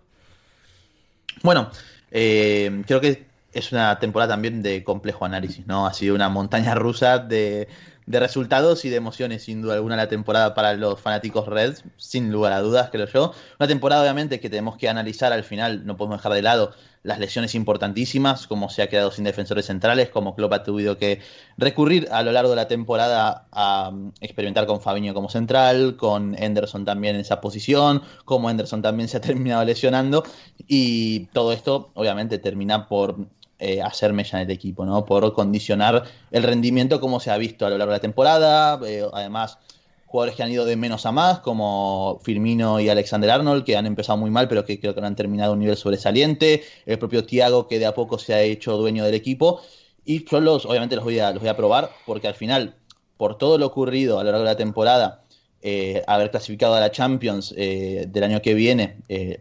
[1.44, 1.70] Bueno,
[2.10, 5.86] eh, creo que es una temporada también de complejo análisis, ¿no?
[5.86, 7.68] Ha sido una montaña rusa de,
[8.06, 12.31] de resultados y de emociones, sin duda alguna, la temporada para los fanáticos Reds, sin
[12.31, 13.32] lugar a dudas, creo yo.
[13.59, 16.72] Una temporada, obviamente, que tenemos que analizar al final, no podemos dejar de lado
[17.02, 21.20] las lesiones importantísimas, como se ha quedado sin defensores centrales, como Klopp ha tenido que
[21.59, 26.35] recurrir a lo largo de la temporada a um, experimentar con Fabinho como central, con
[26.43, 30.24] Henderson también en esa posición, como Henderson también se ha terminado lesionando,
[30.66, 33.16] y todo esto obviamente termina por
[33.60, 35.05] eh, hacer mella en el equipo, ¿no?
[35.05, 36.02] Por condicionar
[36.32, 39.59] el rendimiento como se ha visto a lo largo de la temporada, eh, además
[40.06, 43.86] jugadores que han ido de menos a más, como Firmino y Alexander Arnold, que han
[43.86, 46.64] empezado muy mal, pero que creo que no han terminado un nivel sobresaliente.
[46.85, 49.60] El propio Thiago, que de a poco se ha hecho dueño del equipo.
[50.05, 52.74] Y yo obviamente los voy a, los voy a probar, porque al final,
[53.16, 55.22] por todo lo ocurrido a lo largo de la temporada,
[55.62, 58.97] eh, haber clasificado a la Champions eh, del año que viene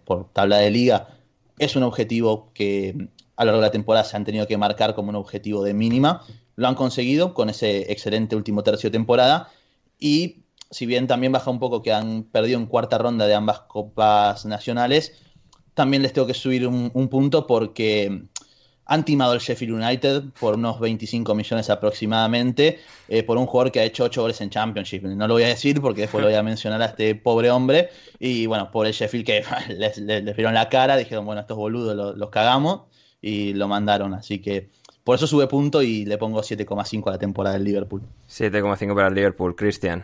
[0.06, 1.08] por tabla de liga,
[1.60, 3.10] es un objetivo que
[3.44, 5.74] a lo largo de la temporada se han tenido que marcar como un objetivo de
[5.74, 6.24] mínima.
[6.56, 9.50] Lo han conseguido con ese excelente último tercio de temporada.
[10.00, 13.62] Y si bien también baja un poco que han perdido en cuarta ronda de ambas
[13.62, 15.14] copas nacionales,
[15.74, 18.24] también les tengo que subir un, punto porque
[18.86, 23.80] han timado el Sheffield United por unos 25 millones aproximadamente eh, por un jugador que
[23.80, 25.04] ha hecho 8 goles en Championship.
[25.04, 27.90] No lo voy a decir porque después lo voy a mencionar a este pobre hombre.
[28.20, 31.96] Y bueno, por el Sheffield que les, les, vieron la cara, dijeron, bueno, estos boludos
[31.96, 32.93] los, los cagamos
[33.24, 34.14] y lo mandaron.
[34.14, 34.70] Así que
[35.04, 38.02] por eso sube punto y le pongo 7,5 a la temporada del Liverpool.
[38.30, 40.04] 7,5 para el Liverpool, Cristian.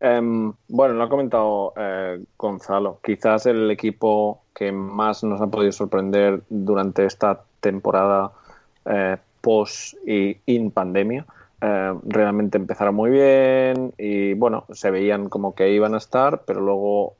[0.00, 2.98] Em, bueno, lo ha comentado eh, Gonzalo.
[3.02, 8.32] Quizás el equipo que más nos ha podido sorprender durante esta temporada
[8.84, 11.24] eh, post y in pandemia.
[11.60, 16.60] Eh, realmente empezaron muy bien y bueno, se veían como que iban a estar, pero
[16.60, 17.14] luego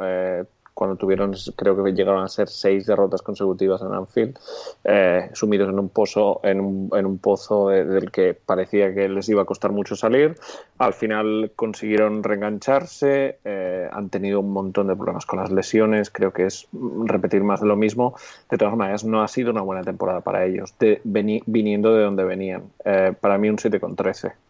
[0.77, 4.39] cuando tuvieron, creo que llegaron a ser seis derrotas consecutivas en Anfield,
[4.85, 9.47] eh, sumidos en un pozo, en un, pozo del que parecía que les iba a
[9.47, 10.37] costar mucho salir.
[10.77, 16.35] Al final consiguieron reengancharse, eh, han tenido un montón de problemas con las lesiones, creo
[16.35, 16.69] que es
[17.07, 18.15] repetir más de lo mismo.
[18.51, 22.25] De todas maneras, no ha sido una buena temporada para ellos, de, viniendo de donde
[22.25, 22.65] venían.
[22.85, 24.46] Eh, para mí un 7 con 13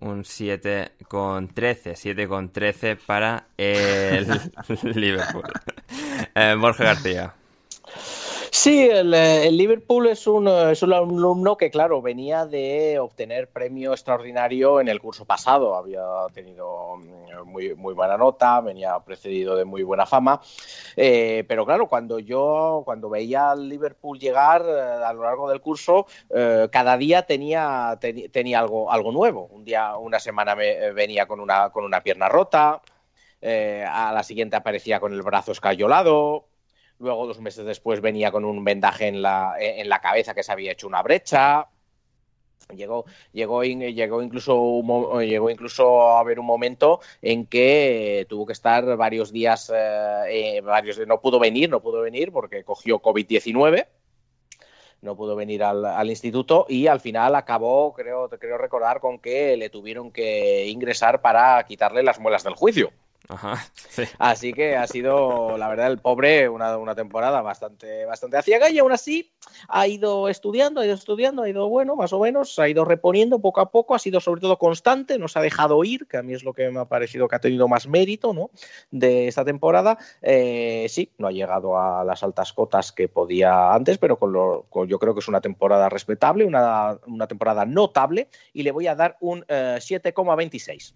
[0.00, 4.26] un 7 con 13, 7 con 13 para el
[4.94, 5.44] Liverpool.
[6.34, 7.34] Eh, Borja García.
[8.58, 13.92] Sí, eh, el, Liverpool es un, es un, alumno que, claro, venía de obtener premio
[13.92, 15.76] extraordinario en el curso pasado.
[15.76, 16.02] Había
[16.32, 20.40] tenido mm, muy, muy buena nota, venía precedido de muy buena fama.
[20.96, 25.60] Eh, pero, claro, cuando yo cuando veía al Liverpool llegar eh, a lo largo del
[25.60, 26.06] curso,
[26.72, 27.98] cada día tenía,
[28.32, 29.48] tenía algo, algo nuevo.
[29.52, 32.80] Un día, una semana me, venía con una, con una pierna rota.
[33.42, 36.46] a la siguiente aparecía con el brazo escayolado,
[36.98, 40.52] Luego, dos meses después, venía con un vendaje en la, en la cabeza que se
[40.52, 41.68] había hecho una brecha.
[42.74, 44.82] Llegó, llegó, llegó, incluso,
[45.20, 50.60] llegó incluso a haber un momento en que tuvo que estar varios días, eh, eh,
[50.62, 53.86] varios, no pudo venir, no pudo venir porque cogió COVID-19
[55.02, 59.56] no pudo venir al, al, instituto y al final acabó, creo, creo recordar, con que
[59.56, 62.90] le tuvieron que ingresar para quitarle las muelas del juicio.
[63.28, 63.58] Ajá,
[64.18, 68.78] Así que ha sido, la verdad, el pobre una, una, temporada bastante, bastante aciaga y
[68.78, 69.32] aún así
[69.68, 73.40] ha ido estudiando, ha ido estudiando, ha ido, bueno, más o menos, ha ido reponiendo
[73.40, 76.22] poco a poco, ha sido sobre todo constante, no se ha dejado ir, que a
[76.22, 78.50] mí es lo que me ha parecido que ha tenido más mérito ¿no?
[78.90, 79.98] de esta temporada.
[80.22, 84.66] Eh, sí, no ha llegado a las altas cotas que podía antes, pero con lo,
[84.86, 88.94] yo creo que es una temporada respetable, una, una temporada notable y le voy a
[88.94, 89.46] dar un 7,26.
[89.48, 90.94] Eh, 7,26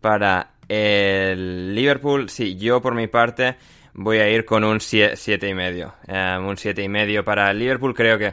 [0.00, 2.30] para el Liverpool.
[2.30, 3.56] Sí, yo por mi parte
[3.92, 5.92] voy a ir con un 7,5.
[6.08, 7.94] Eh, un 7,5 para el Liverpool.
[7.94, 8.32] Creo que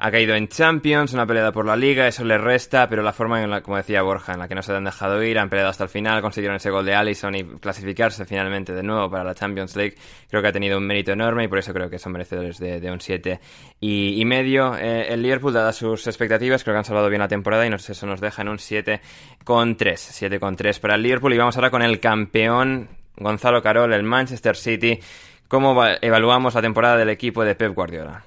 [0.00, 3.42] ha caído en Champions, una pelea por la liga, eso le resta, pero la forma
[3.42, 5.70] en la, como decía Borja, en la que no se han dejado ir, han peleado
[5.70, 9.34] hasta el final, consiguieron ese gol de Allison y clasificarse finalmente de nuevo para la
[9.34, 9.96] Champions League,
[10.30, 12.90] creo que ha tenido un mérito enorme y por eso creo que son merecedores de,
[12.92, 13.40] un 7
[13.80, 14.76] y, medio.
[14.76, 18.06] Eh, el Liverpool, dadas sus expectativas, creo que han salvado bien la temporada y eso
[18.06, 19.00] nos deja en un 7
[19.42, 23.62] con 3, 7 con 3 para el Liverpool y vamos ahora con el campeón Gonzalo
[23.62, 25.00] Carol, el Manchester City.
[25.48, 28.22] ¿Cómo evaluamos la temporada del equipo de Pep Guardiola?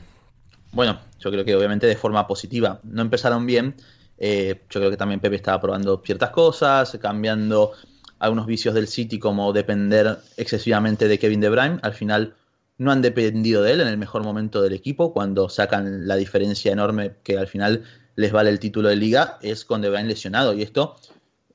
[0.71, 2.79] Bueno, yo creo que obviamente de forma positiva.
[2.83, 3.75] No empezaron bien.
[4.17, 7.71] Eh, yo creo que también Pepe estaba probando ciertas cosas, cambiando
[8.19, 11.79] algunos vicios del City como depender excesivamente de Kevin De Bruyne.
[11.81, 12.35] Al final
[12.77, 16.71] no han dependido de él en el mejor momento del equipo, cuando sacan la diferencia
[16.71, 17.83] enorme que al final
[18.15, 20.53] les vale el título de liga, es con De Bruyne lesionado.
[20.53, 20.95] Y esto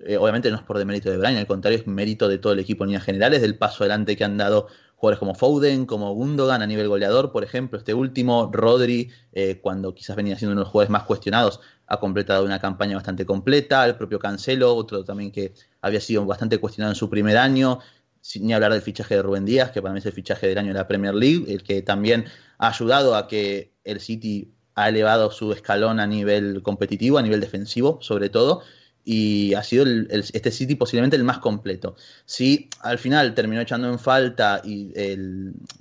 [0.01, 2.59] eh, obviamente no es por demérito de Bruyne, al contrario es mérito de todo el
[2.59, 6.13] equipo en general, general, es del paso adelante que han dado jugadores como Foden, como
[6.15, 10.61] Gundogan a nivel goleador, por ejemplo, este último, Rodri, eh, cuando quizás venía siendo uno
[10.61, 15.05] de los jugadores más cuestionados, ha completado una campaña bastante completa, el propio Cancelo, otro
[15.05, 15.53] también que
[15.83, 17.79] había sido bastante cuestionado en su primer año,
[18.23, 20.59] sin ni hablar del fichaje de Rubén Díaz, que para mí es el fichaje del
[20.59, 22.25] año de la Premier League, el que también
[22.59, 27.41] ha ayudado a que el City ha elevado su escalón a nivel competitivo, a nivel
[27.41, 28.63] defensivo sobre todo,
[29.09, 31.95] y ha sido este City posiblemente el más completo.
[32.25, 34.93] Si al final terminó echando en falta y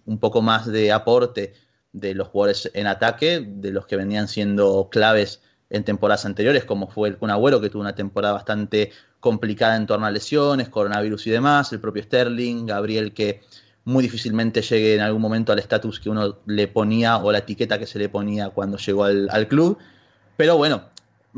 [0.06, 1.54] un poco más de aporte
[1.92, 5.42] de los jugadores en ataque, de los que venían siendo claves
[5.72, 9.88] en temporadas anteriores, como fue el Kun Agüero, que tuvo una temporada bastante complicada en
[9.88, 13.42] torno a lesiones, coronavirus y demás, el propio Sterling, Gabriel, que
[13.86, 17.80] muy difícilmente llegue en algún momento al estatus que uno le ponía o la etiqueta
[17.80, 19.80] que se le ponía cuando llegó al club.
[20.38, 20.90] Pero bueno,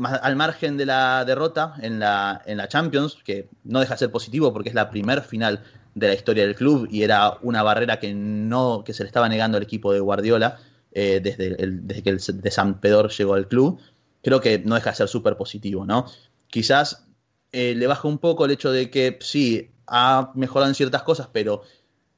[0.04, 4.10] al margen de la derrota en la, en la Champions, que no deja de ser
[4.10, 5.62] positivo porque es la primer final
[5.94, 9.28] de la historia del club y era una barrera que, no, que se le estaba
[9.28, 10.58] negando al equipo de Guardiola
[10.92, 13.80] eh, desde, desde que el de San Pedro llegó al club,
[14.22, 16.06] creo que no deja de ser súper positivo, ¿no?
[16.48, 17.06] Quizás
[17.52, 21.28] eh, le baja un poco el hecho de que sí, ha mejorado en ciertas cosas,
[21.32, 21.62] pero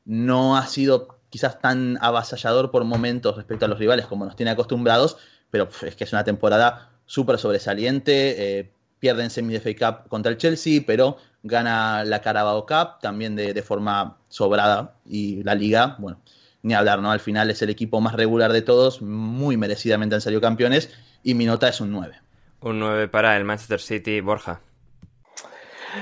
[0.04, 4.50] no ha sido quizás tan avasallador por momentos respecto a los rivales como nos tiene
[4.50, 5.16] acostumbrados,
[5.50, 8.58] pero es que es una temporada súper sobresaliente.
[8.58, 8.70] Eh,
[9.00, 13.34] pierde en semi de FA Cup contra el Chelsea, pero gana la Carabao Cup también
[13.34, 14.94] de, forma sobrada.
[15.04, 16.20] Y la Liga, bueno,
[16.62, 17.10] ni hablar, ¿no?
[17.10, 21.34] Al final es el equipo más regular de todos, muy merecidamente han salido campeones, y
[21.34, 22.14] mi nota es un 9.
[22.60, 24.60] Un 9 para el Manchester City, Borja.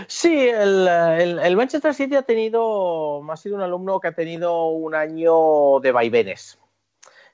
[0.09, 5.80] Sí, el, Manchester City ha tenido, ha sido un alumno que ha tenido un año
[5.80, 6.59] de vaivenes.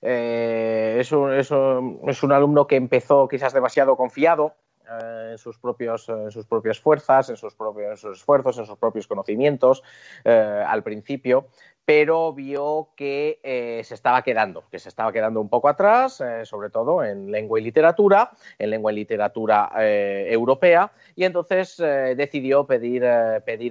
[0.07, 4.55] Eh, es, un, alumno que empezó quizás demasiado confiado,
[4.87, 9.07] eh, en, sus propios, en sus propias fuerzas, en sus propios esfuerzos, en sus propios
[9.07, 9.83] conocimientos
[10.25, 11.49] eh, al principio,
[11.87, 16.69] pero vio que eh, se estaba quedando, que se estaba quedando un poco atrás, sobre
[16.69, 23.05] todo en lengua y literatura, en lengua y literatura europea, y entonces decidió pedir,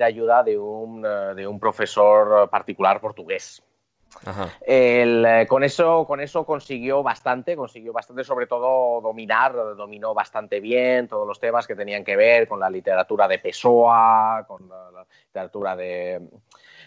[0.04, 3.64] ayuda de un profesor particular portugués.
[4.66, 11.08] Eh, con, eso, con eso consiguió bastante, consiguió bastante, sobre todo dominar, dominó bastante bien
[11.08, 15.76] todos los temas que tenían que ver con la literatura de Pessoa, con la, literatura
[15.76, 16.22] de,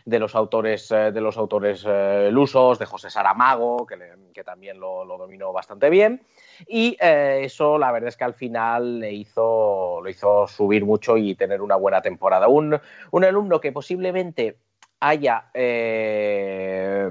[0.04, 5.52] los autores, eh, de los autores eh, lusos, de José Saramago, que, también lo, dominó
[5.52, 6.24] bastante bien.
[6.66, 11.34] Y eso, la verdad es que al final le hizo, lo hizo subir mucho y
[11.34, 12.48] tener una buena temporada.
[12.48, 12.80] Un,
[13.10, 14.56] un alumno que posiblemente
[15.00, 17.08] haya, eh,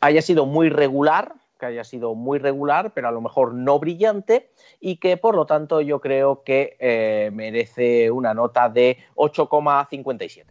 [0.00, 4.50] haya sido muy regular, que haya sido muy regular, pero a lo mejor no brillante,
[4.80, 10.44] y que por lo tanto yo creo que eh, merece una nota de 8,57.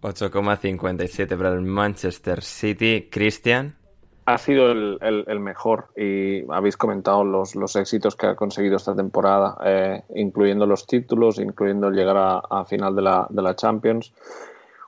[0.00, 3.08] 8,57 para el Manchester City.
[3.10, 3.76] Cristian.
[4.24, 9.56] Ha sido el, mejor y habéis comentado los, los, éxitos que ha conseguido esta temporada,
[9.64, 14.12] eh, incluyendo los títulos, incluyendo el llegar a, a final de la, de la Champions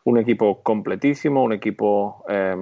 [0.05, 2.57] un equipo completísimo, un equipo eh,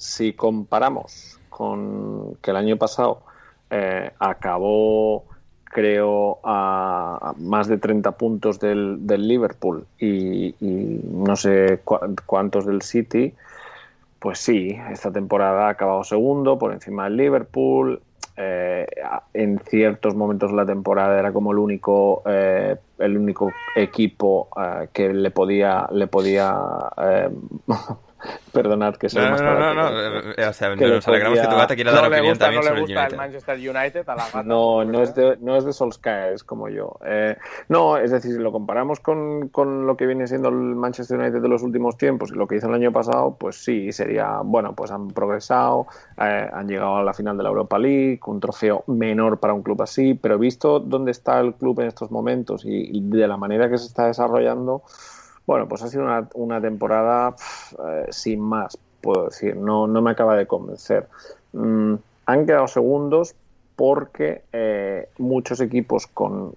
[0.00, 3.20] si comparamos con que el año pasado
[3.68, 5.24] eh, acabó,
[5.64, 10.54] creo, a, más de 30 puntos del, Liverpool y,
[11.04, 11.82] no sé
[12.24, 13.34] cuántos del City,
[14.18, 18.00] pues sí, esta temporada ha acabado segundo por encima del Liverpool.
[18.38, 18.86] Eh,
[19.34, 24.48] en ciertos momentos de la temporada era como el único eh, el único equipo
[24.94, 26.56] que le podía le podía
[28.52, 31.92] Perdonad que soy no, no, no, no, o sea, nos alegramos que tu gata quiera
[31.92, 33.12] dar opinión también sobre el United.
[33.12, 34.42] el Manchester United a la gata.
[34.42, 36.98] No, no es de, no es de Solskjaer, es como yo.
[37.04, 37.36] Eh,
[37.68, 41.40] no, es decir, si lo comparamos con, con, lo que viene siendo el Manchester United
[41.40, 44.74] de los últimos tiempos y lo que hizo el año pasado, pues sí, sería, bueno,
[44.74, 45.86] pues han progresado,
[46.20, 49.62] eh, han llegado a la final de la Europa League, un trofeo menor para un
[49.62, 53.70] club así, pero visto dónde está el club en estos momentos y de la manera
[53.70, 54.82] que se está desarrollando,
[55.46, 56.04] bueno, pues ha sido
[56.34, 57.34] una, temporada
[57.86, 59.56] eh, sin más, puedo decir.
[59.56, 61.08] No, no me acaba de convencer.
[61.52, 61.94] Mm,
[62.26, 63.34] han quedado segundos
[63.80, 66.54] porque eh, muchos equipos con,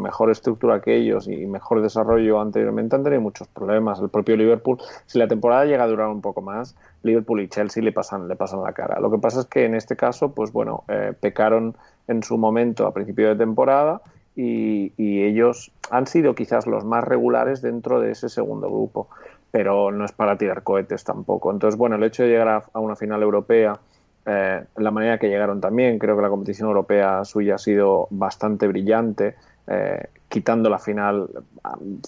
[0.00, 4.00] mejor estructura que ellos y mejor desarrollo anteriormente han tenido muchos problemas.
[4.00, 7.82] El propio Liverpool, si la temporada llega a durar un poco más, Liverpool y Chelsea
[7.82, 9.00] le pasan, le pasan la cara.
[9.00, 11.76] Lo que pasa es que en este caso, pues bueno, eh, pecaron
[12.08, 14.00] en su momento a principio de temporada
[14.34, 14.92] y,
[15.22, 19.08] ellos han sido quizás los más regulares dentro de ese segundo grupo,
[19.50, 21.50] pero no es para tirar cohetes tampoco.
[21.50, 23.78] Entonces, bueno, el hecho de llegar a, una final europea,
[24.24, 28.66] eh, la manera que llegaron también, creo que la competición europea suya ha sido bastante
[28.68, 29.34] brillante.
[29.66, 31.28] Eh, quitando la final,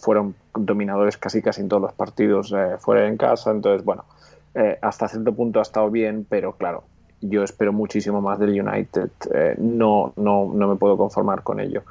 [0.01, 3.51] fueron dominadores casi casi en todos los partidos eh, fuera en casa.
[3.51, 4.05] Entonces, bueno,
[4.82, 6.84] hasta cierto punto ha estado bien, pero claro,
[7.28, 9.10] yo espero muchísimo más del United.
[9.32, 11.82] Eh, no, no, no me puedo conformar con ello.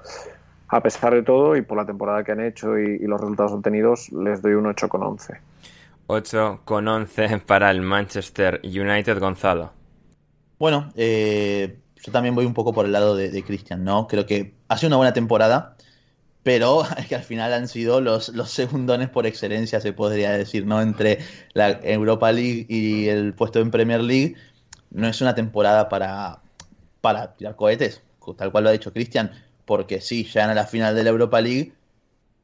[0.68, 4.12] A pesar de todo, y por la temporada que han hecho y, los resultados obtenidos,
[4.12, 5.40] les doy un 8 con 11.
[6.08, 9.72] 8 con 11 para el Manchester United, Gonzalo.
[10.60, 14.08] Bueno, eh, yo también voy un poco por el lado de, de Christian, ¿no?
[14.08, 15.76] Creo que ha sido una buena temporada,
[16.44, 20.66] pero es que al final han sido los, los segundones por excelencia, se podría decir,
[20.66, 20.82] ¿no?
[20.82, 21.20] Entre
[21.54, 24.36] la Europa League y el puesto en Premier League
[24.94, 26.40] no es una temporada para,
[27.02, 28.02] para tirar cohetes,
[28.38, 29.32] tal cual lo ha dicho Cristian,
[29.66, 31.74] porque sí, llegan a la final de la Europa League,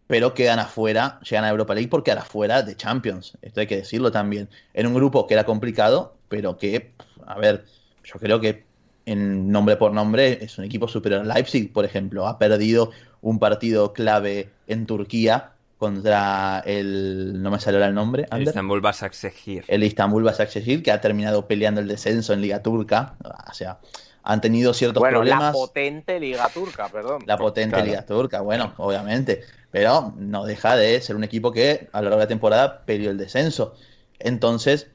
[0.08, 3.38] pero quedan afuera, llegan a Europa League porque quedan afuera de Champions.
[3.42, 4.50] Esto hay que decirlo también.
[4.74, 6.94] En un grupo que era complicado, pero que,
[7.28, 7.66] a ver,
[8.04, 8.66] yo creo que
[9.06, 12.28] en nombre por nombre es un equipo superior Leipzig, por ejemplo.
[12.28, 17.42] Ha perdido un partido clave en Turquía contra el.
[17.42, 18.28] No me salió el nombre.
[18.32, 19.64] El Istanbul Basaksehir.
[19.68, 23.16] El Istanbul Basaksehir, que ha terminado peleando el descenso en Liga Turca.
[23.50, 23.80] O sea,
[24.24, 25.46] han tenido ciertos bueno, problemas.
[25.46, 27.24] La potente Liga Turca, perdón.
[27.26, 29.42] La potente Liga Turca, bueno, obviamente.
[29.72, 33.10] Pero no deja de ser un equipo que a lo largo de la temporada peleó
[33.10, 33.74] el descenso.
[34.20, 34.88] Entonces,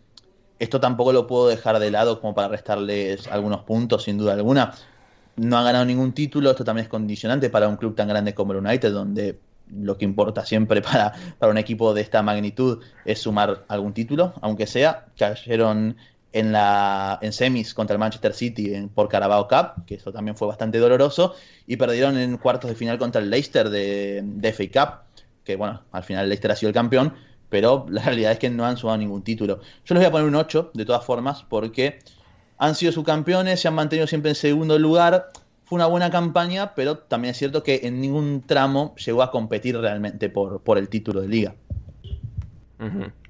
[0.59, 4.75] esto tampoco lo puedo dejar de lado como para restarles algunos puntos, sin duda alguna.
[5.37, 8.53] No ha ganado ningún título, esto también es condicionante para un club tan grande como
[8.53, 9.39] el United, donde
[9.71, 14.35] lo que importa siempre para, para, un equipo de esta magnitud es sumar algún título,
[14.41, 15.07] aunque sea.
[15.17, 15.97] Cayeron
[16.35, 20.37] en, la, en semis contra el Manchester City en, por Carabao Cup, que eso también
[20.37, 21.35] fue bastante doloroso,
[21.67, 26.03] y perdieron en cuartos de final contra el Leicester de, FA Cup, que bueno, al
[26.03, 27.15] final el Leicester ha sido el campeón,
[27.49, 29.61] pero la realidad es que no han sumado ningún título.
[29.85, 32.01] Yo les voy a poner un 8, de todas formas, porque
[32.59, 35.29] han sido subcampeones, se han mantenido siempre en segundo lugar
[35.65, 39.79] fue una buena campaña, pero también es cierto que en ningún tramo llegó a competir
[39.79, 41.55] realmente por, por el título de liga.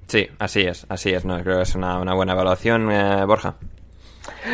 [0.07, 1.41] Sí, así es, así es, ¿no?
[1.41, 3.55] creo que es una, buena evaluación, eh, Borja.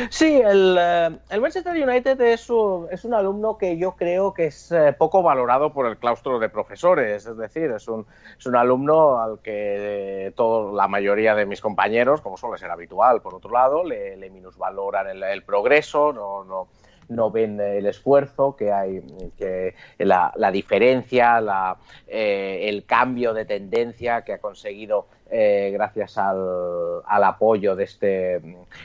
[0.09, 4.45] Sí, el, eh, el, Manchester United es un, es un alumno que yo creo que
[4.45, 8.05] es eh, poco valorado por el claustro de profesores, es decir, es un,
[8.37, 13.21] es un alumno al que todo, la mayoría de mis compañeros, como suele ser habitual,
[13.21, 16.67] por otro lado, le, le minusvaloran el, el progreso, no, no,
[17.11, 19.01] no ven el esfuerzo que hay,
[19.37, 21.77] que la, diferencia, la,
[22.07, 28.41] eh, el cambio de tendencia que ha conseguido eh, gracias al, al, apoyo de este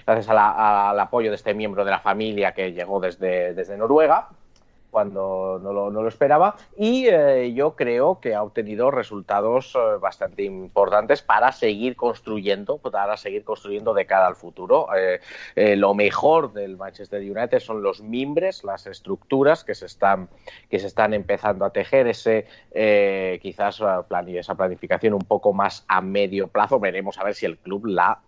[0.07, 4.29] gracias al apoyo de este miembro de la familia que llegó desde Noruega
[4.97, 9.99] cuando no lo, no lo esperaba y eh, yo creo que ha obtenido resultados eh,
[10.01, 14.89] bastante importantes para seguir construyendo, para seguir construyendo de cara al futuro.
[14.97, 20.31] Eh, lo mejor del Manchester United son los mimbres, las estructuras que se están,
[20.71, 22.47] que se están empezando a tejer, ese
[23.43, 26.81] quizás plan, esa planificación un poco más a medio plazo.
[26.81, 28.21] Veremos a ver si el club la,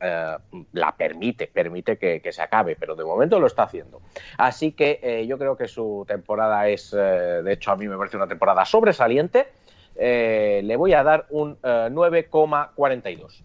[0.73, 4.03] la permite, permite que, que se acabe, pero de momento lo está haciendo.
[4.37, 8.17] Así que yo creo que su temporada es, eh, de hecho, a mí me parece
[8.17, 9.47] una temporada sobresaliente.
[9.95, 13.43] Eh, le voy a dar un 9,42.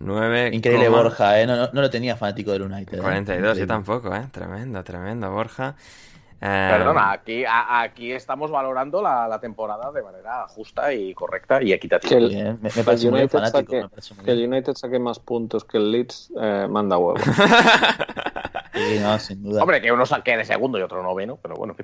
[0.00, 3.00] Eh, Increíble Borja, no, lo tenía fanático del United.
[3.00, 4.26] 42, yo tampoco, ¿eh?
[4.32, 5.76] Tremendo, tremendo, Borja.
[6.40, 12.08] Perdona, aquí, aquí estamos valorando la, temporada de manera justa y correcta y equitativa.
[12.10, 13.90] Que el, me, parece muy fanático.
[14.24, 16.32] que el United saque más puntos que el Leeds
[16.68, 17.18] manda huevo.
[19.60, 21.74] Hombre, que uno saque de segundo y otro noveno, pero bueno.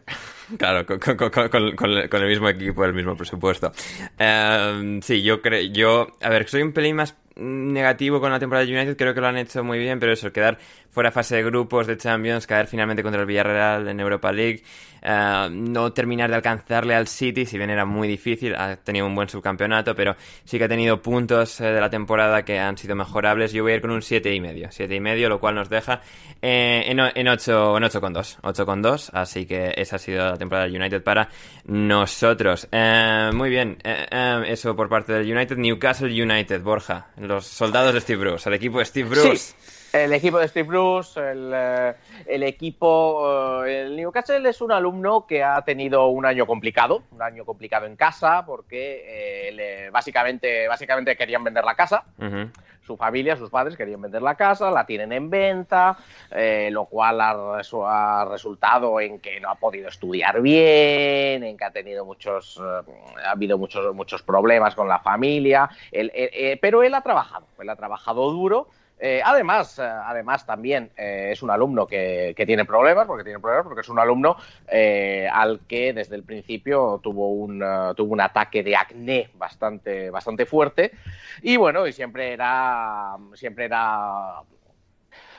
[0.58, 3.72] Claro, con, el mismo equipo, el mismo presupuesto.
[4.18, 8.66] Em, sí, yo creo, yo, a ver, soy un pelín más negativo con la temporada
[8.66, 10.58] de United, creo que lo han hecho muy bien, pero eso, quedar
[10.90, 14.62] fuera fase de grupos de Champions, caer finalmente contra el Villarreal en Europa League,
[15.06, 19.14] eh, no terminar de alcanzarle al City, si bien era muy difícil, ha tenido un
[19.14, 22.96] buen subcampeonato, pero sí que ha tenido puntos eh, de la temporada que han sido
[22.96, 23.52] mejorables.
[23.52, 26.00] Yo voy a ir con un 7,5, 7,5, lo cual nos deja
[26.40, 30.76] eh, en, en 8, en 8,2, 8,2, así que esa ha sido la temporada de
[30.78, 31.28] United para
[31.66, 32.66] nosotros.
[33.32, 33.78] muy bien,
[34.46, 35.58] eso por parte del United.
[35.58, 39.54] Newcastle United, Borja, los soldados de Steve Bruce, el equipo de Steve Bruce.
[39.94, 41.94] El equipo de Steve Bruce, el, eh,
[42.26, 47.22] el equipo, eh, el Newcastle es un alumno que ha tenido un año complicado, un
[47.22, 49.04] año complicado en casa, porque
[49.48, 52.02] eh, le- básicamente, básicamente querían vender la casa.
[52.84, 55.96] Su familia, sus padres querían vender la casa, la tienen en venta,
[56.32, 61.56] eh, lo cual ha, resu- ha resultado en que no ha podido estudiar bien, en
[61.56, 62.92] que ha tenido muchos, eh,
[63.24, 66.10] ha habido muchos, muchos problemas con la familia, Él-
[66.60, 68.66] pero él ha trabajado, él ha trabajado duro.
[68.98, 73.40] Eh, además, eh, además también eh, es un alumno que, que tiene problemas, porque tiene
[73.40, 74.36] problemas, porque es un alumno
[74.68, 80.10] eh, al que desde el principio tuvo un, eh, tuvo un ataque de acné bastante,
[80.10, 80.92] bastante fuerte.
[81.42, 84.42] Y bueno, y siempre era, siempre era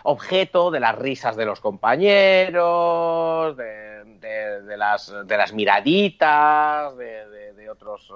[0.04, 8.12] objeto de las risas de los compañeros, de, las, de las miraditas, de, otros,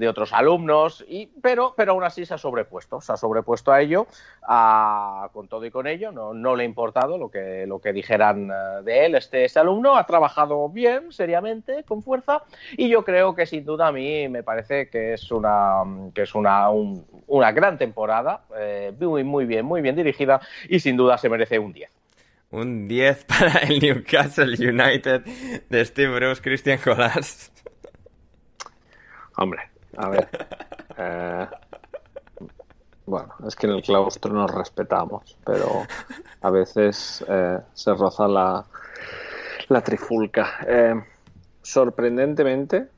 [0.00, 3.82] de otros alumnos, y, pero, pero aún así se ha sobrepuesto, se ha sobrepuesto a
[3.82, 4.06] ello,
[4.48, 7.92] a- con todo y con ello, no, no le ha importado lo que, lo que
[7.92, 9.14] dijeran eh, de él.
[9.14, 12.42] Este, este alumno ha trabajado bien, seriamente, con fuerza,
[12.78, 15.82] y yo creo que sin duda a mí me parece que es una,
[16.14, 20.80] que es una, un- una gran temporada, eh, muy, muy bien, muy bien dirigida, y
[20.80, 21.90] sin duda se merece un 10.
[22.52, 25.22] Un 10 para el Newcastle United
[25.68, 27.52] de Steve Bruce, Christian Colas.
[29.36, 30.28] Hombre, a ver.
[30.96, 31.46] eh,
[33.06, 35.66] bueno, es que en el claustro nos respetamos, pero
[36.42, 38.64] a veces eh, se roza la,
[39.68, 40.58] la trifulca.
[40.66, 40.94] Eh,
[41.62, 42.88] sorprendentemente,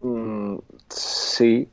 [0.00, 0.56] mm,
[0.88, 1.68] sí,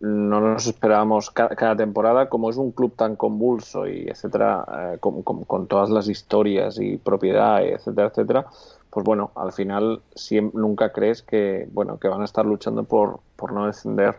[0.00, 4.64] no nos esperábamos ca- cada, temporada, como es un club tan convulso y etcétera,
[4.94, 8.46] eh, con, con- con todas las historias y propiedad, etcétera, etcétera,
[8.92, 13.20] pues bueno, al final siem- nunca crees que, bueno, que van a estar luchando por,
[13.36, 14.18] por no descender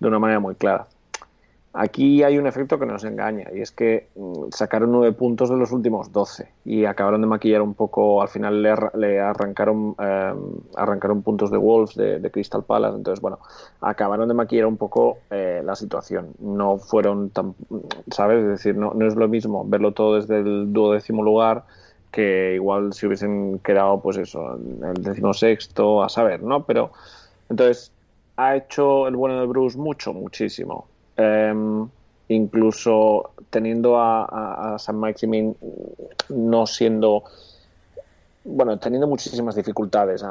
[0.00, 0.86] de una manera muy clara.
[1.74, 5.56] Aquí hay un efecto que nos engaña y es que mm, sacaron nueve puntos de
[5.56, 10.34] los últimos doce y acabaron de maquillar un poco, al final le, le arrancaron, eh,
[10.76, 13.38] arrancaron puntos de Wolves, de, de Crystal Palace, entonces bueno,
[13.80, 16.34] acabaron de maquillar un poco eh, la situación.
[16.40, 17.54] No fueron tan,
[18.10, 18.42] ¿sabes?
[18.42, 21.64] Es decir, no, no es lo mismo verlo todo desde el duodécimo lugar
[22.12, 26.64] que igual si hubiesen quedado, pues eso, en el decimosexto, a saber, ¿no?
[26.64, 26.92] Pero
[27.48, 27.90] entonces
[28.36, 30.86] ha hecho el bueno de Bruce mucho, muchísimo.
[31.16, 31.88] Em,
[32.28, 35.56] incluso teniendo a, a, a San Maximin
[36.28, 37.24] no siendo
[38.44, 40.24] bueno, teniendo muchísimas dificultades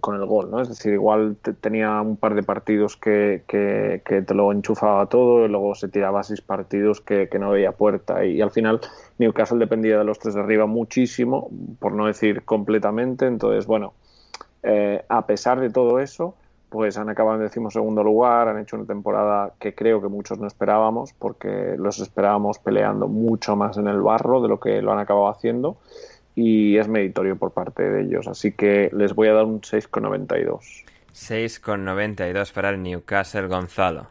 [0.00, 0.60] con el gol, ¿no?
[0.60, 5.06] Es decir, igual te- tenía un par de partidos que, que- que te lo enchufaba
[5.06, 8.80] todo y luego se tiraba seis partidos que, que no veía puerta y, al final
[9.18, 13.94] Newcastle dependía de los tres de arriba muchísimo, por no decir completamente, entonces, bueno,
[14.62, 16.34] eh, a pesar de todo eso,
[16.68, 20.46] pues han acabado en decimosegundo lugar, han hecho una temporada que creo que muchos no
[20.46, 24.98] esperábamos, porque los esperábamos peleando mucho más en el barro de lo que lo han
[24.98, 25.76] acabado haciendo,
[26.34, 30.84] y es meritorio por parte de ellos, así que les voy a dar un 6,92.
[31.14, 34.06] 6,92 para el Newcastle Gonzalo.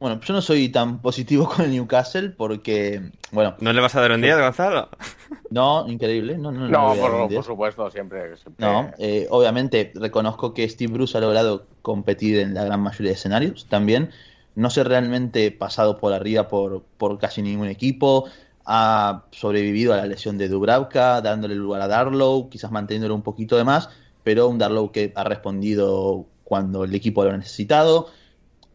[0.00, 4.00] Bueno, yo no soy tan positivo con el Newcastle porque, bueno, ¿No le vas a
[4.00, 4.88] dar un 10, Gonzalo?
[5.50, 7.44] no, increíble, no, no, no, No, por, un por 10.
[7.46, 8.36] supuesto, siempre.
[8.36, 13.10] siempre- No, eh, obviamente reconozco que Steve Bruce ha logrado competir en la gran mayoría
[13.10, 14.10] de escenarios también.
[14.54, 18.24] No se realmente pasado por arriba por, por casi ningún equipo.
[18.70, 23.56] Ha sobrevivido a la lesión de Dubravka, dándole lugar a Darlow, quizás manteniéndolo un poquito
[23.56, 23.88] de más,
[24.22, 28.08] pero un Darlow que ha respondido cuando el equipo lo ha necesitado.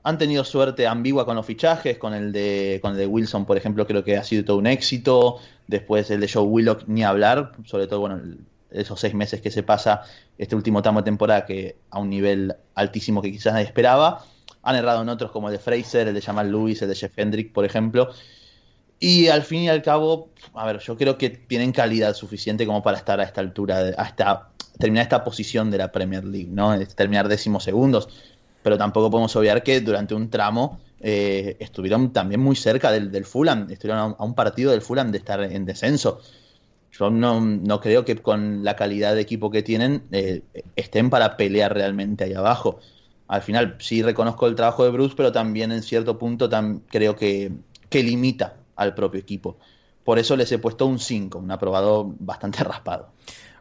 [0.02, 3.56] Han tenido suerte ambigua con los fichajes, con el de con el de Wilson, por
[3.56, 5.38] ejemplo, creo que ha sido todo un éxito.
[5.68, 8.20] Después el de Joe Willock, ni hablar, sobre todo, bueno,
[8.72, 10.02] esos seis meses que se pasa
[10.38, 14.26] este último tramo de temporada que a un nivel altísimo que quizás nadie esperaba.
[14.64, 17.14] Han errado en otros como el de Fraser, el de Jamal Lewis, el de Jeff
[17.18, 18.10] Hendrick, por ejemplo.
[19.06, 22.82] Y al fin y al cabo, a ver, yo creo que tienen calidad suficiente como
[22.82, 24.48] para estar a esta altura, de- hasta
[24.80, 26.74] terminar esta posición de la Premier League, ¿no?
[26.96, 28.08] Terminar décimos segundos.
[28.64, 33.26] Pero tampoco podemos obviar que durante un tramo eh, estuvieron también muy cerca del, del
[33.26, 36.22] Fulham, estuvieron a un, partido del Fulham de estar en descenso.
[36.94, 40.44] Yo no, no creo que con la calidad de equipo que tienen eh,
[40.78, 42.80] estén para pelear realmente ahí abajo.
[43.28, 46.50] Al final sí reconozco el trabajo de Bruce, pero también en cierto punto
[46.90, 47.52] creo que,
[47.90, 49.58] que limita al propio equipo.
[50.04, 53.14] Por eso les he puesto un 5, un aprobado bastante raspado.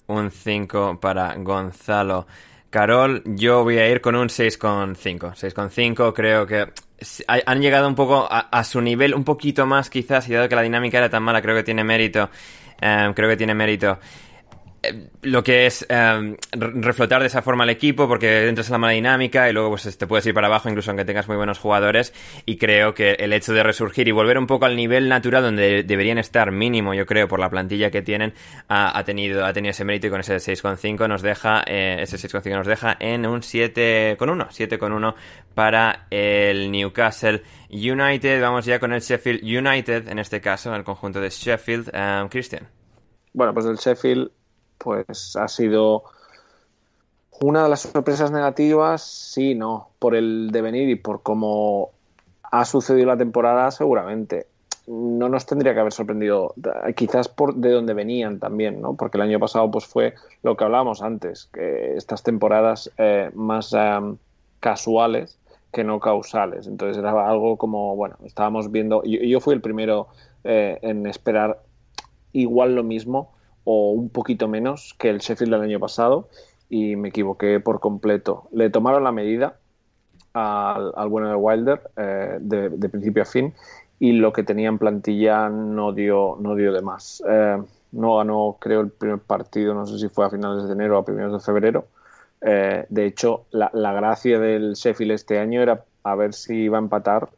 [0.06, 2.26] Un 5 para Gonzalo.
[2.70, 5.34] Carol, yo voy a ir con un 6,5.
[5.34, 6.72] 6,5 creo que
[7.47, 10.56] han llegado un poco a, a su nivel, un poquito más quizás, y dado que
[10.56, 12.30] la dinámica era tan mala, creo que tiene mérito.
[12.80, 13.98] eh, creo que tiene mérito.
[14.82, 18.78] Eh, lo que es eh, reflotar de esa forma el equipo porque entras en la
[18.78, 21.59] mala dinámica y luego pues te puedes ir para abajo incluso aunque tengas muy buenos
[21.59, 22.12] jugadores.
[22.46, 25.84] Y creo que el hecho de resurgir y volver un poco al nivel natural donde
[25.84, 28.34] deberían estar mínimo yo creo por la plantilla que tienen
[28.68, 32.56] ha, tenido ha tenido ese mérito y con ese 6,5 nos deja eh, ese 6,5
[32.56, 35.14] nos deja en un 7,1 7,1
[35.54, 38.40] para el Newcastle United.
[38.40, 41.90] Vamos ya con el Sheffield United en este caso el conjunto de Sheffield.
[42.30, 42.68] Christian.
[43.32, 44.30] Bueno pues el Sheffield
[44.82, 46.04] pues ha sido
[47.40, 51.90] una de las sorpresas negativas, sí, no, por el devenir y por cómo
[52.42, 54.46] ha sucedido la temporada, seguramente.
[54.86, 56.54] No nos tendría que haber sorprendido,
[56.96, 58.94] quizás por de dónde venían también, ¿no?
[58.94, 63.72] Porque el año pasado pues fue lo que hablábamos antes, que estas temporadas eh, más
[63.72, 64.16] em,
[64.60, 65.38] casuales
[65.72, 66.66] que no causales.
[66.66, 70.09] Entonces era algo como, bueno, estábamos viendo, yo, yo fui el primero
[70.42, 71.62] eh, en esperar
[72.32, 73.32] igual lo mismo
[73.64, 76.28] o un poquito menos que el Sheffield del año pasado
[76.68, 78.48] y me equivoqué por completo.
[78.52, 79.59] Le tomaron la medida
[80.32, 83.52] al, bueno de Wilder eh, de, principio a fin
[83.98, 87.22] y lo que tenía en plantilla no dio, no dio de más.
[87.28, 87.62] Eh,
[87.93, 91.01] no ganó, creo, el primer partido, no sé si fue a finales de enero o
[91.01, 91.86] a primeros de febrero.
[92.40, 96.80] Eh, de hecho, la, gracia del Sheffield este año era a ver si iba a
[96.80, 97.28] empatar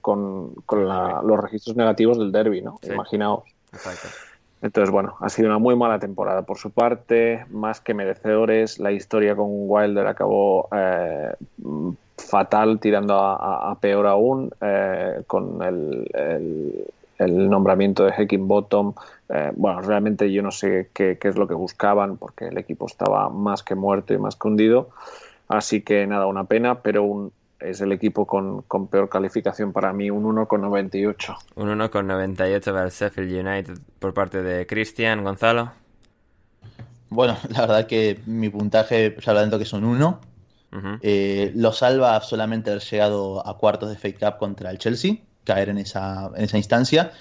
[0.00, 2.78] con, los registros negativos del derby, ¿no?
[2.84, 3.42] Imaginaos.
[3.72, 4.08] Exacto.
[4.62, 8.78] Entonces, bueno, ha sido una muy mala temporada por su parte, más que merecedores.
[8.78, 11.34] La historia con Wilder acabó eh,
[12.16, 18.94] fatal, tirando a, peor aún, eh, con el, nombramiento de Hacking Bottom.
[19.28, 22.86] Eh, bueno, realmente yo no sé qué, qué, es lo que buscaban, porque el equipo
[22.86, 24.90] estaba más que muerto y más que hundido.
[25.48, 27.32] Así que nada, una pena, pero un,
[27.64, 31.36] es el equipo con, peor calificación para mí, un 1,98.
[31.56, 35.72] Un 1,98 para el Sheffield United por parte de Cristian Gonzalo.
[37.08, 40.20] Bueno, la verdad que mi puntaje ya dentro que son 1.
[41.02, 45.68] Eh, lo salva solamente haber llegado a cuartos de Fake Cup contra el Chelsea, caer
[45.68, 47.12] en esa, en esa instancia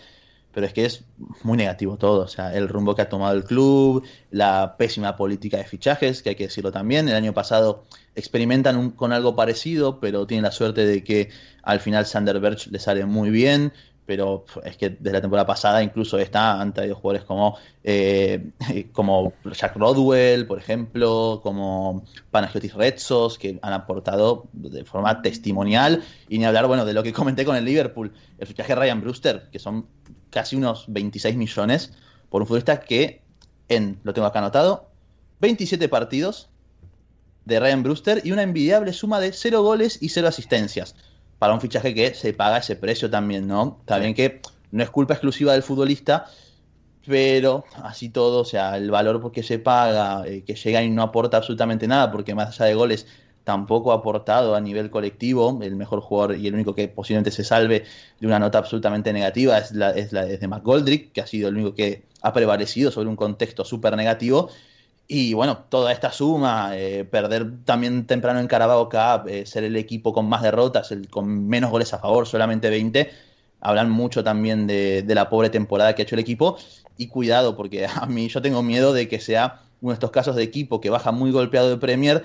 [0.54, 1.04] pero es que es
[1.44, 2.24] muy negativo todo.
[2.24, 6.30] O sea, el rumbo que ha tomado el club, la pésima política de fichajes, que
[6.30, 7.08] hay que decirlo también.
[7.08, 11.30] El año pasado experimentan con algo parecido, pero tienen la suerte de que
[11.64, 13.72] al final Sander Berch le sale muy bien.
[14.06, 18.52] Pero es que desde la temporada pasada incluso está han traído jugadores como, eh,
[18.92, 26.04] como Jack Rodwell, por ejemplo, como Panagiotis Retsos, que han aportado de forma testimonial.
[26.28, 29.02] Y ni hablar, bueno, de lo que comenté con el Liverpool, el fichaje de Ryan
[29.02, 29.88] Brewster, que son
[30.30, 31.94] casi unos 26 millones
[32.30, 33.22] por un futbolista que
[33.70, 34.90] en, lo tengo acá anotado,
[35.40, 36.50] 27 partidos
[37.46, 40.96] de Ryan Brewster y una envidiable suma de 0 goles y 0 asistencias.
[41.42, 43.78] Para un fichaje que se paga ese precio también, ¿no?
[43.80, 46.28] Está bien que no es culpa exclusiva del futbolista,
[47.04, 51.02] pero así todo, o sea, el valor que se paga, eh, que llega y no
[51.02, 53.08] aporta absolutamente nada, porque más allá de goles
[53.44, 55.58] tampoco ha aportado a nivel colectivo.
[55.64, 57.86] El mejor jugador y el único que posiblemente se salve
[58.20, 61.56] de una nota absolutamente negativa es la, es la de McGoldrick, que ha sido el
[61.56, 64.52] único que ha prevalecido sobre un contexto súper negativo.
[65.14, 69.76] Y bueno, toda esta suma, eh, perder también temprano en Carabao Cup, eh, ser el
[69.76, 73.12] equipo con más derrotas, el, con menos goles a favor, solamente 20,
[73.60, 76.56] hablan mucho también de, de la pobre temporada que ha hecho el equipo.
[76.96, 80.38] Y cuidado, porque a mí yo tengo miedo de que sea uno de estos casos
[80.38, 82.24] de equipo que baja muy golpeado de Premier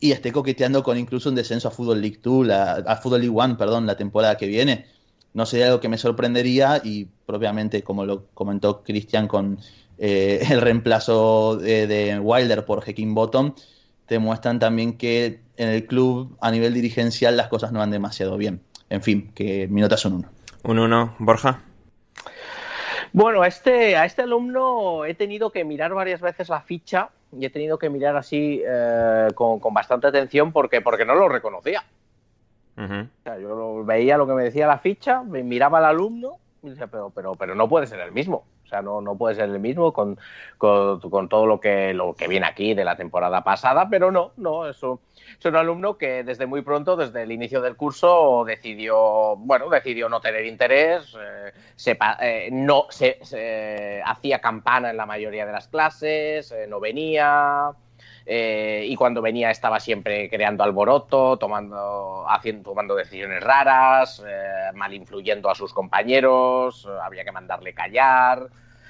[0.00, 3.58] y esté coqueteando con incluso un descenso a Football League 2, a Football League 1,
[3.58, 4.86] perdón, la temporada que viene.
[5.34, 9.58] No sería algo que me sorprendería y propiamente, como lo comentó Cristian con
[9.98, 13.54] eh, el reemplazo de, Wilder por Hacking Bottom,
[14.06, 18.36] te muestran también que en el club a nivel dirigencial las cosas no van demasiado
[18.36, 18.60] bien.
[18.90, 20.28] En fin, que mi nota son uno.
[20.62, 21.62] Un uno, Borja.
[23.12, 27.44] Bueno, a este, a este alumno he tenido que mirar varias veces la ficha y
[27.44, 31.84] he tenido que mirar así eh, con, bastante atención porque, porque no lo reconocía.
[32.76, 37.10] yo veía lo que me decía la ficha, me miraba al alumno y decía, pero,
[37.10, 38.44] pero, pero no puede ser el mismo.
[38.64, 40.18] O sea, no, no puede ser el mismo con,
[40.58, 44.66] con, todo lo que, lo que viene aquí de la temporada pasada, pero no, no,
[44.66, 50.08] es un alumno que desde muy pronto, desde el inicio del curso, decidió, bueno, decidió
[50.08, 51.52] no tener interés, eh,
[52.20, 57.74] eh, no se, hacía campana en la mayoría de las clases, eh, no venía.
[58.26, 64.22] Y cuando venía estaba siempre creando alboroto, tomando, haciendo, tomando decisiones raras,
[64.74, 68.48] mal influyendo a sus compañeros, había que mandarle callar.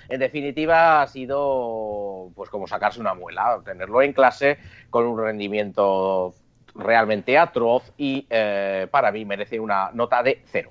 [0.09, 4.59] En definitiva, ha sido pues como sacarse una muela, tenerlo en clase
[4.90, 6.35] con un rendimiento
[6.74, 10.70] realmente atroz y eh, para mí merece una nota de cero.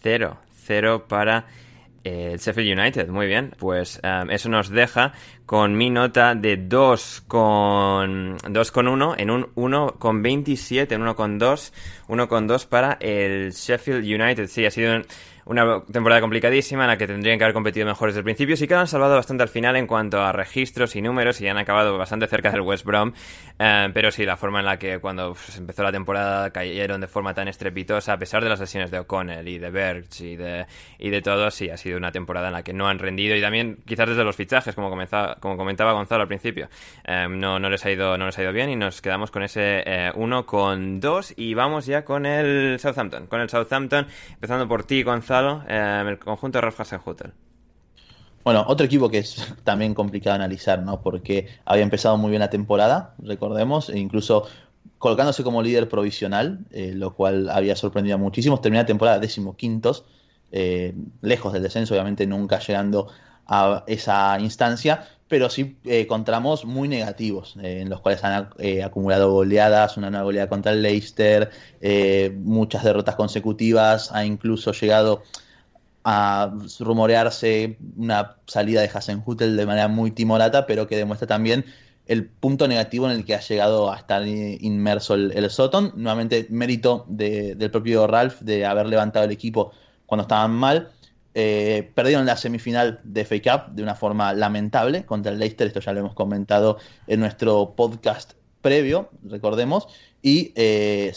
[0.00, 1.46] Cero, cero para
[2.04, 3.54] el Sheffield United, muy bien.
[3.58, 5.12] Pues um, eso nos deja
[5.46, 11.02] con mi nota de 2 con 2 con 1 en un 1 con 27, en
[11.02, 11.72] 1 con 2,
[12.08, 14.46] 1 con 2 para el Sheffield United.
[14.46, 15.06] Sí, ha sido un,
[15.46, 18.56] una temporada complicadísima en la que tendrían que haber competido mejor desde el principio.
[18.56, 21.58] Sí que han salvado bastante al final en cuanto a registros y números y han
[21.58, 23.12] acabado bastante cerca del West Brom.
[23.58, 27.08] Eh, pero sí, la forma en la que cuando pues, empezó la temporada cayeron de
[27.08, 30.66] forma tan estrepitosa, a pesar de las lesiones de O'Connell y de Bergs y de,
[30.98, 33.40] y de todo, sí, ha sido una temporada en la que no han rendido y
[33.40, 36.68] también quizás desde los fichajes, como, comenzaba, como comentaba Gonzalo al principio,
[37.04, 39.42] eh, no, no, les ha ido, no les ha ido bien y nos quedamos con
[39.42, 39.84] ese
[40.14, 43.26] 1 eh, con 2 y vamos ya con el Southampton.
[43.26, 45.33] Con el Southampton, empezando por ti, Gonzalo
[45.68, 47.32] eh, el conjunto de Ralf Hasenhutel.
[48.44, 51.00] Bueno, otro equipo que es también complicado analizar, ¿no?
[51.00, 54.46] Porque había empezado muy bien la temporada, recordemos, e incluso
[54.98, 58.60] colocándose como líder provisional, eh, lo cual había sorprendido a muchísimos.
[58.60, 60.04] Terminó la temporada decimoquintos,
[60.52, 63.08] eh, lejos del descenso, obviamente nunca llegando
[63.46, 66.06] a esa instancia, pero sí eh,
[66.64, 70.82] muy negativos, eh, en los cuales han eh, acumulado goleadas, una nueva goleada contra el
[70.82, 71.50] Leicester,
[72.36, 75.22] muchas derrotas consecutivas, ha incluso llegado
[76.04, 81.64] a rumorearse una salida de Hasenhutel de manera muy timorata, pero que demuestra también
[82.06, 85.92] el punto negativo en el que ha llegado a estar inmerso el, el Soton.
[85.96, 89.72] Nuevamente, mérito del propio Ralph de haber levantado el equipo
[90.04, 90.90] cuando estaban mal
[91.36, 95.80] eh, perdieron la semifinal de FA Cup de una forma lamentable contra el Leicester, esto
[95.80, 96.78] ya lo hemos comentado
[97.08, 99.88] en nuestro podcast previo, recordemos,
[100.22, 101.12] y, eh,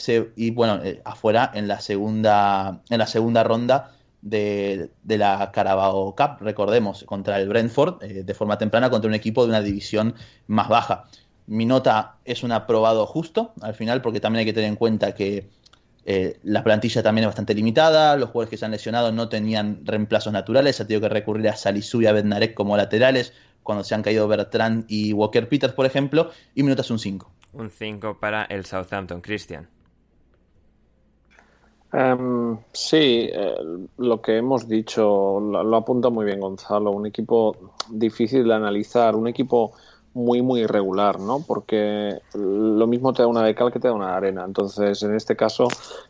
[0.54, 3.92] bueno, eh, afuera en la segunda, en la segunda ronda
[4.24, 9.50] de, la Carabao Cup, recordemos, contra el Brentford, de forma temprana contra un equipo de
[9.50, 10.16] una división
[10.48, 11.06] más baja.
[11.46, 15.14] Mi nota es un aprobado justo al final, porque también hay que tener en cuenta
[15.14, 15.48] que
[16.10, 19.86] eh, la plantilla también es bastante limitada, los jugadores que se han lesionado no tenían
[19.86, 23.94] reemplazos naturales, ha tenido que recurrir a Salisu y a Bednarek como laterales cuando se
[23.94, 27.30] han caído Bertrand y Walker Peters, por ejemplo, y minutos un 5.
[27.52, 29.68] Un 5 para el Southampton, Christian.
[31.92, 33.56] Em, sí, eh,
[33.98, 36.92] lo que hemos dicho lo, lo, apunta muy bien Gonzalo.
[36.92, 39.74] Un equipo difícil de analizar, un equipo
[40.18, 41.44] muy, muy irregular, ¿no?
[41.46, 44.44] Porque lo mismo te da una de cal que te da una arena.
[44.44, 45.68] Entonces, en este caso,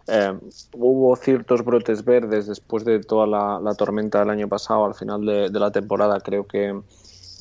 [0.07, 0.33] eh,
[0.73, 5.59] hubo ciertos brotes verdes después de toda la, tormenta del año pasado, al final de,
[5.59, 6.79] la temporada, creo que,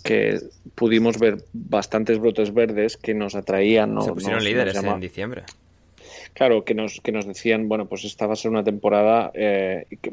[0.02, 0.40] que
[0.74, 3.94] pudimos ver bastantes brotes verdes que nos atraían.
[3.94, 4.02] ¿no?
[4.02, 5.44] Se pusieron líderes en diciembre.
[6.34, 9.86] Claro, que nos, que nos decían, bueno, pues esta va a ser una temporada eh,
[10.02, 10.12] que,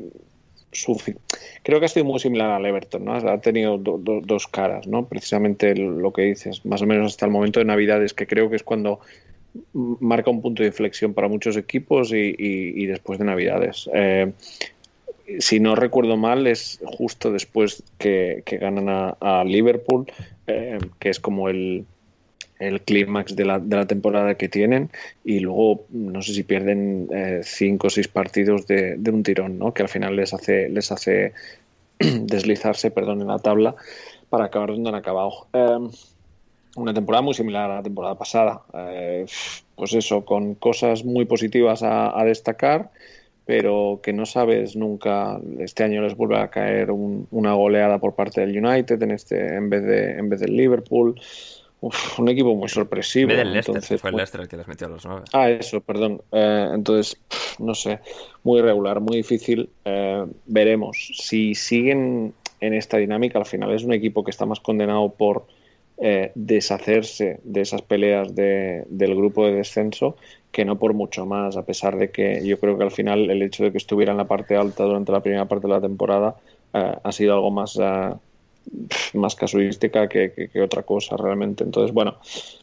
[1.63, 3.13] creo que ha sido muy similar al Everton, ¿no?
[3.13, 5.05] Ha tenido dos caras, ¿no?
[5.07, 8.55] Precisamente lo que dices, más o menos hasta el momento de Navidades, que creo que
[8.55, 8.99] es cuando
[9.73, 13.89] marca un punto de inflexión para muchos equipos y, después de Navidades.
[13.93, 14.31] Eh,
[15.39, 20.05] si no recuerdo mal, es justo después que, ganan a, Liverpool,
[20.47, 21.85] eh, que es como el,
[22.67, 24.89] el clímax de la, de la, temporada que tienen
[25.23, 29.59] y luego no sé si pierden eh, cinco o seis partidos de, de, un tirón,
[29.59, 29.73] ¿no?
[29.73, 31.33] que al final les hace, les hace
[31.99, 33.75] deslizarse perdón, en la tabla
[34.29, 35.47] para acabar donde han acabado.
[35.53, 35.89] Em,
[36.75, 38.61] una temporada muy similar a la temporada pasada.
[38.73, 39.25] Eh,
[39.75, 42.89] pues eso, con cosas muy positivas a, a, destacar,
[43.45, 45.39] pero que no sabes nunca.
[45.59, 49.55] Este año les vuelve a caer un, una goleada por parte del United en, este,
[49.55, 51.19] en, vez, de, en vez del Liverpool
[52.17, 53.31] un equipo muy sorpresivo.
[53.31, 55.23] fue el Leicester el que les metió a los nueve.
[55.33, 56.21] Ah, eso, perdón.
[56.31, 57.17] Eh, entonces,
[57.59, 57.99] no sé,
[58.43, 59.69] muy irregular, muy difícil.
[59.83, 61.11] Eh, veremos.
[61.15, 65.45] Si siguen en esta dinámica, al final es un equipo que está más condenado por
[65.97, 70.15] eh, deshacerse de esas peleas de, del grupo de descenso
[70.51, 73.41] que no por mucho más, a pesar de que yo creo que al final el
[73.41, 76.35] hecho de que estuviera en la parte alta durante la primera parte de la temporada
[76.73, 77.79] ha sido algo más
[79.13, 81.63] más casuística que, otra cosa realmente.
[81.63, 82.17] Entonces, bueno,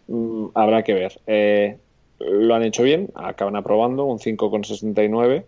[0.08, 1.20] mm, habrá que ver.
[1.26, 1.78] Eh,
[2.18, 5.44] lo han hecho bien, acaban aprobando un 5,69,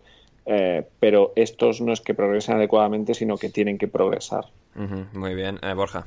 [0.46, 4.46] eh, pero estos no es que progresen adecuadamente, sino que tienen que progresar.
[5.12, 5.58] muy bien.
[5.62, 6.06] Eh, Borja.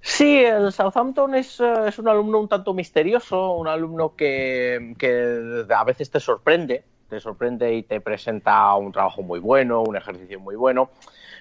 [0.00, 5.84] Sí, el Southampton es, es, un alumno un tanto misterioso, un alumno que, que a
[5.84, 10.56] veces te sorprende, te sorprende y te presenta un trabajo muy bueno, un ejercicio muy
[10.56, 10.90] bueno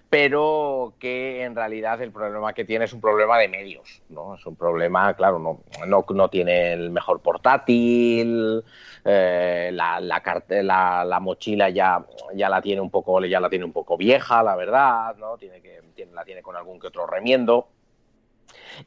[0.10, 4.36] pero que en realidad el problema que tiene es un problema de medios, ¿no?
[4.36, 8.64] Es un problema, claro, no, no, no tiene el mejor portátil,
[9.04, 13.74] eh, la, la, la, mochila ya, ya la tiene un poco, ya la tiene un
[13.74, 15.38] poco vieja, la verdad, ¿no?
[15.38, 17.68] Tiene que, tiene, la tiene con algún que otro remiendo.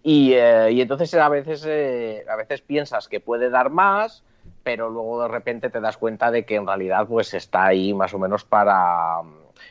[0.02, 4.24] Y, eh, entonces a veces, eh, a veces piensas que puede dar más,
[4.62, 8.14] pero luego de repente te das cuenta de que en realidad pues está ahí más
[8.14, 9.22] o menos para,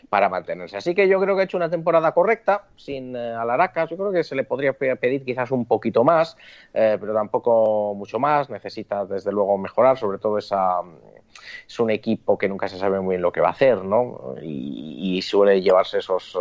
[0.10, 0.78] para mantenerse.
[0.78, 3.90] Así que yo creo que ha hecho una temporada correcta, sin eh, alaracas.
[3.90, 6.38] Yo creo que se le podría pedir quizás un poquito más,
[6.74, 8.50] eh, pero tampoco mucho más.
[8.50, 10.82] Necesita desde luego mejorar, sobre todo esa
[11.68, 14.36] es un equipo que nunca se sabe muy bien lo que va a hacer, ¿no?
[14.42, 16.40] Y, suele llevarse esos, eh,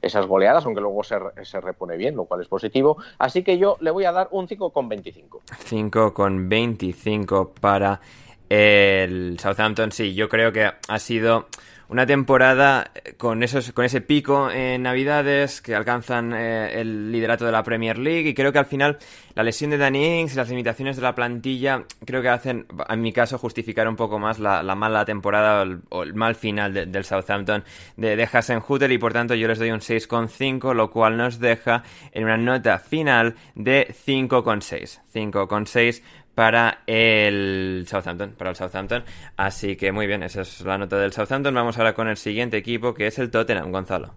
[0.00, 2.96] esas goleadas, aunque luego se, se, repone bien, lo cual es positivo.
[3.18, 5.42] Así que yo le voy a dar un 5,25.
[5.68, 8.00] 5,25 para
[8.48, 11.46] el Southampton, sí, yo creo que ha sido
[11.88, 17.52] una temporada con, esos, con ese pico en Navidades que alcanzan eh, el liderato de
[17.52, 18.98] la Premier League y creo que al final
[19.34, 23.00] la lesión de Danny Ings y las limitaciones de la plantilla creo que hacen, en
[23.00, 27.64] mi caso, justificar un poco más la, mala temporada o el, mal final del Southampton
[27.96, 31.82] de, de Hasenhutel y por tanto yo les doy un 6,5 lo cual nos deja
[32.12, 35.00] en una nota final de 5,6.
[35.14, 36.02] 5,6
[36.34, 39.04] para el Southampton, para el Southampton.
[39.36, 41.54] Así que muy bien, esa es la nota del Southampton.
[41.54, 44.14] Vamos ahora con el siguiente equipo que es el Tottenham, Gonzalo.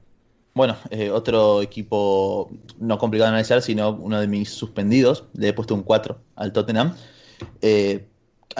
[0.53, 2.49] Bueno, eh, otro equipo
[2.79, 5.25] no complicado de analizar, sino uno de mis suspendidos.
[5.33, 6.95] Le he puesto un 4 al Tottenham.
[7.61, 8.07] Eh,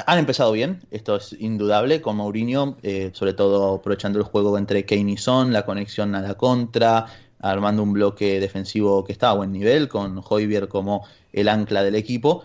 [0.06, 4.86] han empezado bien, esto es indudable, con Mourinho, eh, sobre todo aprovechando el juego entre
[4.86, 7.08] Kane y Son, la conexión a la contra,
[7.40, 11.96] armando un bloque defensivo que está a buen nivel, con Hoybier como el ancla del
[11.96, 12.44] equipo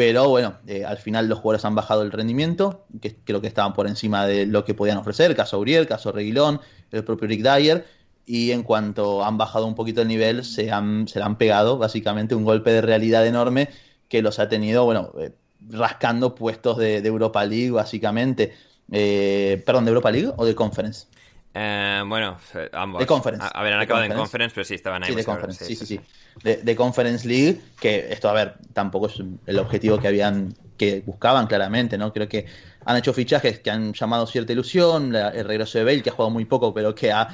[0.00, 3.74] pero bueno, eh, al final los jugadores han bajado el rendimiento, que creo que estaban
[3.74, 6.58] por encima de lo que podían ofrecer, caso Uriel, caso Reguilón,
[6.90, 7.84] el propio Rick Dyer,
[8.24, 11.76] y en cuanto han bajado un poquito el nivel, se, han, se le han pegado
[11.76, 13.68] básicamente un golpe de realidad enorme
[14.08, 15.32] que los ha tenido, bueno, eh,
[15.68, 18.54] rascando puestos de, Europa League básicamente.
[18.90, 21.08] Eh, perdón, ¿de Europa League o de Conference?
[21.52, 22.36] Eh, bueno,
[22.72, 23.00] ambos.
[23.00, 23.46] De Conference.
[23.52, 25.10] A, ver, han acabado en Conference, pero sí estaban ahí.
[25.10, 26.00] Sí, de Conference, sí, sí, sí.
[26.42, 31.46] De, Conference League, que esto, a ver, tampoco es el objetivo que habían, que buscaban
[31.46, 32.12] claramente, ¿no?
[32.12, 32.46] Creo que
[32.84, 36.30] han hecho fichajes que han llamado cierta ilusión, el regreso de Bale, que ha jugado
[36.30, 37.28] muy poco, pero que ha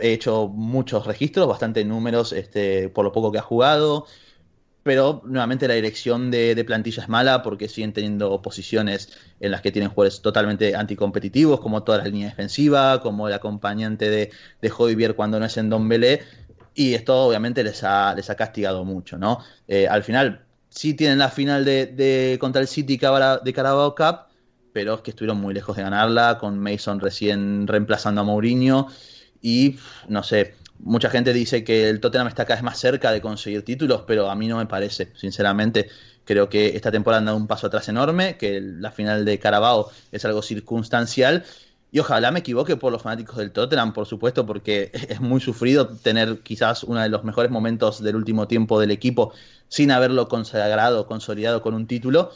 [0.00, 4.06] hecho muchos registros, bastante números este, por lo poco que ha jugado
[4.86, 9.08] pero nuevamente la dirección de, plantilla es mala porque siguen teniendo posiciones
[9.40, 14.08] en las que tienen jugadores totalmente anticompetitivos, como toda la línea defensiva, como el acompañante
[14.08, 14.30] de,
[14.62, 16.22] de cuando no es en Don Belé,
[16.72, 19.40] y esto obviamente les ha, les ha castigado mucho, ¿no?
[19.66, 24.28] Eh, al final sí tienen la final de, contra el City de Carabao Cup,
[24.72, 28.86] pero es que estuvieron muy lejos de ganarla, con Mason recién reemplazando a Mourinho,
[29.42, 33.20] y no sé, Mucha gente dice que el Tottenham está cada vez más cerca de
[33.20, 35.88] conseguir títulos, pero a mí no me parece, sinceramente.
[36.24, 39.90] Creo que esta temporada han dado un paso atrás enorme, que la final de Carabao
[40.12, 41.44] es algo circunstancial.
[41.92, 45.88] Y ojalá me equivoque por los fanáticos del Tottenham, por supuesto, porque es muy sufrido
[45.88, 49.32] tener quizás uno de los mejores momentos del último tiempo del equipo
[49.68, 52.32] sin haberlo consagrado, consolidado con un título.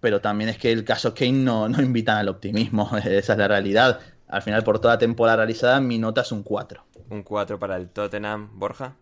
[0.00, 3.48] Pero también es que el caso Kane no, no invitan al optimismo, esa es la
[3.48, 4.00] realidad.
[4.28, 7.90] Al final, por toda temporada realizada, mi nota es un 4 un 4 para el
[7.90, 8.50] Tottenham.
[8.54, 8.94] Borja.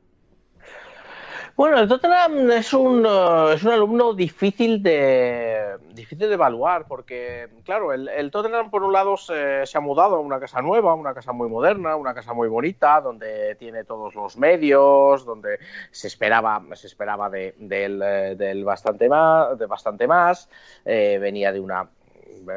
[1.56, 7.48] Bueno, el Tottenham es un, eh, es un alumno difícil de, difícil de evaluar porque,
[7.64, 11.32] claro, el, Tottenham por un lado se, ha mudado a una casa nueva, una casa
[11.32, 15.58] muy moderna, una casa muy bonita, donde tiene todos los medios, donde
[15.90, 20.50] se esperaba, se esperaba de, él, bastante más, de bastante más,
[20.84, 21.88] eh, venía de una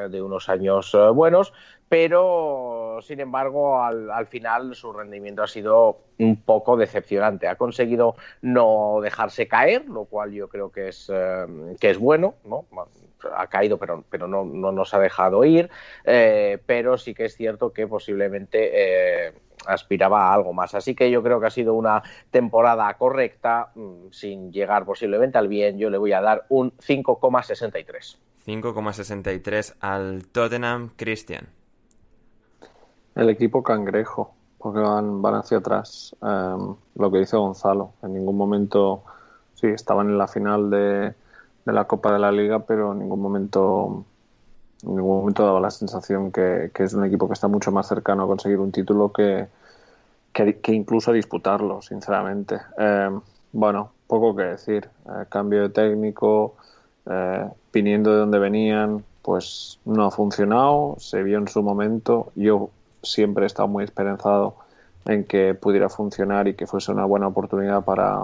[0.09, 1.53] de unos años eh, buenos,
[1.87, 7.47] pero sin embargo al, final su rendimiento ha sido un poco decepcionante.
[7.47, 11.45] Ha conseguido no dejarse caer, lo cual yo creo que es, eh,
[11.79, 12.65] que es bueno, ¿no?
[13.35, 15.69] ha caído pero, pero no, nos ha dejado ir,
[16.05, 19.33] eh, pero sí que es cierto que posiblemente eh,
[19.65, 20.75] aspiraba a algo más.
[20.75, 25.47] Así que yo creo que ha sido una temporada correcta, mm, sin llegar posiblemente al
[25.47, 28.17] bien, yo le voy a dar un 5,63.
[28.45, 31.58] 5,63 al Tottenham Christian.
[33.19, 36.15] El equipo cangrejo, porque van, van hacia atrás.
[36.21, 39.03] Em, lo que dice Gonzalo, en ningún momento,
[39.55, 41.13] sí, estaban en la final de,
[41.65, 44.05] la Copa de la Liga, pero en ningún momento,
[44.83, 48.23] en ningún momento daba la sensación que, es un equipo que está mucho más cercano
[48.23, 49.49] a conseguir un título que,
[50.31, 52.55] que, incluso a disputarlo, sinceramente.
[52.77, 53.19] Em,
[53.51, 54.89] bueno, poco que decir.
[55.07, 56.55] Eh, cambio de técnico,
[57.05, 62.31] eh, viniendo de donde venían, pues no ha funcionado, se vio en su momento.
[62.35, 62.69] Yo
[63.03, 64.55] siempre he estado muy esperanzado
[65.05, 68.23] en que pudiera funcionar y que fuese una buena oportunidad para,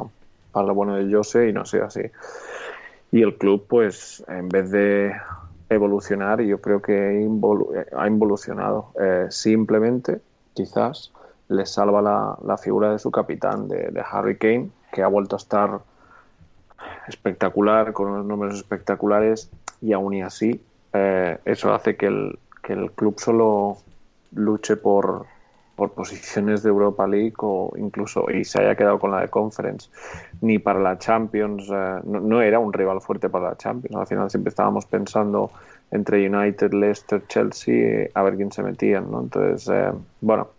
[0.51, 2.01] para lo bueno de Jose y no sea así.
[3.11, 5.13] Y el club, pues, en vez de
[5.69, 7.27] evolucionar, yo creo que
[7.95, 8.91] ha involucionado.
[8.99, 10.21] Eh, simplemente,
[10.53, 11.11] quizás,
[11.47, 15.35] le salva la, la figura de su capitán, de, de, Harry Kane, que ha vuelto
[15.35, 15.79] a estar
[17.07, 19.49] espectacular, con unos números espectaculares,
[19.81, 20.61] y aún y así
[20.93, 23.77] eh, eso hace que el, que el club solo
[24.35, 25.25] luche por,
[25.75, 29.89] por posiciones de Europa League o incluso y se haya quedado con la de Conference
[30.41, 34.29] ni para la Champions eh, no, era un rival fuerte para la Champions al final
[34.29, 35.51] siempre estábamos pensando
[35.91, 39.21] entre United, Leicester, Chelsea a ver quién se metían ¿no?
[39.21, 39.91] entonces eh,
[40.21, 40.49] bueno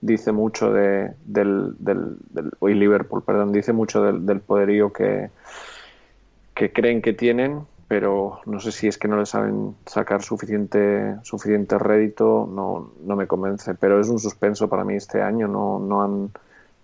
[0.00, 2.16] dice mucho de, del, del,
[2.60, 5.30] y Liverpool perdón dice mucho del, del poderío que
[6.54, 11.16] que creen que tienen pero no sé si es que no le saben sacar suficiente
[11.22, 13.74] suficiente rédito, no, no me convence.
[13.74, 16.30] Pero es un suspenso para mí este año, no, no, han,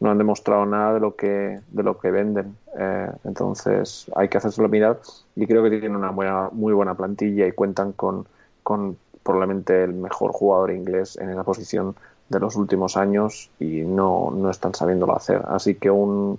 [0.01, 2.57] no han demostrado nada de lo que, de lo que venden.
[2.79, 4.99] Eh, entonces hay que hacérselo mirar
[5.37, 8.27] y creo que tienen una buena, muy buena plantilla y cuentan con,
[8.63, 11.95] con probablemente el mejor jugador inglés en esa posición
[12.31, 15.43] de los últimos años y no, no están sabiéndolo hacer.
[15.49, 16.39] Así que un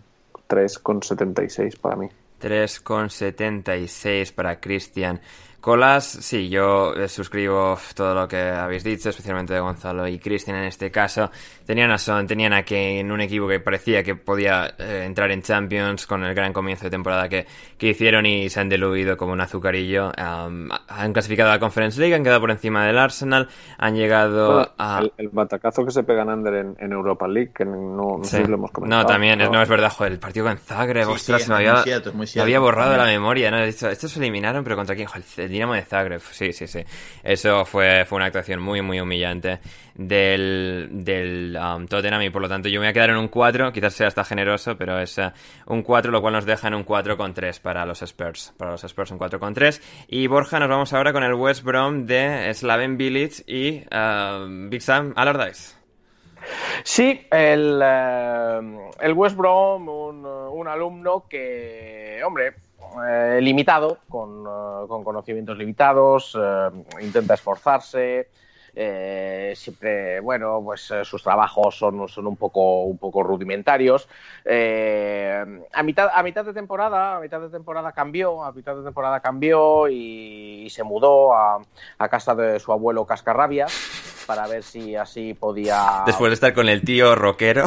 [0.49, 2.09] 3,76 para mí.
[2.39, 5.21] 3,76 para Cristian.
[5.65, 10.65] Colas, sí, yo suscribo todo lo que habéis dicho, especialmente de Gonzalo y Cristian en
[10.65, 11.31] este caso.
[11.65, 15.31] Tenían a Son, tenían a Kane, en un equipo que parecía que podía eh, entrar
[15.31, 17.47] en Champions con el gran comienzo de temporada que,
[17.79, 20.11] que hicieron y se han diluido como un azucarillo.
[20.15, 25.01] han clasificado a la Conference League, han quedado por encima del Arsenal, han llegado a...
[25.17, 28.57] El, batacazo que se pegan Under en, Europa League, que no, no sé si lo
[28.57, 29.01] hemos comentado.
[29.01, 31.83] No, también, no, es verdad, joder, el partido con Zagreb, ostras, me había,
[32.39, 33.57] había borrado la memoria, ¿no?
[33.57, 35.07] Estos se eliminaron, pero ¿contra quién?
[35.07, 36.83] Joder, Dinamo de Zagreb, sí, sí, sí.
[37.23, 39.59] Eso fue, fue una actuación muy, muy humillante
[39.93, 43.29] del, del um, Tottenham y por lo tanto yo me voy a quedar en un
[43.29, 45.31] 4, quizás sea hasta generoso, pero es uh,
[45.67, 48.53] un 4, lo cual nos deja en un 4 con 3 para los Spurs.
[48.57, 50.05] Para los Spurs un 4 con 3.
[50.09, 54.81] Y Borja, nos vamos ahora con el West Brom de Slaven Village y uh, Big
[54.81, 55.73] Sam Allardyce.
[56.83, 62.55] Sí, el, uh, el West Brom, un, un alumno que, hombre,
[63.03, 66.69] eh, limitado, con, eh, con, conocimientos limitados, eh,
[67.01, 68.29] intenta esforzarse.
[69.55, 74.07] siempre, bueno, pues sus trabajos son, son un, poco, un poco rudimentarios.
[74.45, 79.21] a, mitad, a mitad de temporada, a mitad de temporada cambió, a mitad de temporada
[79.21, 81.61] cambió y, se mudó a,
[81.99, 83.71] a, casa de su abuelo Cascarrabias
[84.27, 86.03] para ver si así podía.
[86.05, 87.63] Después de estar con el tío rockero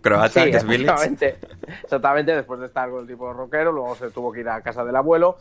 [0.00, 1.36] croata, es exactamente,
[1.82, 4.84] exactamente, después de estar con el tipo rockero, luego se tuvo que ir a casa
[4.84, 5.36] del abuelo.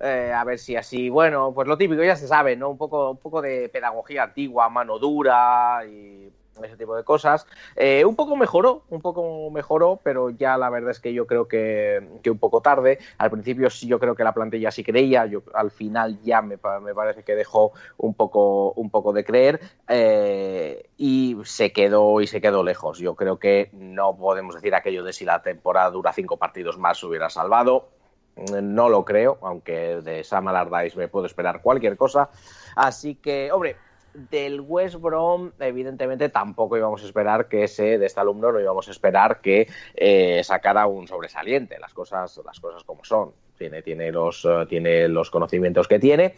[0.00, 2.68] Eh, a ver si así, bueno, pues lo típico ya se sabe, ¿no?
[2.68, 6.32] Un poco, un poco de pedagogía antigua, mano dura y
[6.62, 7.46] ese tipo de cosas.
[7.76, 11.48] Eh, un poco mejoró, un poco mejoró, pero ya la verdad es que yo creo
[11.48, 12.98] que, un poco tarde.
[13.18, 16.58] Al principio sí yo creo que la plantilla sí creía, yo al final ya me,
[16.58, 22.40] parece que dejó un poco, un poco de creer eh, y se quedó y se
[22.40, 22.98] quedó lejos.
[22.98, 26.98] Yo creo que no podemos decir aquello de si la temporada dura cinco partidos más
[26.98, 27.88] se hubiera salvado.
[28.36, 32.30] No lo creo, aunque de Sam Allardyce me puedo esperar cualquier cosa.
[32.74, 33.76] Así que, hombre,
[34.14, 38.88] del West Brom, evidentemente tampoco íbamos a esperar que ese, de este alumno, no íbamos
[38.88, 43.32] a esperar que eh, sacara un sobresaliente, las cosas, las cosas como son.
[43.58, 46.34] Tiene, tiene, los, eh, tiene los conocimientos que tiene,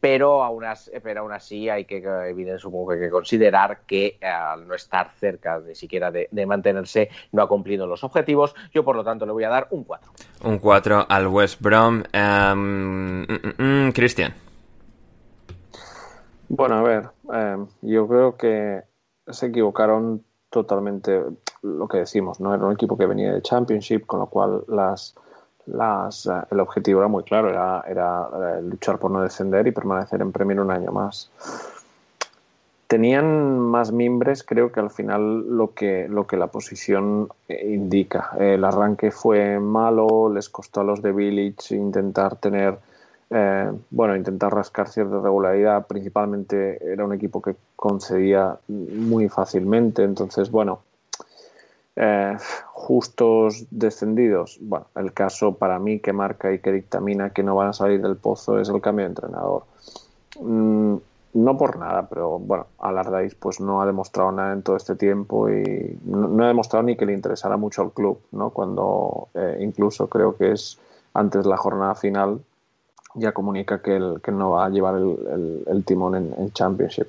[0.00, 4.18] pero aún, así, pero aún así hay que, evidentemente, supongo que, hay que considerar que
[4.20, 8.54] eh, al no estar cerca de siquiera de, mantenerse, no ha cumplido los objetivos.
[8.72, 10.12] Yo, por lo tanto, le voy a dar un 4.
[10.44, 12.02] Un 4 al West Brom.
[12.14, 14.34] Um, Cristian.
[16.48, 18.82] Bueno, a ver, eh, yo creo que
[19.26, 21.22] se equivocaron totalmente
[21.62, 22.54] lo que decimos, ¿no?
[22.54, 27.24] Era un equipo que venía de Championship, con lo cual eh, el objetivo era muy
[27.24, 31.30] claro, era, eh, luchar por no descender y permanecer en Premier un año más.
[32.86, 38.30] Tenían más mimbres, creo que al final lo que, lo que la posición indica.
[38.38, 42.78] El arranque fue malo, les costó a los de Village intentar tener
[43.30, 45.86] eh, bueno, intentar rascar cierta regularidad.
[45.86, 50.02] Principalmente era un equipo que concedía muy fácilmente.
[50.02, 50.80] Entonces, bueno,
[51.96, 52.36] eh,
[52.72, 54.58] justos descendidos.
[54.60, 58.00] Bueno, el caso para mí que marca y que dictamina que no van a salir
[58.00, 59.64] del pozo es el cambio de entrenador.
[60.40, 60.96] Mm,
[61.34, 65.50] no por nada, pero bueno, Alardais pues no ha demostrado nada en todo este tiempo
[65.50, 68.50] y no, ha demostrado ni que le interesara mucho al club, ¿no?
[68.50, 70.78] Cuando eh, incluso creo que es
[71.14, 72.40] antes de la jornada final
[73.18, 77.08] ya comunica que, el, que no va a llevar el, timón en, Championship.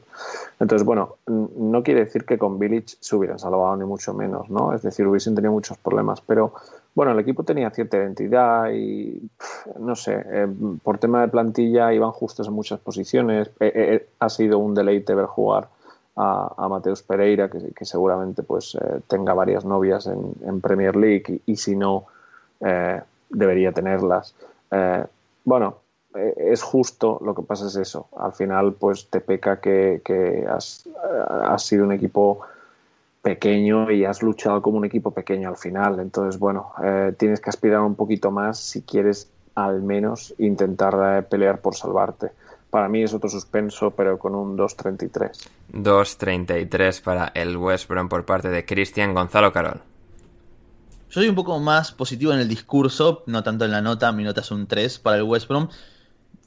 [0.59, 4.73] Entonces, bueno, no quiere decir que con Village se hubieran salvado ni mucho menos, ¿no?
[4.73, 6.53] Es decir, hubiesen tenido muchos problemas, pero
[6.95, 9.29] bueno, el equipo tenía cierta identidad y
[9.79, 10.47] no sé, eh,
[10.83, 13.49] por tema de plantilla iban justos en muchas posiciones.
[13.59, 15.69] Eh, eh, ha sido un deleite ver jugar
[16.15, 18.77] a, Mateus Pereira, que, seguramente pues
[19.07, 22.07] tenga varias novias en, Premier League y, si no,
[23.29, 24.35] debería tenerlas.
[25.45, 25.77] bueno,
[26.13, 28.07] es justo, lo que pasa es eso.
[28.17, 30.01] Al final, pues te peca que,
[30.49, 30.85] has,
[31.57, 32.41] sido un equipo
[33.21, 35.99] pequeño y has luchado como un equipo pequeño al final.
[35.99, 41.21] Entonces, bueno, eh, tienes que aspirar un poquito más si quieres al menos intentar eh,
[41.23, 42.31] pelear por salvarte.
[42.69, 45.49] Para mí es otro suspenso, pero con un 2.33.
[45.73, 49.81] 2.33 para el West Brom por parte de Cristian Gonzalo Carol.
[51.09, 54.11] Yo soy un poco más positivo en el discurso, no tanto en la nota.
[54.11, 55.67] Mi nota es un 3 para el West Brom.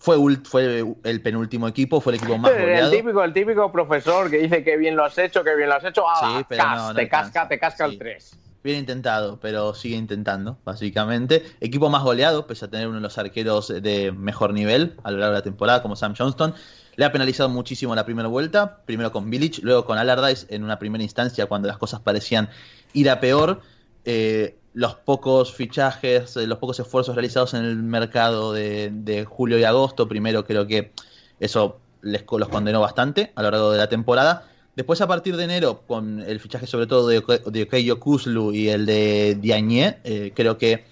[0.03, 2.91] Fue, fue el penúltimo equipo, fue el equipo más goleado.
[2.91, 5.77] El típico, el típico profesor que dice que bien lo has hecho, que bien lo
[5.77, 6.03] has hecho.
[6.09, 8.39] Ah, sí, pero no, te casca, te casca el 3.
[8.65, 11.45] Bien intentado, pero sigue intentando, básicamente.
[11.61, 15.19] Equipo más goleado, pese a tener uno de los arqueros de mejor nivel a lo
[15.19, 16.53] largo de la temporada, como Sam Johnston.
[16.97, 20.81] Le ha penalizado muchísimo la primera vuelta, primero con Village, luego con Allardyce en una
[20.81, 22.51] primera instancia cuando las cosas parecían
[22.93, 23.61] ir a peor.
[24.05, 29.65] Eh, los pocos fichajes, eh, los pocos esfuerzos realizados en el mercado de, julio y
[29.65, 30.93] agosto, primero creo que
[31.40, 34.49] eso les, los condenó bastante a lo largo de la temporada.
[34.74, 38.70] Después, a partir de enero, con el fichaje sobre todo de, de Keio Kuzlu y
[38.70, 40.86] el de Diagne, eh, creo que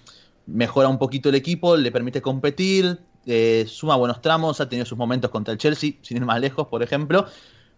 [0.45, 4.97] mejora un poquito el equipo, le permite competir, eh, suma buenos tramos, ha tenido sus
[4.97, 7.25] momentos contra el Chelsea, sin ir más lejos, por ejemplo,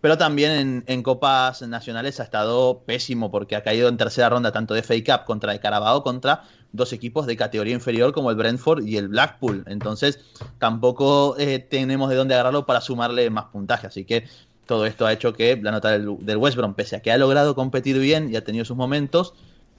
[0.03, 4.73] pero también en, copas nacionales ha estado pésimo porque ha caído en tercera ronda tanto
[4.73, 6.43] de FA Cup contra de Carabao contra
[6.73, 9.63] dos equipos de categoría inferior como el Brentford y el Blackpool.
[9.65, 10.19] Entonces
[10.59, 13.88] tampoco eh, tenemos de dónde agarrarlo para sumarle más puntaje.
[13.88, 14.25] Así que
[14.65, 17.17] todo esto ha hecho que la nota del, del West Brom, pese a que ha
[17.17, 19.34] logrado competir bien y ha tenido sus momentos,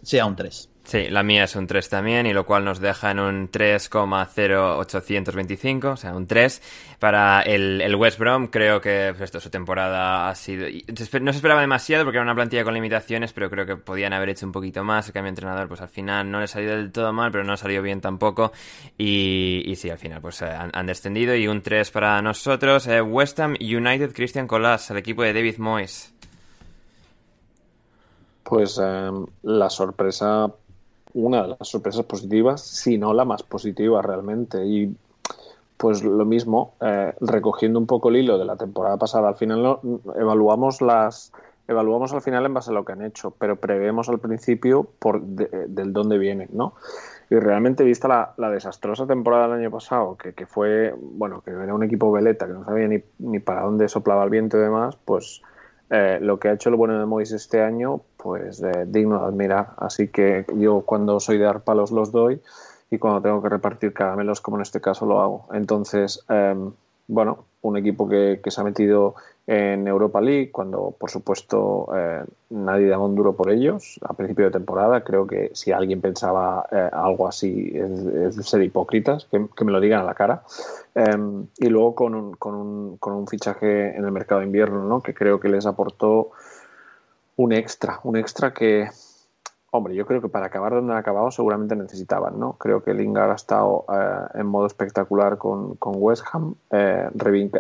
[0.05, 0.71] sea un 3.
[0.85, 5.93] Sí, la mía es un 3 también, y lo cual nos deja en un 3,0825,
[5.93, 6.61] o sea, un 3.
[6.99, 10.67] Para el, el West Brom, creo que pues esto, su temporada ha sido...
[10.69, 14.29] No se esperaba demasiado porque era una plantilla con limitaciones, pero creo que podían haber
[14.29, 15.07] hecho un poquito más.
[15.07, 17.81] El cambio entrenador, pues al final no le salió del todo mal, pero no salió
[17.81, 18.53] bien tampoco.
[18.99, 21.35] Y, y sí, al final, pues han, descendido.
[21.35, 22.87] Y un 3 para nosotros.
[22.87, 26.14] Eh, West Ham United Christian Colas, el equipo de David Moyes.
[28.45, 30.53] Pues em, la sorpresa,
[31.15, 34.65] una de las sorpresas positivas, si no la más positiva realmente.
[34.65, 34.95] Y
[35.77, 39.79] pues lo mismo, eh, recogiendo un poco el hilo de la temporada pasada, al final
[40.17, 41.33] evaluamos las
[41.67, 45.23] evaluamos al final en base a lo que han hecho, pero prevemos al principio por
[45.23, 46.75] del dónde vienen, ¿no?
[47.31, 51.51] Y realmente vista la, la, desastrosa temporada del año pasado, que, que, fue, bueno, que
[51.51, 54.61] era un equipo veleta, que no sabía ni, ni para dónde soplaba el viento y
[54.61, 55.43] demás, pues
[55.91, 59.75] eh, lo que ha hecho el bueno de Mois este año, pues digno de admirar.
[59.77, 62.41] Así que yo cuando soy de dar palos los doy
[62.91, 65.49] y cuando tengo que repartir caramelos, como en este caso, lo hago.
[65.53, 66.73] Entonces, em,
[67.07, 69.15] bueno, un equipo que, se ha metido
[69.47, 74.47] en Europa League, cuando por supuesto eh, nadie daba un duro por ellos a principio
[74.47, 75.03] de temporada.
[75.03, 80.01] Creo que si alguien pensaba eh, algo así es, ser hipócritas, que, me lo digan
[80.01, 80.43] a la cara.
[80.95, 84.85] Em, y luego con un, con, un, con un fichaje en el mercado de invierno,
[84.85, 85.03] ¿no?
[85.03, 86.31] que creo que les aportó
[87.37, 88.89] un extra, un extra que,
[89.77, 92.53] Hombre, yo creo que para acabar donde han acabado seguramente necesitaban, ¿no?
[92.53, 97.09] Creo que Lingard ha estado eh, en modo espectacular con, West Ham, eh,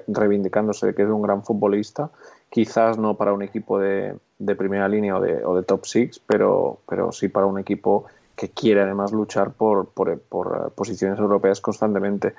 [0.06, 2.10] reivindicándose de que es un gran futbolista.
[2.50, 4.16] Quizás no para un equipo de,
[4.56, 8.04] primera línea o de, o de top six, pero, pero sí para un equipo
[8.36, 12.34] que quiere además luchar por, por, eh, posiciones europeas constantemente.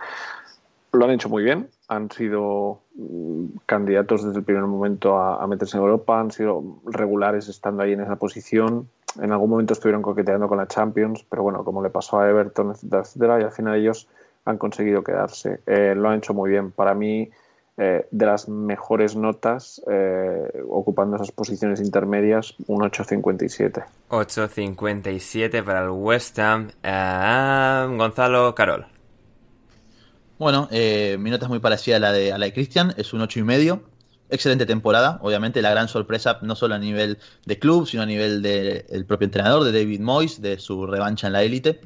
[0.93, 5.47] Lo han hecho muy bien, han sido mm, candidatos desde el primer momento a, a
[5.47, 8.87] meterse en Europa, han sido regulares estando ahí en esa posición
[9.21, 12.71] en algún momento estuvieron coqueteando con la Champions, pero bueno, como le pasó a Everton,
[12.71, 14.07] etcétera, etcétera, y al final ellos
[14.45, 15.59] han conseguido quedarse.
[15.65, 16.71] Eh, lo han hecho muy bien.
[16.71, 17.29] Para mí,
[17.77, 23.83] eh, de las mejores notas, eh, ocupando esas posiciones intermedias, un 8.57.
[24.09, 26.69] 8.57 para el West Ham.
[27.97, 28.85] Gonzalo Carol.
[30.37, 33.21] Bueno, mi nota es muy parecida a la de, a la de Cristian, es un
[33.21, 33.79] 8,5
[34.29, 38.41] excelente temporada, obviamente la gran sorpresa no solo a nivel de club, sino a nivel
[38.41, 41.81] del propio entrenador, de David Moyes, de su revancha en la élite,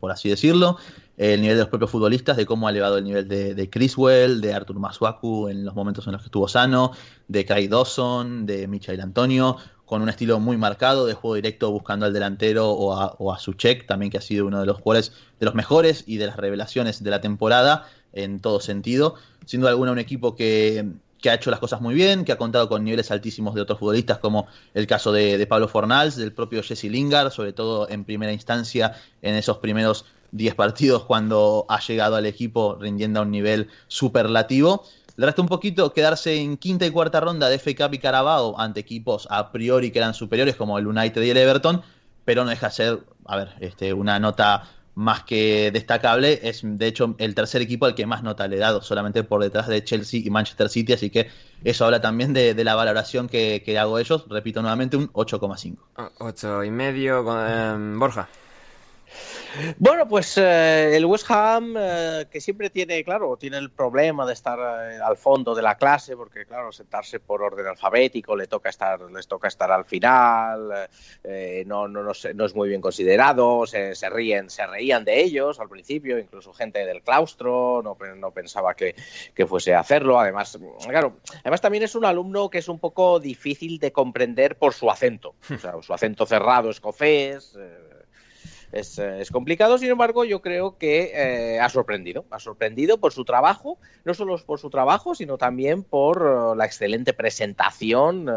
[0.00, 0.76] por así decirlo,
[1.16, 4.40] el nivel de los propios futbolistas, de cómo ha elevado el nivel de, de Chriswell,
[4.40, 6.92] de Artur Masuaku en los momentos en los que estuvo sano,
[7.28, 12.06] de Craig Dawson, de Michael Antonio, con un estilo muy marcado de juego directo buscando
[12.06, 15.12] al delantero o a, o a Suchek, también que ha sido uno de los jugadores
[15.38, 19.16] de los mejores y de las revelaciones de la temporada en todo sentido.
[19.44, 20.86] Siendo alguna un equipo que
[21.24, 23.78] que ha hecho las cosas muy bien, que ha contado con niveles altísimos de otros
[23.78, 28.30] futbolistas, como el caso de, Pablo Fornals, del propio Jesse Lingard, sobre todo en primera
[28.30, 28.92] instancia
[29.22, 34.84] en esos primeros 10 partidos cuando ha llegado al equipo rindiendo a un nivel superlativo.
[35.16, 38.60] Le resta un poquito quedarse en quinta y cuarta ronda de FA Cup y Carabao
[38.60, 41.80] ante equipos a priori que eran superiores como el United y el Everton,
[42.26, 46.40] pero no deja de ser, a ver, este, una nota más que destacable.
[46.42, 49.42] Es de hecho el tercer equipo al que más nota le he dado, solamente por
[49.42, 50.92] detrás de Chelsea y Manchester City.
[50.92, 51.28] Así que
[51.62, 54.26] eso habla también de, la valoración que, que, hago ellos.
[54.28, 55.76] Repito nuevamente, un 8,5.
[56.18, 58.28] 8 y medio, eh, Borja.
[59.78, 64.32] Bueno, pues eh, el West Ham, eh, que siempre tiene, claro, tiene el problema de
[64.32, 68.68] estar eh, al fondo de la clase, porque claro, sentarse por orden alfabético le toca
[68.68, 70.88] estar, les toca estar al final,
[71.66, 75.68] no, no, no, no, es muy bien considerado, se, ríen, se reían de ellos al
[75.68, 78.94] principio, incluso gente del claustro no, no pensaba que,
[79.34, 80.18] que, fuese a hacerlo.
[80.18, 80.58] Además,
[80.88, 84.90] claro, además también es un alumno que es un poco difícil de comprender por su
[84.90, 87.56] acento, o sea, su acento cerrado escocés
[88.72, 92.24] eh, es, complicado, sin embargo, yo creo que eh, ha sorprendido.
[92.30, 96.64] Ha sorprendido por su trabajo, no solo por su trabajo, sino también por eh, la
[96.64, 98.28] excelente presentación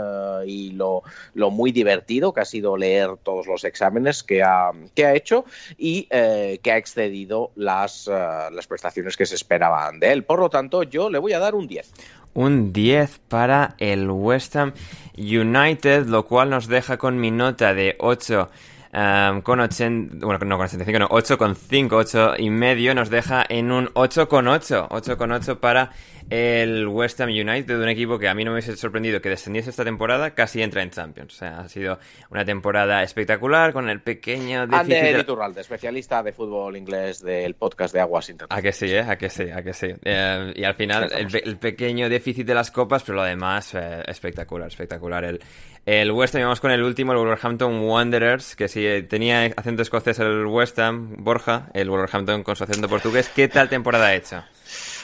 [0.45, 1.03] y lo,
[1.51, 5.45] muy divertido que ha sido leer todos los exámenes que ha, que ha hecho
[5.77, 10.23] y que ha excedido las, las prestaciones que se esperaban de él.
[10.23, 11.93] Por lo tanto, yo le voy a dar un 10
[12.37, 14.73] un 10 para el West Ham
[15.17, 18.49] United, lo cual nos deja con mi nota de 8
[19.43, 23.87] con 80, bueno, no con 85, no, 8,5, 8 y medio nos deja en un
[23.89, 25.91] 8,8, 8,8 para
[26.29, 29.69] el West Ham United, un equipo que a mí no me hubiese sorprendido que descendiese
[29.69, 31.33] esta temporada, casi entra en Champions.
[31.33, 31.99] O sea, ha sido
[32.29, 34.95] una temporada espectacular con el pequeño déficit...
[34.97, 38.59] Ander Iturralde, especialista de fútbol inglés del podcast de Aguas Internacionales.
[38.59, 39.01] A que sí, ¿eh?
[39.01, 39.87] A que sí, a que sí.
[40.03, 44.67] Eh, y al final, el, pequeño déficit de las copas, pero lo demás, eh, espectacular,
[44.67, 45.23] espectacular.
[45.23, 45.39] El,
[45.85, 50.19] el West Ham, vamos con el último, el Wolverhampton Wanderers, que si tenía acento escocés
[50.19, 53.29] el West Ham, Borja, el Wolverhampton con su acento portugués.
[53.33, 54.43] ¿Qué tal temporada ha hecho?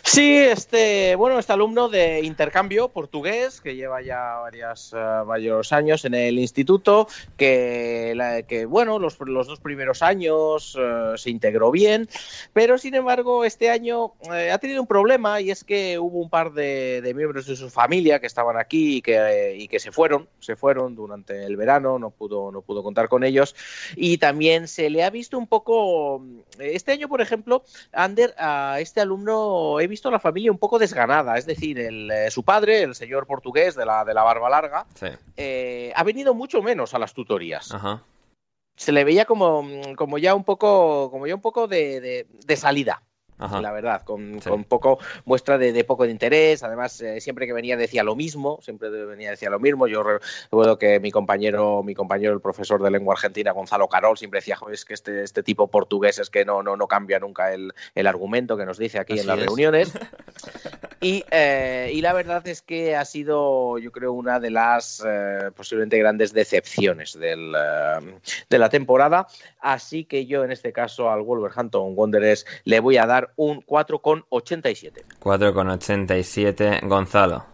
[0.05, 6.03] Sí, este, bueno, este alumno de intercambio portugués que lleva ya varias, eh, varios años
[6.03, 7.07] en el instituto,
[7.37, 12.09] que, que bueno, los, los, dos primeros años eh, se integró bien,
[12.51, 16.29] pero sin embargo este año eh, ha tenido un problema y es que hubo un
[16.29, 20.27] par de, miembros de su familia que estaban aquí y que, y que se fueron,
[20.39, 23.55] se fueron durante el verano, no pudo, no pudo contar con ellos.
[23.95, 26.21] Y también se le ha visto un poco,
[26.59, 27.63] este año por ejemplo,
[27.93, 31.37] Ander, a este alumno he visto a la familia un poco desganada.
[31.37, 34.85] Es decir, el, eh, su padre, el señor portugués de la, de la barba larga,
[35.37, 37.73] eh, ha venido mucho menos a las tutorías.
[38.75, 42.25] Se le veía como, como ya un poco, como ya un poco de
[42.57, 43.03] salida
[43.39, 46.63] la verdad, con, poco muestra de, poco de interés.
[46.63, 49.87] Además, eh, siempre que venía decía lo mismo, siempre venía decía lo mismo.
[49.87, 54.39] Yo recuerdo que mi compañero, mi compañero, el profesor de lengua argentina, Gonzalo Carol, siempre
[54.39, 57.73] decía, es que este, este tipo portugués es que no, no, no cambia nunca el,
[58.05, 59.91] argumento que nos dice aquí en las reuniones.
[61.01, 65.51] Y, eh, y, la verdad es que ha sido, yo creo, una de las eh,
[65.53, 67.51] posiblemente grandes decepciones del,
[68.49, 69.27] de la temporada.
[69.59, 75.03] Así que yo, en este caso, al Wolverhampton Wanderers le voy a dar un 4,87.
[75.19, 77.45] 4,87, Gonzalo.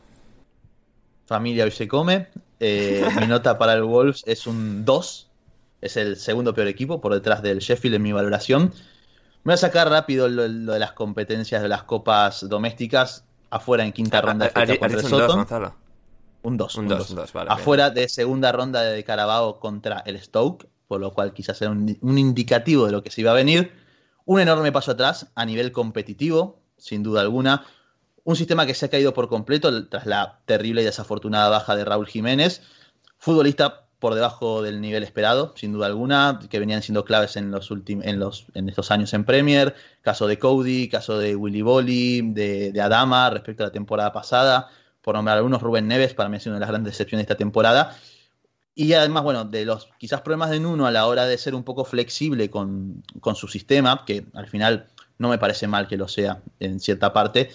[1.26, 2.28] Familia hoy se come.
[2.60, 5.30] Eh, mi nota para el Wolves es un 2.
[5.82, 8.74] Es el segundo peor equipo por detrás del Sheffield en mi valoración.
[9.44, 13.94] Me voy a sacar rápido lo, de las competencias de las copas domésticas afuera en
[13.94, 15.74] quinta ronda de contra Soto.
[16.42, 16.76] Un 2.
[16.76, 17.16] Un 2.
[17.48, 21.98] Afuera de segunda ronda de Carabao contra el Stoke, por lo cual quizás sea un,
[22.02, 23.72] un indicativo de lo que se iba a venir.
[24.30, 27.66] Un enorme paso atrás a nivel competitivo, sin duda alguna.
[28.24, 31.84] Un sistema que se ha caído por completo tras la terrible y desafortunada baja de
[31.84, 32.62] Raúl Jiménez.
[33.18, 37.72] Futbolista por debajo del nivel esperado, sin duda alguna, que venían siendo claves en los
[37.72, 39.74] en los, en estos años en Premier.
[40.04, 44.70] Caso de Cody, caso de Willy Bolly, de, Adama respecto a la temporada pasada.
[45.02, 47.34] Por nombrar algunos, Rubén Neves, para mí ha sido una de las grandes decepciones de
[47.34, 47.98] esta temporada.
[48.80, 51.64] Y además, bueno, de los quizás problemas de Nuno a la hora de ser un
[51.64, 53.04] poco flexible con,
[53.36, 54.88] su sistema, que al final
[55.18, 57.50] no me parece mal que lo sea en cierta parte,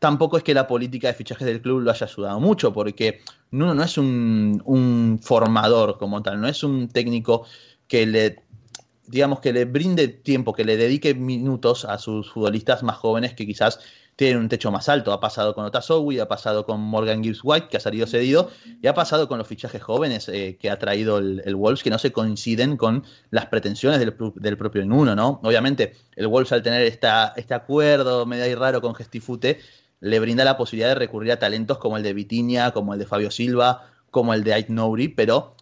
[0.00, 3.20] tampoco es que la política de fichajes del club lo haya ayudado mucho, porque
[3.52, 7.46] Nuno no es un, un formador como tal, no es un técnico
[7.86, 8.42] que le
[9.06, 13.46] digamos que le brinde tiempo, que le dedique minutos a sus futbolistas más jóvenes que
[13.46, 13.78] quizás
[14.16, 15.12] tienen un techo más alto.
[15.12, 18.50] Ha pasado con Otasowi, ha pasado con Morgan Gibbs White, que ha salido cedido,
[18.82, 21.98] y ha pasado con los fichajes jóvenes eh, que ha traído el, Wolves, que no
[21.98, 25.40] se coinciden con las pretensiones del, propio Nuno, ¿no?
[25.42, 29.60] Obviamente, el Wolves al tener esta, este acuerdo medio ahí raro con Gestifute,
[30.00, 33.06] le brinda la posibilidad de recurrir a talentos como el de Vitinia, como el de
[33.06, 35.54] Fabio Silva, como el de Ait Nouri, pero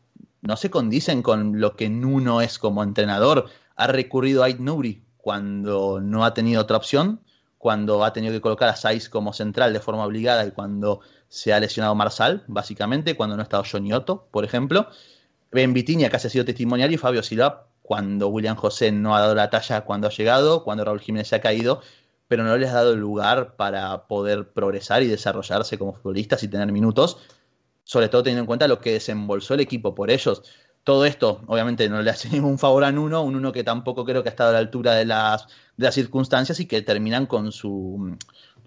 [0.43, 3.47] no se condicen con lo que Nuno es como entrenador.
[3.75, 7.24] Ha recurrido a Ait Nouri cuando no ha tenido otra opción
[7.65, 11.55] cuando ha tenido que colocar a Saiz como central de forma obligada y cuando se
[11.55, 14.89] ha lesionado Marsal, básicamente, cuando no ha estado Johnny Otto, por ejemplo.
[15.51, 19.35] Ben Vitinia, que ha sido testimonial, y Fabio Silva cuando William José no ha dado
[19.35, 21.81] la talla cuando ha llegado, cuando Raúl Jiménez se ha caído,
[22.29, 26.71] pero no les ha dado lugar para poder progresar y desarrollarse como futbolistas y tener
[26.71, 27.17] minutos,
[27.85, 30.43] sobre todo teniendo en cuenta lo que desembolsó el equipo por ellos.
[30.85, 34.23] Todo esto, obviamente, no le hace ningún favor a Nuno, un Nuno que tampoco creo
[34.23, 35.47] que ha estado a la altura de las,
[35.77, 38.17] de las circunstancias y que terminan con su,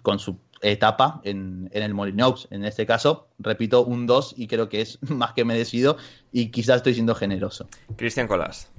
[0.02, 2.48] con su etapa en, en el Molinox.
[2.50, 5.96] En este caso, repito, un 2 y creo que es más que merecido
[6.32, 7.68] y quizás estoy siendo generoso.
[7.96, 8.70] Cristian Colás.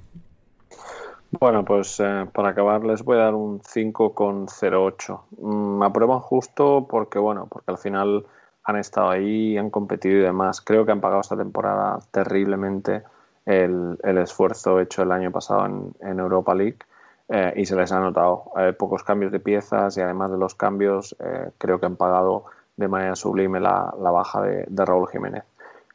[1.38, 5.20] Bueno, pues eh, para acabar les voy a dar un 5,08.
[5.38, 8.26] Mm, me aprueban justo porque, bueno, porque al final
[8.64, 10.60] han estado ahí, han competido y demás.
[10.60, 13.04] Creo que han pagado esta temporada terriblemente
[13.46, 16.78] el, el esfuerzo hecho el año pasado en, en Europa League
[17.28, 18.50] eh, y se les ha notado.
[18.56, 22.44] Eh, pocos cambios de piezas y además de los cambios, eh, creo que han pagado
[22.76, 25.44] de manera sublime la, la baja de, de Raúl Jiménez.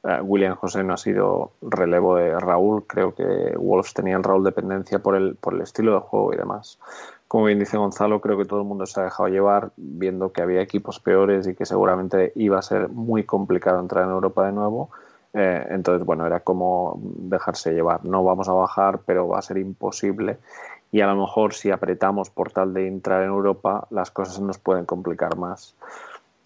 [0.03, 2.85] Eh, William José no ha sido relevo de Raúl.
[2.85, 6.37] Creo que Wolves tenía el Raúl dependencia por el, por el estilo de juego y
[6.37, 6.79] demás.
[7.27, 10.43] Como bien dice Gonzalo, creo que todo el mundo se ha dejado llevar viendo que
[10.43, 14.51] había equipos peores y que seguramente iba a ser muy complicado entrar en Europa de
[14.51, 14.91] nuevo.
[15.35, 18.05] Eh, entonces, bueno, era como dejarse llevar.
[18.05, 20.37] No vamos a bajar, pero va a ser imposible.
[20.91, 24.57] Y a lo mejor si apretamos por tal de entrar en Europa, las cosas nos
[24.57, 25.75] pueden complicar más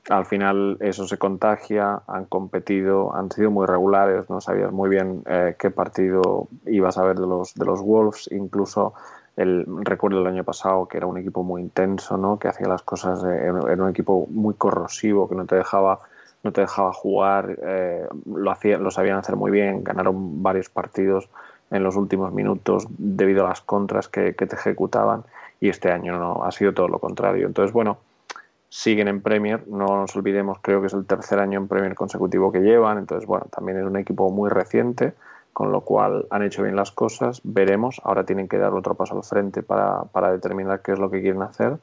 [0.10, 5.24] al final eso se contagia, han competido, han sido muy regulares, no sabías muy bien
[5.28, 8.94] eh, qué partido ibas a ver de los, de los Wolves, incluso
[9.38, 12.40] el, recuerdo el año pasado que era un equipo muy intenso, ¿no?
[12.40, 16.00] que hacía las cosas, eh, era un equipo muy corrosivo, que no te dejaba,
[16.44, 21.30] no te dejaba jugar, eh, lo, hacía, lo sabían hacer muy bien, ganaron varios partidos
[21.72, 25.24] en los últimos minutos debido a las contras que, que te ejecutaban
[25.60, 27.46] y este año no, ha sido todo lo contrario.
[27.46, 27.98] Entonces, bueno,
[28.70, 32.52] siguen en Premier, no nos olvidemos, creo que es el tercer año en Premier consecutivo
[32.52, 35.14] que llevan, entonces bueno, también es un equipo muy reciente,
[35.52, 39.18] con lo cual han hecho bien las cosas, veremos, ahora tienen que dar otro paso
[39.18, 41.80] al frente para, para determinar qué es lo que quieren hacer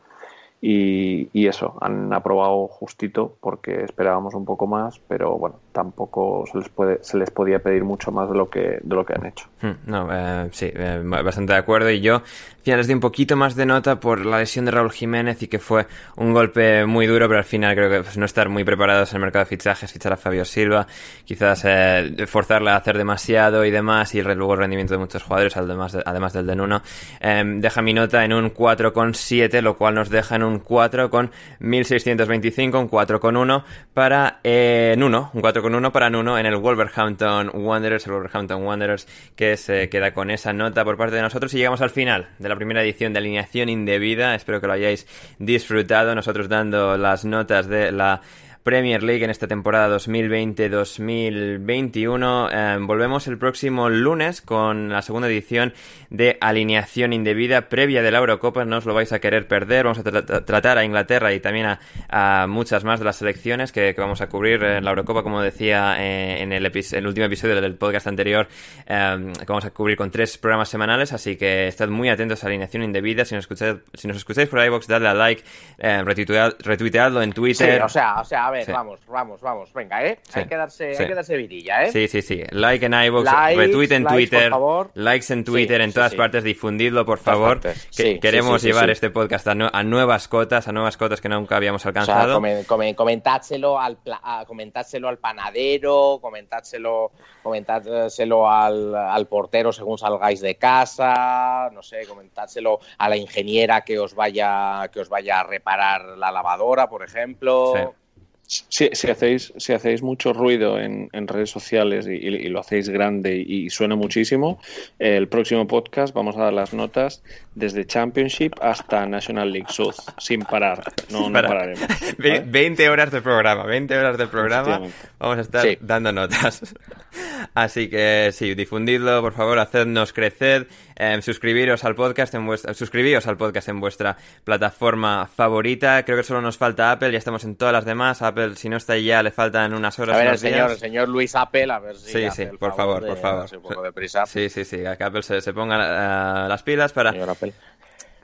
[0.68, 6.58] y, y, eso, han aprobado justito porque esperábamos un poco más, pero bueno, tampoco se
[6.58, 9.26] les puede se les podía pedir mucho más de lo que de lo que han
[9.26, 9.46] hecho.
[9.86, 12.22] No, eh, sí, eh, bastante de acuerdo y yo
[12.66, 15.46] final les di un poquito más de nota por la lesión de Raúl Jiménez y
[15.46, 15.86] que fue
[16.16, 19.18] un golpe muy duro, pero al final creo que pues, no estar muy preparados en
[19.18, 20.84] el mercado de fichajes, fichar a Fabio Silva,
[21.24, 25.92] quizás eh, a hacer demasiado y demás y luego el rendimiento de muchos jugadores, además,
[25.92, 26.82] de, además del de Nuno,
[27.20, 31.30] em, deja mi nota en un 4,7, lo cual nos deja en un 4 con
[31.60, 33.64] 1625, un 4 con 1
[33.94, 38.64] para eh, Nuno, un 4 con 1 para Nuno en el Wolverhampton Wanderers, el Wolverhampton
[38.64, 39.06] Wanderers
[39.36, 42.48] que se queda con esa nota por parte de nosotros y llegamos al final de
[42.48, 45.06] la primera edición de alineación indebida, espero que lo hayáis
[45.38, 48.22] disfrutado, nosotros dando las notas de la
[48.66, 52.48] Premier League en esta temporada 2020-2021.
[52.50, 55.72] Eh, volvemos el próximo lunes con la segunda edición
[56.10, 58.64] de Alineación Indebida previa de la Eurocopa.
[58.64, 59.84] No os lo vais a querer perder.
[59.84, 61.78] Vamos a tra tratar a Inglaterra y también
[62.08, 65.94] a, muchas más de las selecciones que, vamos a cubrir en la Eurocopa, como decía
[66.00, 68.48] eh, en el, el, último episodio del podcast anterior,
[68.88, 71.12] eh, que vamos a cubrir con tres programas semanales.
[71.12, 73.24] Así que estad muy atentos a Alineación Indebida.
[73.24, 75.44] Si nos escucháis, si nos escucháis por iVoox, dadle a like,
[75.78, 77.80] eh, retuitead, retuiteadlo en Twitter.
[77.80, 78.24] O sea, o
[78.64, 78.72] sí.
[78.72, 80.18] vamos, vamos, vamos, venga, ¿eh?
[80.22, 80.40] Sí.
[80.40, 81.02] Hay, que darse, sí.
[81.02, 81.92] hay que darse vidilla, ¿eh?
[81.92, 82.42] Sí, sí, sí.
[82.50, 84.90] Like en iVoox, retweet en likes, Twitter, por favor.
[84.94, 87.60] likes en Twitter, en todas partes, difundidlo, por favor.
[87.96, 91.56] Que queremos llevar este podcast a, nu a, nuevas cotas, a nuevas cotas que nunca
[91.56, 92.38] habíamos alcanzado.
[92.38, 97.12] O sea, com com comentádselo, al al panadero, comentádselo,
[97.42, 103.98] comentádselo al, al portero según salgáis de casa, no sé, comentádselo a la ingeniera que
[103.98, 107.72] os vaya, que os vaya a reparar la lavadora, por ejemplo.
[107.74, 108.05] Sí.
[108.48, 112.60] Si, si, hacéis, si hacéis mucho ruido en, en redes sociales y, y, y, lo
[112.60, 114.60] hacéis grande y, y, suena muchísimo,
[115.00, 117.22] el próximo podcast vamos a dar las notas
[117.56, 120.84] desde Championship hasta National League South, sin parar.
[121.10, 121.88] No, no pararemos.
[122.18, 122.44] ¿vale?
[122.46, 124.82] 20 horas de programa, 20 horas de programa.
[125.18, 125.78] Vamos a estar sí.
[125.80, 126.74] dando notas.
[127.54, 130.68] Así que sí, difundidlo, por favor, hacednos crecer.
[130.98, 136.04] Eh, suscribiros al podcast en vuestra, suscribíos al podcast en vuestra plataforma favorita.
[136.04, 138.20] Creo que solo nos falta Apple, ya estamos en todas las demás.
[138.20, 140.16] Apple, si no está ya, le faltan unas horas.
[140.16, 142.12] A ver, el señor, el señor Luis Apple, a ver si.
[142.12, 143.46] Sí, sí, por favor, de, por favor.
[143.54, 144.26] Un poco de prisa.
[144.26, 147.12] Sí, sí, sí, que Apple se, se ponga uh, las pilas para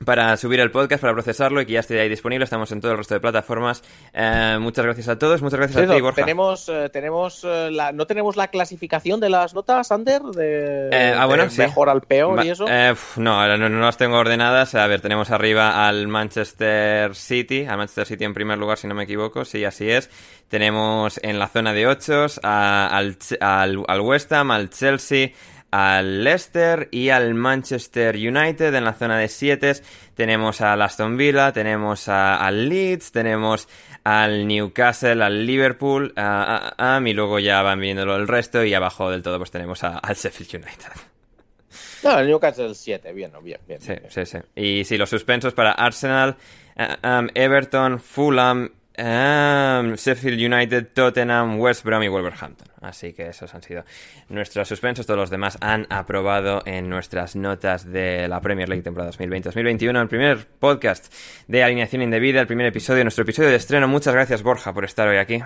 [0.05, 2.45] para subir el podcast, para procesarlo y que ya esté ahí disponible.
[2.45, 3.83] Estamos en todo el resto de plataformas.
[4.13, 6.23] Eh, muchas gracias a todos, muchas gracias a ti, Borja.
[6.23, 10.23] Tenemos, eh, tenemos eh, la, ¿No tenemos la clasificación de las notas, Ander?
[10.23, 11.61] De, ah, bueno, de sí.
[11.61, 12.67] mejor al peor y eso.
[13.17, 14.75] no, no, no, las tengo ordenadas.
[14.75, 18.95] A ver, tenemos arriba al Manchester City, al Manchester City en primer lugar, si no
[18.95, 19.45] me equivoco.
[19.45, 20.11] Sí, así es.
[20.49, 25.31] Tenemos en la zona de 8 al, al, al West Ham, al Chelsea,
[25.73, 29.73] al Leicester y al Manchester United en la zona de 7.
[30.15, 33.69] Tenemos al Aston Villa, tenemos al Leeds, tenemos
[34.05, 39.39] al Newcastle, al Liverpool, y luego ya van viéndolo el resto y abajo del todo
[39.39, 40.93] pues tenemos al Sheffield United.
[42.05, 43.81] No, el Newcastle 7, bien, bien, bien.
[43.81, 44.39] Sí, sí, sí.
[44.55, 46.37] Y sí, los suspensos para Arsenal,
[46.77, 52.72] eh, um, Everton, Fulham, um, Sheffield United, Tottenham, West Brom y Wolverhampton.
[52.83, 53.85] Así que esos han sido
[54.29, 55.07] nuestros suspensos.
[55.07, 60.01] Todos los demás han aprobado en nuestras notas de la Premier League temporada 2020-2021.
[60.01, 61.13] El primer podcast
[61.47, 63.89] de alineación indebida, el primer episodio, nuestro episodio de estreno.
[63.89, 65.43] Muchas gracias, Borja, por estar hoy aquí.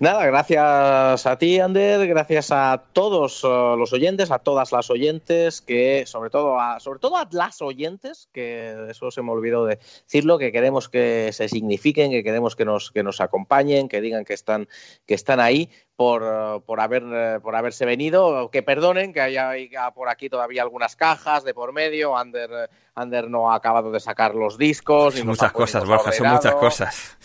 [0.00, 5.60] Nada, gracias a ti, Ander, gracias a todos uh, los oyentes, a todas las oyentes,
[5.60, 9.76] que sobre todo a, sobre todo a las oyentes, que eso se me olvidó de
[9.76, 14.24] decirlo, que queremos que se signifiquen, que queremos que nos, que nos acompañen, que digan
[14.24, 14.68] que están,
[15.06, 19.52] que están ahí por, uh, por, haber, uh, por haberse venido, que perdonen, que haya,
[19.94, 24.34] por aquí todavía algunas cajas de por medio, Ander, Ander no ha acabado de sacar
[24.34, 25.14] los discos.
[25.14, 27.18] Son muchas cosas, Borja, son muchas cosas.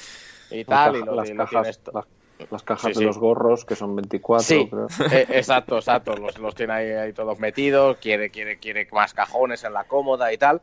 [0.50, 2.06] Y tal, y, las cajas, las
[2.64, 4.46] cajas de los gorros, que son 24.
[4.46, 4.70] Sí,
[5.12, 6.16] eh, exacto, exacto.
[6.16, 7.98] Los, los tiene ahí, todos metidos.
[7.98, 10.62] Quiere, quiere, quiere más cajones en la cómoda y tal.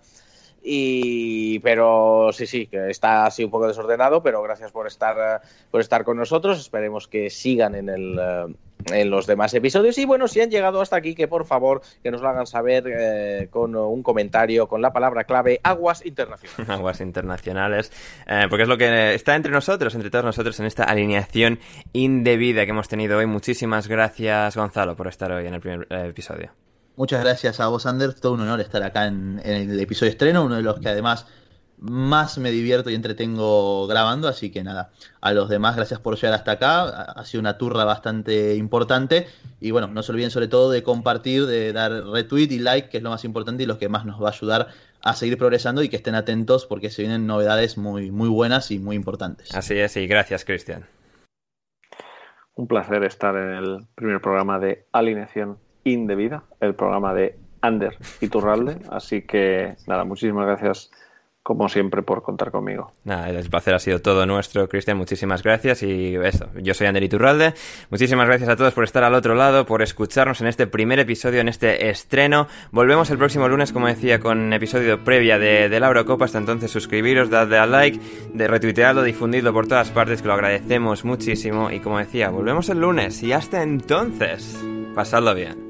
[0.63, 5.41] Y, pero sí, sí, que está así un poco desordenado, pero gracias por estar,
[5.71, 6.61] por estar con nosotros.
[6.61, 8.55] Esperemos que sigan en el, eh,
[8.93, 9.97] en los demás episodios.
[9.99, 12.85] Y bueno, si han llegado hasta aquí, que por favor que nos lo hagan saber
[12.87, 16.69] eh, con un comentario con la palabra clave aguas internacionales.
[16.69, 17.93] aguas internacionales,
[18.27, 21.59] eh, porque es lo que está entre nosotros, entre todos nosotros en esta alineación
[21.93, 23.27] indebida que hemos tenido hoy.
[23.27, 26.60] Muchísimas gracias, Gonzalo, por estar hoy en el primer episodio.
[27.01, 28.21] Muchas gracias a vos, Anders.
[28.21, 31.27] Todo un honor estar acá en, en el episodio estreno, uno de los que además
[31.79, 34.91] más me divierto y entretengo grabando, así que nada,
[35.23, 39.29] a los demás gracias por llegar hasta acá, ha sido una turra bastante importante
[39.63, 42.99] y bueno, no se olviden sobre todo de compartir, de dar retweet y like, que
[42.99, 44.69] es lo más importante y lo que más nos va a ayudar
[45.01, 48.79] a seguir progresando y que estén atentos porque se vienen novedades muy, muy buenas y
[48.79, 49.55] muy importantes.
[49.55, 50.85] Así es, y gracias Cristian.
[52.57, 58.29] Un placer estar en el primer programa de Alineación Indebida, el programa de Ander y
[58.29, 60.91] Turralde, así que nada, muchísimas gracias
[61.43, 62.93] como siempre, por contar conmigo.
[63.05, 64.99] Nada, el placer ha sido todo nuestro, Cristian.
[64.99, 65.83] Muchísimas gracias.
[65.83, 67.55] Y eso, yo soy Ander Iturralde.
[67.91, 71.41] Muchísimas gracias a todos por estar al otro lado, por escucharnos en este primer episodio,
[71.41, 72.47] en este estreno.
[72.73, 76.27] Volvemos el próximo lunes, como decía, con episodio previa de, de la Eurocopa.
[76.27, 77.99] Hasta entonces, suscribiros, dadle al like,
[78.35, 81.71] de retuitearlo, difundidlo por todas partes, que lo agradecemos muchísimo.
[81.71, 83.23] Y como decía, volvemos el lunes.
[83.23, 84.63] Y hasta entonces,
[84.95, 85.70] pasadlo bien.